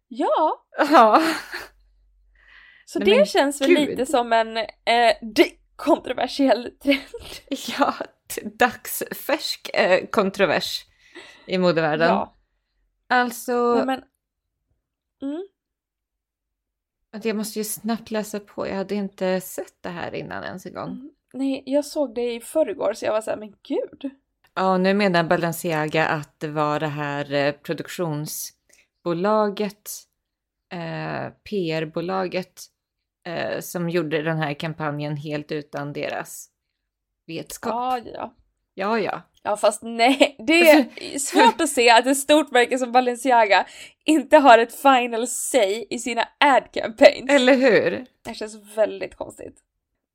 Ja, 0.08 0.66
Ja. 0.90 1.22
så 2.86 2.98
Nej, 2.98 3.18
det 3.18 3.26
känns 3.26 3.60
väl 3.60 3.68
gud. 3.68 3.88
lite 3.88 4.06
som 4.06 4.32
en 4.32 4.56
eh, 4.56 5.14
kontroversiell 5.76 6.70
trend. 6.82 7.00
Ja, 7.78 7.94
dagsfärsk 8.58 9.70
eh, 9.74 10.06
kontrovers 10.06 10.84
i 11.46 11.58
modevärlden. 11.58 12.08
Ja, 12.08 12.32
Alltså, 13.08 13.74
Nej, 13.74 13.86
men... 13.86 14.02
Mm. 15.22 15.46
jag 17.22 17.36
måste 17.36 17.58
ju 17.58 17.64
snabbt 17.64 18.10
läsa 18.10 18.40
på. 18.40 18.68
Jag 18.68 18.74
hade 18.74 18.94
inte 18.94 19.40
sett 19.40 19.82
det 19.82 19.88
här 19.88 20.14
innan 20.14 20.44
ens 20.44 20.66
en 20.66 20.74
gång. 20.74 21.10
Nej, 21.32 21.62
jag 21.66 21.84
såg 21.84 22.14
det 22.14 22.34
i 22.34 22.40
förrgår 22.40 22.92
så 22.92 23.04
jag 23.04 23.12
var 23.12 23.20
såhär, 23.20 23.38
men 23.38 23.54
gud. 23.62 24.10
Ja, 24.54 24.78
nu 24.78 24.94
menar 24.94 25.24
Balenciaga 25.24 26.06
att 26.06 26.40
det 26.40 26.48
var 26.48 26.80
det 26.80 26.86
här 26.86 27.32
eh, 27.32 27.52
produktionsbolaget, 27.52 29.90
eh, 30.72 31.28
PR-bolaget, 31.50 32.62
eh, 33.26 33.60
som 33.60 33.90
gjorde 33.90 34.22
den 34.22 34.38
här 34.38 34.54
kampanjen 34.54 35.16
helt 35.16 35.52
utan 35.52 35.92
deras 35.92 36.50
vetskap. 37.26 37.72
Ja, 37.72 37.98
ja. 37.98 38.34
Ja, 38.74 38.98
ja. 38.98 39.22
Ja 39.46 39.56
fast 39.56 39.82
nej, 39.82 40.36
det 40.38 40.70
är 40.70 41.18
svårt 41.18 41.60
att 41.60 41.68
se 41.68 41.90
att 41.90 42.06
ett 42.06 42.18
stort 42.18 42.50
märke 42.50 42.78
som 42.78 42.92
Balenciaga 42.92 43.66
inte 44.04 44.38
har 44.38 44.58
ett 44.58 44.74
final 44.74 45.26
say 45.26 45.86
i 45.90 45.98
sina 45.98 46.28
ad 46.40 46.68
campaigns. 46.72 47.30
Eller 47.30 47.54
hur? 47.54 48.06
Det 48.22 48.34
känns 48.34 48.76
väldigt 48.76 49.14
konstigt. 49.14 49.60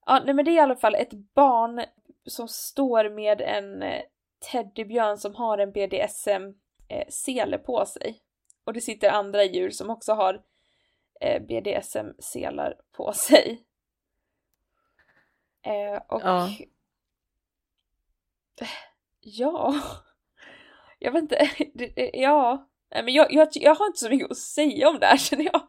Ja, 0.06 0.22
nej 0.26 0.34
men 0.34 0.46
det 0.46 0.52
är 0.52 0.56
i 0.56 0.60
alla 0.60 0.76
fall 0.76 0.96
ett 0.96 1.14
barn 1.36 1.84
som 2.26 2.48
står 2.48 3.10
med 3.10 3.42
en 3.42 3.84
eh, 3.84 4.02
teddybjörn 4.52 5.18
som 5.18 5.36
har 5.36 5.58
en 5.58 5.72
BDSM-sele 5.72 7.58
på 7.58 7.86
sig. 7.86 8.20
Och 8.64 8.74
det 8.74 8.82
sitter 8.82 9.10
andra 9.10 9.44
djur 9.44 9.70
som 9.70 9.90
också 9.90 10.14
har 10.14 10.42
eh, 11.22 11.42
BDSM-selar 11.42 12.76
på 12.92 13.14
sig. 13.14 13.64
Eh, 15.66 16.02
och 16.08 16.22
Ja. 16.24 16.50
Ja. 19.22 19.82
Jag 21.00 21.12
vet 21.12 21.22
inte. 21.22 21.50
Det, 21.74 21.88
det, 21.88 22.12
ja. 22.14 22.68
Nej, 22.94 23.04
men 23.04 23.14
jag, 23.14 23.34
jag, 23.34 23.48
jag 23.52 23.76
har 23.76 23.88
inte 23.88 24.00
så 24.00 24.10
mycket 24.10 24.32
att 24.32 24.38
säga 24.38 24.90
om 24.90 25.00
det 25.00 25.06
här 25.06 25.18
känner 25.30 25.46
jag. 25.46 25.62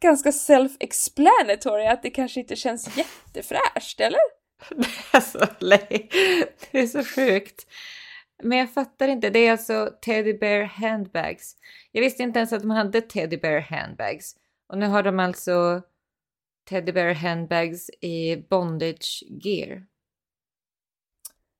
Ganska 0.00 0.30
self-explanatory 0.30 1.88
att 1.88 2.02
det 2.02 2.10
kanske 2.10 2.40
inte 2.40 2.56
känns 2.56 2.96
jättefräscht, 2.96 4.00
eller? 4.00 4.20
Alltså, 5.12 5.46
nej. 5.60 6.08
Det 6.70 6.78
är 6.78 6.86
så 6.86 7.04
sjukt. 7.04 7.66
Men 8.42 8.58
jag 8.58 8.74
fattar 8.74 9.08
inte. 9.08 9.30
Det 9.30 9.38
är 9.38 9.52
alltså 9.52 9.92
Teddy 10.02 10.38
Bear 10.38 10.62
Handbags. 10.62 11.56
Jag 11.92 12.00
visste 12.02 12.22
inte 12.22 12.38
ens 12.38 12.52
att 12.52 12.60
de 12.62 12.70
hade 12.70 13.00
Teddy 13.00 13.36
Bear 13.36 13.60
Handbags. 13.60 14.36
Och 14.68 14.78
nu 14.78 14.86
har 14.86 15.02
de 15.02 15.20
alltså 15.20 15.82
Teddy 16.68 16.92
Bear 16.92 17.14
Handbags 17.14 17.90
i 18.00 18.36
Bondage 18.36 19.24
Gear. 19.28 19.86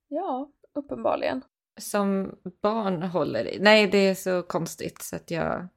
Ja, 0.09 0.51
uppenbarligen. 0.81 1.43
Som 1.81 2.35
barn 2.62 3.03
håller 3.03 3.45
i. 3.55 3.59
Nej, 3.61 3.87
det 3.87 3.99
är 3.99 4.14
så 4.14 4.43
konstigt 4.43 5.03
så 5.03 5.16
att 5.16 5.31
jag 5.31 5.68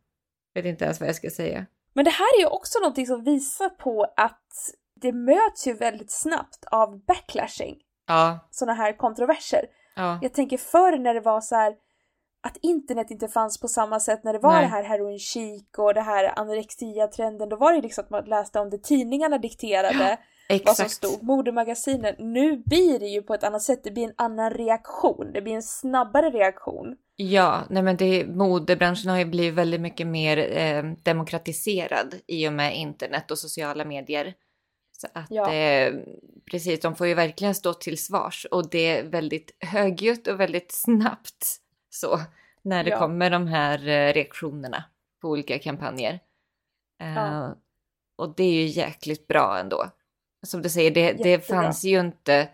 vet 0.54 0.66
inte 0.66 0.86
ens 0.86 0.99
vad 0.99 1.10
jag 1.10 1.16
ska 1.16 1.30
säga. 1.30 1.66
Men 1.93 2.06
det 2.06 2.12
här 2.12 2.38
är 2.38 2.39
ju 2.39 2.47
också 2.47 2.80
någonting 2.80 3.08
som 3.08 3.24
visar 3.24 3.70
på 3.70 4.14
att 4.18 4.47
det 5.01 5.12
möts 5.12 5.68
ju 5.68 5.74
väldigt 5.74 6.12
snabbt 6.12 6.66
av 6.72 7.06
backlashing, 7.06 7.76
Ja, 8.08 8.39
sådana 8.51 8.74
här 8.74 8.97
kontroverser. 8.97 9.66
ja, 9.95 10.20
Jag 10.22 10.34
tänker 10.34 10.58
förr 10.58 10.97
när 10.97 11.14
det 11.14 11.22
var 11.22 11.41
så 11.41 11.56
här 11.56 11.76
att 12.47 12.58
internet 12.62 13.12
inte 13.12 13.28
fanns 13.28 13.60
på 13.60 13.68
samma 13.68 13.99
sätt 13.99 14.24
när 14.24 14.34
det 14.34 14.39
var 14.39 14.51
Nej. 14.54 14.62
det 14.62 14.68
här 14.68 14.84
heroin 14.84 15.20
chic 15.20 15.64
och 15.78 15.93
det 15.93 16.01
här 16.01 16.39
anorexia-trenden, 16.39 17.49
då 17.49 17.56
var 17.56 17.74
det 17.74 17.82
liksom 17.82 18.04
att 18.04 18.10
man 18.10 18.26
läste 18.26 18.60
om 18.60 18.70
det, 18.70 18.84
tidningarna 18.84 19.38
dikterade 19.38 20.18
vad 20.50 20.60
som 20.60 20.86
exakt. 20.86 20.91
stod, 20.91 21.24
modemagasinen. 21.24 22.16
Nu 22.20 22.58
blir 22.66 23.00
det 23.00 23.06
ju 23.08 23.22
på 23.22 23.34
ett 23.34 23.44
annat 23.44 23.62
sätt, 23.62 23.84
det 23.84 23.91
blir 23.91 24.04
en 24.04 24.14
annan 24.18 24.52
reaktion, 24.52 25.32
det 25.34 25.41
blir 25.41 25.54
en 25.54 25.64
snabbare 25.64 26.30
reaktion. 26.30 26.96
Ja, 27.16 27.62
nej 27.70 27.84
men 27.84 27.98
det, 27.98 28.26
modebranschen 28.28 29.10
har 29.12 29.18
ju 29.18 29.26
blivit 29.26 29.54
väldigt 29.54 29.82
mycket 29.82 30.08
mer 30.08 30.38
eh, 30.58 30.84
demokratiserad 31.04 32.16
i 32.28 32.48
och 32.48 32.54
med 32.54 32.78
internet 32.78 33.32
och 33.32 33.38
sociala 33.38 33.86
medier. 33.86 34.34
Så 34.98 35.08
att 35.14 35.28
Ja. 35.30 35.54
eh, 35.54 35.94
precis, 36.52 36.80
de 36.80 36.96
får 36.96 37.08
ju 37.08 37.14
verkligen 37.14 37.56
stå 37.56 37.74
till 37.74 37.98
svars 38.04 38.46
och 38.52 38.70
det 38.70 38.98
är 39.00 39.04
väldigt 39.04 39.56
högljutt 39.60 40.28
och 40.28 40.39
väldigt 40.39 40.72
snabbt 40.72 41.46
så 41.89 42.20
när 42.62 42.84
det 42.84 42.89
Ja. 42.89 43.00
kommer 43.00 43.30
de 43.30 43.48
här 43.48 43.78
eh, 43.88 44.14
reaktionerna 44.14 44.84
på 45.22 45.28
olika 45.30 45.60
kampanjer. 45.60 46.20
Eh, 47.02 47.14
Ja. 47.16 47.56
Och 48.16 48.34
det 48.36 48.44
är 48.44 48.54
ju 48.54 48.66
jäkligt 48.66 49.28
bra 49.28 49.58
ändå. 49.60 49.86
Som 50.44 50.62
du 50.62 50.70
säger, 50.70 50.91
det, 50.91 51.14
det 51.14 51.48
fanns 51.48 51.84
ju 51.84 52.00
inte 52.00 52.50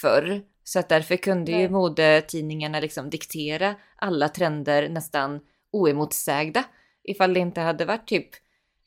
förr. 0.00 0.42
Så 0.64 0.78
att 0.78 0.88
därför 0.88 1.16
kunde 1.16 1.52
ju 1.52 1.58
Nej. 1.58 1.68
modetidningarna 1.68 2.80
liksom 2.80 3.10
diktera 3.10 3.74
alla 3.96 4.28
trender 4.28 4.88
nästan 4.88 5.40
oemotsägda. 5.70 6.64
Ifall 7.04 7.34
det 7.34 7.40
inte 7.40 7.60
hade 7.60 7.84
varit 7.84 8.08
typ, 8.08 8.28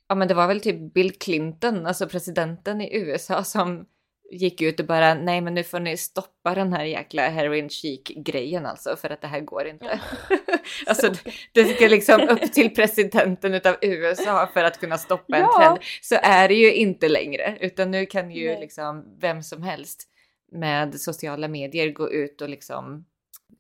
ja 0.07 0.15
men 0.15 0.27
det 0.27 0.33
var 0.33 0.47
väl 0.47 0.61
typ 0.61 0.93
Bill 0.93 1.11
Clinton, 1.11 1.85
alltså 1.85 2.07
presidenten 2.07 2.81
i 2.81 2.97
USA 2.97 3.43
som 3.43 3.85
gick 4.31 4.61
ut 4.61 4.79
och 4.79 4.85
bara 4.85 5.13
nej 5.13 5.41
men 5.41 5.53
nu 5.53 5.63
får 5.63 5.79
ni 5.79 5.97
stoppa 5.97 6.55
den 6.55 6.73
här 6.73 6.83
jäkla 6.83 7.27
heroin 7.29 7.69
chic 7.69 8.01
grejen 8.15 8.65
alltså 8.65 8.95
för 8.95 9.09
att 9.09 9.21
det 9.21 9.27
här 9.27 9.39
går 9.39 9.67
inte. 9.67 9.99
alltså 10.87 11.11
det- 11.53 11.65
ska 11.75 11.87
liksom 11.87 12.21
upp 12.29 12.53
till 12.53 12.75
presidenten 12.75 13.53
utav 13.53 13.75
USA 13.81 14.49
för 14.53 14.63
att 14.63 14.79
kunna 14.79 14.97
stoppa 14.97 15.35
en 15.37 15.41
Ja. 15.41 15.57
trend. 15.59 15.77
Så 16.01 16.15
är 16.23 16.47
det 16.47 16.53
ju 16.55 16.73
inte 16.73 17.09
längre 17.09 17.57
utan 17.61 17.91
nu 17.91 18.05
kan 18.05 18.31
ju 18.31 18.47
Nej. 18.51 18.59
liksom 18.59 19.17
vem 19.19 19.43
som 19.43 19.63
helst 19.63 20.07
med 20.51 20.99
sociala 20.99 21.47
medier 21.47 21.91
gå 21.91 22.11
ut 22.11 22.41
och 22.41 22.49
liksom 22.49 23.05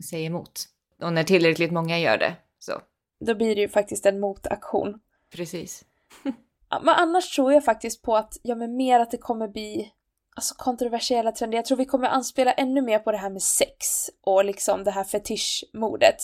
säga 0.09 0.25
emot. 0.25 0.61
Och 1.01 1.13
när 1.13 1.23
tillräckligt 1.23 1.71
många 1.71 1.99
gör 1.99 2.17
det 2.17 2.35
så 2.59 2.71
Då 3.25 3.35
blir 3.35 3.55
det 3.55 3.61
ju 3.61 3.69
faktiskt 3.69 4.05
en 4.05 4.19
motaktion. 4.19 4.99
precis. 5.35 5.85
Ja, 6.69 6.79
Men 6.83 6.95
annars 6.95 7.35
tror 7.35 7.53
jag 7.53 7.65
faktiskt 7.65 8.01
på 8.01 8.15
att, 8.15 8.33
ja 8.43 8.55
men 8.55 8.75
mer 8.75 8.99
att 8.99 9.11
det 9.11 9.17
kommer 9.17 9.47
bli 9.47 9.91
alltså 10.37 10.55
kontroversiella 10.57 11.31
trender. 11.31 11.57
Jag 11.57 11.65
tror 11.65 11.77
vi 11.77 11.85
kommer 11.85 12.07
anspela 12.07 12.51
ännu 12.53 12.81
mer 12.81 12.99
på 12.99 13.11
det 13.11 13.17
här 13.17 13.29
med 13.29 13.41
sex 13.43 14.09
och 14.21 14.45
liksom 14.45 14.83
det 14.83 14.91
här 14.91 15.03
fetischmodet. 15.03 16.15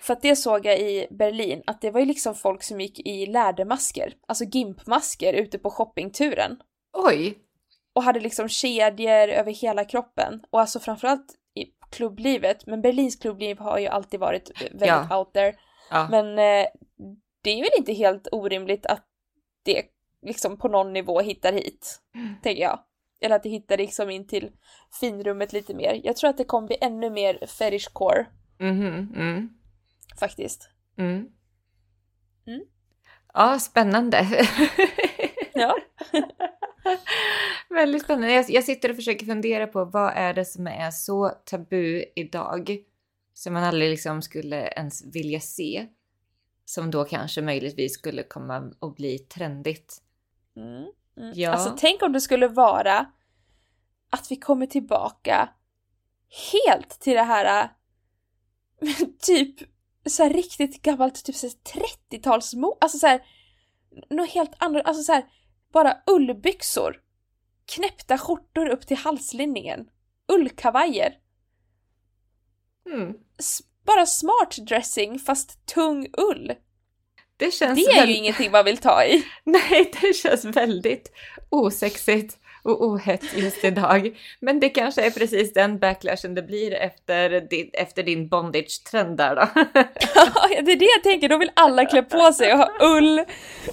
För 0.00 0.12
att 0.12 0.22
det 0.22 0.36
såg 0.36 0.66
jag 0.66 0.78
i 0.80 1.06
Berlin, 1.10 1.62
att 1.66 1.80
det 1.80 1.90
var 1.90 2.00
ju 2.00 2.06
liksom 2.06 2.34
folk 2.34 2.62
som 2.62 2.80
gick 2.80 3.06
i 3.06 3.26
lädermasker, 3.26 4.14
alltså 4.28 4.44
gimpmasker 4.44 5.32
ute 5.32 5.58
på 5.58 5.70
shoppingturen. 5.70 6.60
Oj! 6.92 7.38
Och 7.94 8.02
hade 8.02 8.20
liksom 8.20 8.48
kedjor 8.48 9.28
över 9.28 9.52
hela 9.52 9.84
kroppen. 9.84 10.42
Och 10.50 10.60
alltså 10.60 10.80
framförallt 10.80 11.34
i 11.54 11.64
klubblivet, 11.90 12.66
men 12.66 12.82
Berlins 12.82 13.16
klubbliv 13.16 13.58
har 13.58 13.78
ju 13.78 13.86
alltid 13.86 14.20
varit 14.20 14.50
väldigt 14.60 14.88
Ja. 14.88 15.18
out 15.18 15.32
there. 15.32 15.54
Ja. 15.90 16.08
Men 16.10 16.26
eh, 16.38 16.66
det 17.42 17.50
är 17.50 17.60
väl 17.62 17.78
inte 17.78 17.92
helt 17.92 18.28
orimligt 18.32 18.86
att 18.86 19.04
det 19.64 19.82
liksom 20.22 20.58
på 20.58 20.68
någon 20.68 20.92
nivå 20.92 21.20
hittar 21.20 21.52
hit, 21.52 22.00
tänker 22.42 22.62
jag. 22.62 22.78
Eller 23.20 23.36
att 23.36 23.42
det 23.42 23.48
hittar 23.48 23.76
liksom 23.76 24.10
in 24.10 24.26
till 24.26 24.50
finrummet 25.00 25.52
lite 25.52 25.74
mer. 25.74 26.00
Jag 26.04 26.16
tror 26.16 26.30
att 26.30 26.36
det 26.36 26.44
kommer 26.44 26.66
bli 26.66 26.76
ännu 26.80 27.10
mer 27.10 27.46
fetishcore 27.46 28.26
Mhm, 28.58 29.12
mm. 29.16 29.48
faktiskt. 30.20 30.70
Mm. 30.98 31.28
Mm. 32.46 32.64
Ja, 33.34 33.58
spännande. 33.58 34.26
Ja. 35.58 35.76
Väldigt 37.68 38.02
spännande. 38.02 38.32
Jag, 38.34 38.44
jag 38.48 38.64
sitter 38.64 38.90
och 38.90 38.96
försöker 38.96 39.26
fundera 39.26 39.66
på 39.66 39.84
vad 39.84 40.12
är 40.16 40.34
det 40.34 40.44
som 40.44 40.66
är 40.66 40.90
så 40.90 41.28
tabu 41.44 42.04
idag 42.16 42.78
som 43.34 43.52
man 43.52 43.64
aldrig 43.64 43.90
liksom 43.90 44.22
skulle 44.22 44.68
ens 44.68 45.04
vilja 45.04 45.40
se. 45.40 45.86
Som 46.64 46.90
då 46.90 47.04
kanske 47.04 47.42
möjligtvis 47.42 47.94
skulle 47.94 48.22
komma 48.22 48.72
att 48.80 48.96
bli 48.96 49.18
trendigt. 49.18 50.02
Mm. 51.16 51.32
Ja. 51.34 51.50
Alltså 51.50 51.76
tänk 51.78 52.02
om 52.02 52.12
det 52.12 52.20
skulle 52.20 52.48
vara 52.48 53.06
att 54.10 54.30
vi 54.30 54.36
kommer 54.36 54.66
tillbaka 54.66 55.48
helt 56.52 57.00
till 57.00 57.14
det 57.14 57.22
här 57.22 57.70
äh, 58.80 58.96
typ 59.20 59.56
så 60.06 60.22
här 60.22 60.30
riktigt 60.30 60.82
gammalt 60.82 61.24
typ 61.24 61.36
så 61.36 61.46
här 61.46 61.80
30-talsmo, 62.10 62.76
alltså 62.80 62.98
så 62.98 63.06
här 63.06 63.26
något 64.10 64.30
helt 64.30 64.52
annat, 64.58 64.86
alltså 64.86 65.02
så 65.02 65.12
här 65.12 65.24
bara 65.72 65.96
ullbyxor, 66.06 67.02
knäppta 67.66 68.18
skjortor 68.18 68.68
upp 68.68 68.86
till 68.86 68.96
halslinningen, 68.96 69.88
ullkavajer, 70.28 71.18
Mm. 72.86 73.14
Bara 73.84 74.06
smart 74.06 74.56
dressing 74.68 75.18
fast 75.18 75.66
tung 75.66 76.06
ull. 76.18 76.52
Det 77.36 77.50
känns 77.54 77.84
Det 77.86 77.90
är 77.92 78.00
väl- 78.00 78.08
ju 78.08 78.14
ingenting 78.16 78.50
man 78.50 78.64
vill 78.64 78.76
ta 78.78 79.04
i. 79.04 79.24
Nej, 79.44 79.92
det 80.00 80.12
känns 80.16 80.44
väldigt 80.44 81.12
osexigt 81.50 82.36
och 82.62 82.82
ohett 82.84 83.22
just 83.36 83.64
idag. 83.64 84.18
Men 84.40 84.60
det 84.60 84.68
kanske 84.68 85.06
är 85.06 85.10
precis 85.10 85.52
den 85.52 85.78
backlashen 85.78 86.34
det 86.34 86.42
blir 86.42 86.74
efter 86.74 87.40
din, 87.40 87.70
efter 87.72 88.02
din 88.02 88.28
bondage-trend 88.28 89.16
där 89.16 89.36
då. 89.36 89.48
Ja, 90.14 90.48
det 90.62 90.72
är 90.72 90.76
det 90.76 90.84
jag 90.96 91.02
tänker, 91.02 91.28
då 91.28 91.38
vill 91.38 91.50
alla 91.54 91.84
klä 91.84 92.02
på 92.02 92.32
sig 92.32 92.52
och 92.52 92.58
ha 92.58 92.70
ull, 92.80 93.20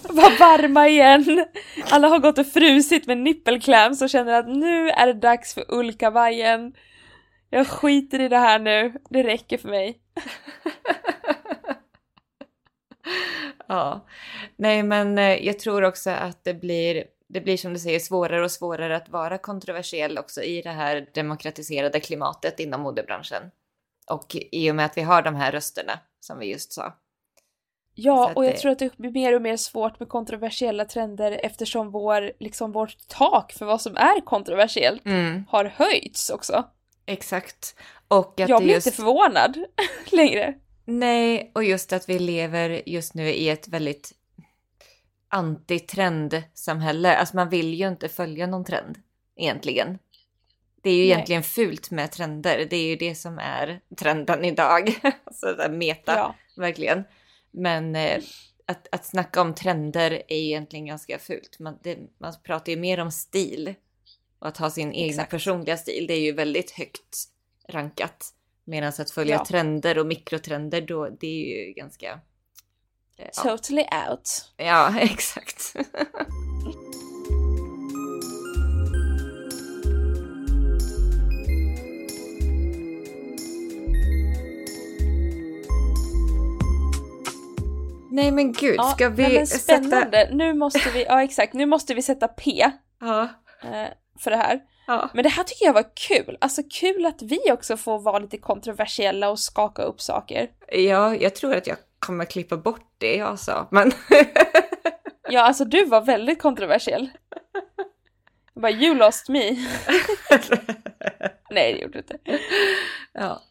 vara 0.10 0.30
varma 0.40 0.88
igen. 0.88 1.46
Alla 1.90 2.08
har 2.08 2.20
gått 2.20 2.38
och 2.38 2.48
frusit 2.48 3.08
med 3.08 3.18
nippelkläms 3.18 4.02
och 4.02 4.10
känner 4.10 4.34
att 4.34 4.48
nu 4.48 4.90
är 4.90 5.08
det 5.08 5.14
dags 5.14 5.54
för 5.54 5.66
ullkavajen. 5.74 6.74
Jag 7.50 7.68
skiter 7.68 8.20
i 8.22 8.28
det 8.30 8.38
här 8.38 8.60
nu, 8.60 8.94
det 9.10 9.24
räcker 9.24 9.58
för 9.58 9.70
mig. 9.70 9.98
ja, 13.68 14.06
nej 14.56 14.84
men 14.84 15.18
eh, 15.18 15.46
jag 15.46 15.60
tror 15.60 15.84
också 15.84 16.10
att 16.10 16.44
det 16.44 16.54
blir, 16.54 17.04
det 17.30 17.42
blir 17.42 17.58
som 17.58 17.74
du 17.74 17.80
säger 17.80 18.00
svårare 18.00 18.44
och 18.44 18.52
svårare 18.52 18.96
att 18.96 19.10
vara 19.10 19.38
kontroversiell 19.38 20.18
också 20.18 20.42
i 20.44 20.62
det 20.62 20.70
här 20.70 21.10
demokratiserade 21.14 22.00
klimatet 22.00 22.60
inom 22.60 22.82
modebranschen. 22.82 23.44
Och 24.10 24.36
i 24.52 24.72
och 24.72 24.76
med 24.76 24.86
att 24.86 24.98
vi 24.98 25.02
har 25.02 25.22
de 25.22 25.36
här 25.36 25.52
rösterna 25.52 26.00
som 26.20 26.40
vi 26.40 26.52
just 26.52 26.74
sa. 26.74 26.94
Ja, 27.96 28.32
och 28.36 28.46
jag 28.46 28.54
det- 28.54 28.58
tror 28.58 28.72
att 28.72 28.80
det 28.80 28.98
blir 28.98 29.12
mer 29.12 29.36
och 29.36 29.42
mer 29.42 29.58
svårt 29.58 30.00
med 30.00 30.10
kontroversiella 30.10 30.86
trender 30.86 31.40
eftersom 31.44 31.92
vår, 31.92 32.32
liksom 32.40 32.72
vårt 32.72 33.08
tak 33.08 33.52
för 33.54 33.66
vad 33.66 33.82
som 33.82 33.98
är 33.98 34.22
kontroversiellt 34.26 35.06
Mm, 35.06 35.44
har 35.50 35.66
höjts 35.66 36.30
också. 36.30 36.64
exakt. 37.06 37.76
Och 38.08 38.40
att 38.42 38.50
Jag 38.50 38.62
blir 38.64 38.74
just... 38.74 38.88
inte 38.88 38.96
förvånad 38.96 39.58
längre. 40.12 40.54
Nej, 40.86 41.52
och 41.56 41.64
just 41.64 41.94
att 41.94 42.10
vi 42.10 42.20
lever 42.20 42.90
just 42.90 43.14
nu 43.14 43.30
i 43.30 43.50
ett 43.50 43.68
väldigt 43.68 44.12
antitrendsamhälle. 45.28 47.18
Alltså 47.18 47.36
man 47.36 47.50
vill 47.50 47.74
ju 47.74 47.88
inte 47.88 48.10
följa 48.10 48.48
någon 48.48 48.66
trend 48.66 49.00
egentligen. 49.36 50.00
Det 50.82 50.90
är 50.90 50.94
ju 50.96 51.02
Nej. 51.02 51.12
egentligen 51.12 51.44
fult 51.44 51.92
med 51.92 52.12
trender. 52.12 52.68
Det 52.70 52.76
är 52.76 52.86
ju 52.86 52.96
det 52.96 53.16
som 53.16 53.40
är 53.40 53.80
trenden 53.98 54.46
idag. 54.46 55.00
alltså 55.24 55.54
där 55.54 55.70
meta, 55.70 56.16
Ja. 56.16 56.36
verkligen. 56.58 57.04
Men 57.52 57.96
eh, 57.96 58.22
att, 58.66 58.88
att 58.92 59.06
snacka 59.06 59.42
om 59.42 59.54
trender 59.56 60.12
är 60.12 60.24
egentligen 60.38 60.86
ganska 60.86 61.20
fult. 61.20 61.60
Man, 61.60 61.80
det, 61.84 61.98
man 62.18 62.34
pratar 62.44 62.72
ju 62.72 62.78
mer 62.78 63.00
om 63.00 63.12
stil. 63.12 63.76
Och 64.40 64.48
att 64.48 64.58
ha 64.58 64.70
sin 64.70 64.94
egna 64.94 65.10
Exakt. 65.10 65.32
personliga 65.32 65.78
stil, 65.78 66.08
det 66.08 66.14
är 66.14 66.22
ju 66.22 66.32
väldigt 66.32 66.72
högt 66.72 67.24
rankat. 67.70 68.34
Medan 68.66 68.94
att 69.00 69.12
följa 69.12 69.36
Ja. 69.36 69.46
trender 69.46 69.98
och 69.98 70.06
mikrotrender, 70.06 70.82
då, 70.82 71.10
det 71.10 71.28
är 71.28 71.68
ju 71.68 71.74
ganska... 71.74 72.12
eh, 73.18 73.28
Ja, 73.36 73.44
Totally 73.44 73.86
out. 74.10 74.52
ja 74.58 74.94
exakt. 75.02 75.76
Nej 88.12 88.32
men 88.32 88.52
gud, 88.54 88.76
Ja, 88.78 88.84
ska 88.84 89.10
vi 89.10 89.34
men 89.38 89.48
sätta... 89.48 89.60
spännande. 89.84 90.30
Nu 90.34 90.54
måste 90.54 90.90
vi, 90.94 91.04
ja 91.04 91.24
exakt, 91.24 91.54
nu 91.54 91.66
måste 91.66 91.94
vi 91.94 92.02
sätta 92.02 92.28
P 92.28 92.66
Ja, 93.02 93.22
eh, 93.64 93.88
för 94.20 94.32
det 94.32 94.38
här. 94.38 94.62
Ja. 94.88 95.10
Men 95.14 95.24
det 95.24 95.30
här 95.30 95.44
tycker 95.44 95.66
jag 95.66 95.74
var 95.74 95.96
kul. 95.96 96.38
Alltså 96.42 96.62
kul 96.70 97.06
att 97.06 97.22
vi 97.22 97.40
också 97.52 97.78
får 97.78 98.00
vara 98.00 98.20
lite 98.20 98.38
kontroversiella 98.38 99.30
och 99.30 99.40
skaka 99.40 99.82
upp 99.84 100.02
saker. 100.02 100.50
ja, 100.72 101.16
jag 101.16 101.36
tror 101.36 101.56
att 101.56 101.68
jag 101.68 101.78
kommer 102.00 102.26
klippa 102.26 102.58
bort 102.58 102.96
det 102.98 103.16
jag 103.16 103.40
sa, 103.40 103.68
men... 103.72 103.92
Ja, 105.30 105.42
alltså 105.42 105.66
du 105.66 105.86
var 105.86 106.02
väldigt 106.02 106.42
kontroversiell. 106.42 107.10
Jag 108.54 108.62
bara, 108.62 108.72
you 108.72 108.96
lost 108.96 109.30
me. 109.30 109.52
Nej, 111.50 111.74
det 111.74 111.80
gjorde 111.80 111.94
du 111.94 112.00
inte. 112.00 112.18
ja. 113.14 113.42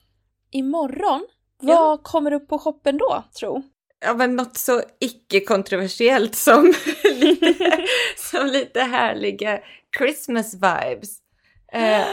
Imorgon, 0.50 1.26
vad 1.60 2.02
kommer 2.02 2.32
upp 2.32 2.48
på 2.48 2.58
shoppen 2.58 2.98
då, 2.98 3.24
tro? 3.38 3.62
ja, 4.04 4.14
men 4.14 4.36
något 4.36 4.56
så 4.56 4.82
icke-kontroversiellt 5.00 6.34
som 6.34 6.74
lite, 7.04 7.86
som 8.16 8.46
lite 8.46 8.80
härliga 8.80 9.60
Christmas 9.98 10.54
vibes. 10.54 11.18
Eh, 11.72 12.06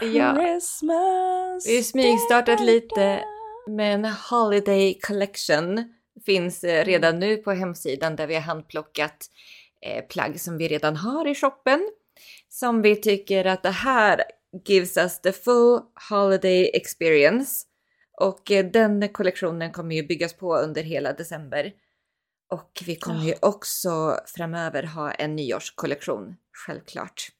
ja, 0.00 0.34
Christmas. 0.34 1.66
vi 1.66 1.76
har 1.76 1.82
smygstartat 1.82 2.60
lite 2.60 3.24
med 3.66 3.94
en 3.94 4.04
Holiday 4.04 4.98
Collection. 5.00 5.84
Finns 6.26 6.64
eh, 6.64 6.84
redan 6.84 7.18
nu 7.18 7.36
på 7.36 7.52
hemsidan 7.52 8.16
där 8.16 8.26
vi 8.26 8.34
har 8.34 8.42
handplockat 8.42 9.26
eh, 9.82 10.04
plagg 10.04 10.40
som 10.40 10.58
vi 10.58 10.68
redan 10.68 10.96
har 10.96 11.26
i 11.26 11.34
shoppen. 11.34 11.90
Som 12.48 12.82
vi 12.82 12.96
tycker 12.96 13.44
att 13.44 13.62
det 13.62 13.70
här 13.70 14.22
gives 14.64 14.96
us 14.96 15.20
the 15.20 15.32
full 15.32 15.80
holiday 16.10 16.70
experience. 16.74 17.66
Och 18.20 18.50
eh, 18.50 18.66
den 18.66 19.08
kollektionen 19.08 19.72
kommer 19.72 19.96
ju 19.96 20.02
byggas 20.02 20.34
på 20.34 20.56
under 20.56 20.82
hela 20.82 21.12
december. 21.12 21.72
Och 22.52 22.82
vi 22.86 22.96
kommer 22.96 23.24
ju 23.24 23.34
också 23.42 24.20
framöver 24.36 24.82
ha 24.82 25.10
en 25.10 25.36
nyårskollektion, 25.36 26.36
självklart. 26.52 27.35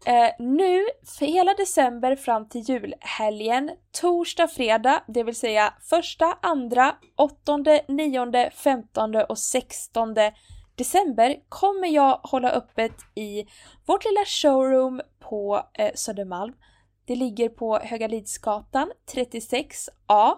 Eh, 0.07 0.31
nu, 0.39 0.85
för 1.19 1.27
hela 1.27 1.55
december 1.55 2.17
fram 2.17 2.49
till 2.49 2.61
julhelgen, 2.61 3.71
torsdag, 4.01 4.49
fredag, 4.49 5.03
det 5.07 5.23
vill 5.23 5.37
säga 5.37 5.75
första, 5.81 6.39
andra, 6.43 6.95
åttonde, 7.17 7.85
nionde, 7.89 8.51
femtonde 8.55 9.25
och 9.25 9.39
sextonde 9.39 10.35
december 10.77 11.37
kommer 11.49 11.89
jag 11.89 12.21
hålla 12.23 12.51
öppet 12.51 12.93
i 13.15 13.45
vårt 13.87 14.05
lilla 14.05 14.25
showroom 14.25 15.01
på 15.21 15.63
eh, 15.79 15.91
Södermalm. 15.95 16.55
Det 17.07 17.17
ligger 17.17 17.49
på 17.49 17.79
Höga 17.79 18.09
Lidsgatan 18.09 18.91
36A. 19.15 20.33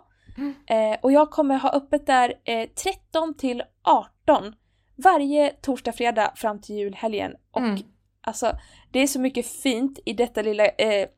Eh, 0.69 0.99
och 1.03 1.13
jag 1.13 1.31
kommer 1.31 1.57
ha 1.59 1.71
öppet 1.73 2.07
där 2.07 2.35
eh, 2.45 2.69
13 2.69 3.35
till 3.37 3.63
18 3.83 4.55
varje 4.97 5.51
torsdag, 5.51 5.93
fredag 5.93 6.33
fram 6.37 6.61
till 6.61 6.77
julhelgen. 6.77 7.33
Och 7.51 7.61
Mm. 7.61 7.83
alltså, 8.21 8.53
det 8.93 8.99
är 9.01 9.07
så 9.07 9.21
mycket 9.21 9.47
fint 9.47 9.99
i 10.05 10.13
detta 10.13 10.43
lilla 10.43 10.67
eh, 10.67 11.09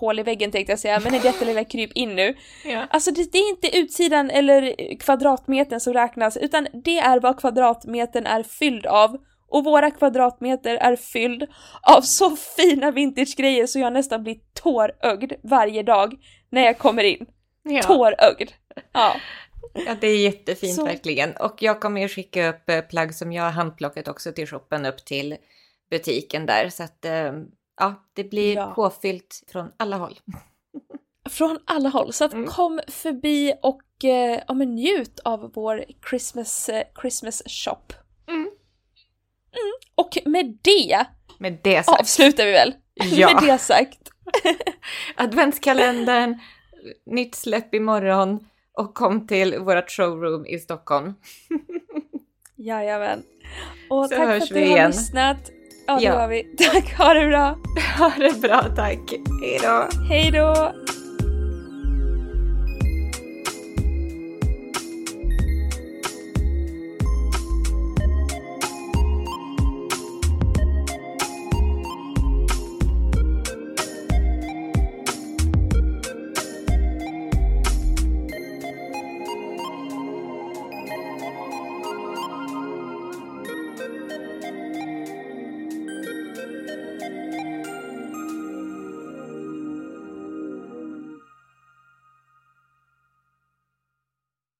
hål 0.00 0.18
i 0.18 0.22
väggen 0.22 0.50
tänkte 0.50 0.72
jag 0.72 0.78
säga, 0.78 1.00
men 1.04 1.14
i 1.14 1.18
detta 1.18 1.44
lilla 1.44 1.64
kryp 1.64 1.92
in 1.92 2.14
nu. 2.14 2.34
Ja. 2.64 2.86
Alltså 2.90 3.10
det, 3.10 3.32
det 3.32 3.38
är 3.38 3.50
inte 3.50 3.78
utsidan 3.78 4.30
eller 4.30 4.74
kvadratmetern 5.00 5.80
som 5.80 5.92
räknas, 5.92 6.36
utan 6.36 6.66
det 6.84 6.98
är 6.98 7.20
vad 7.20 7.40
kvadratmetern 7.40 8.26
är 8.26 8.42
fylld 8.42 8.86
av. 8.86 9.16
Och 9.56 9.64
våra 9.64 9.90
kvadratmeter 9.90 10.76
är 10.76 10.96
fylld 10.96 11.46
av 11.82 12.00
så 12.00 12.36
fina 12.36 12.90
vintagegrejer 12.90 13.66
så 13.66 13.78
jag 13.78 13.92
nästan 13.92 14.22
blir 14.22 14.36
tårögd 14.54 15.32
varje 15.42 15.82
dag 15.82 16.14
när 16.50 16.62
jag 16.62 16.78
kommer 16.78 17.02
in. 17.04 17.26
Ja. 17.62 17.82
Tårögd! 17.82 18.50
Ja. 18.92 19.16
ja, 19.86 19.96
det 20.00 20.06
är 20.06 20.18
jättefint 20.18 20.74
Så- 20.74 20.84
verkligen. 20.84 21.36
Och 21.36 21.62
jag 21.62 21.80
kommer 21.80 22.00
ju 22.00 22.08
skicka 22.08 22.48
upp 22.48 22.70
eh, 22.70 22.80
plagg 22.80 23.14
som 23.14 23.32
jag 23.32 23.42
har 23.42 23.50
handplockat 23.50 24.08
också 24.08 24.32
till 24.32 24.46
shoppen 24.46 24.86
upp 24.86 25.04
till 25.04 25.36
butiken 25.90 26.46
där. 26.46 26.68
Så 26.68 26.82
att 26.82 27.04
eh, 27.04 27.32
ja, 27.80 27.94
det 28.14 28.24
blir 28.24 28.54
Ja. 28.56 28.72
påfyllt 28.76 29.42
från 29.52 29.68
alla 29.76 29.96
håll. 29.96 30.18
Från 31.28 31.58
alla 31.64 31.88
håll. 31.88 32.12
Så 32.12 32.24
att 32.24 32.32
Mm. 32.32 32.46
kom 32.48 32.80
förbi 32.88 33.52
och 33.62 34.04
eh, 34.04 34.40
ja, 34.48 34.54
men 34.54 34.74
njut 34.74 35.20
av 35.24 35.52
vår 35.54 35.84
Christmas, 36.10 36.70
Christmas 37.00 37.42
shop. 37.46 37.92
Mm. 39.56 39.72
Och 39.94 40.18
med 40.24 40.58
det 40.62 41.06
Med 41.38 41.58
det 41.62 41.82
sagt. 41.86 42.00
avslutar 42.00 42.44
vi 42.46 42.52
väl? 42.52 42.74
Ja. 42.94 43.34
med 43.34 43.42
det 43.50 43.58
sagt. 43.58 43.98
Adventskalendern, 45.16 46.40
nytt 47.06 47.34
släpp 47.34 47.74
imorgon 47.74 48.46
och 48.72 48.94
kom 48.94 49.26
till 49.26 49.58
vårt 49.58 49.90
showroom 49.90 50.46
i 50.46 50.58
Stockholm. 50.58 51.14
Jajamän. 52.56 53.22
Och 53.90 54.04
Så 54.04 54.08
tack 54.08 54.18
för 54.18 54.26
hörs 54.26 54.42
att 54.42 54.50
vi 54.50 54.64
du 54.74 54.80
har 54.80 54.86
lyssnat. 54.88 55.50
Ja, 55.86 55.96
det 55.96 56.04
Ja. 56.04 56.12
gör 56.12 56.28
vi. 56.28 56.42
Tack, 56.58 56.94
ha 56.98 57.14
det 57.14 57.26
bra. 57.28 57.58
Ha 57.98 58.12
det 58.18 58.40
bra, 58.40 58.62
tack. 58.76 59.00
Hej 59.42 59.58
då! 59.62 59.88
Hej 60.08 60.30
då! 60.30 60.72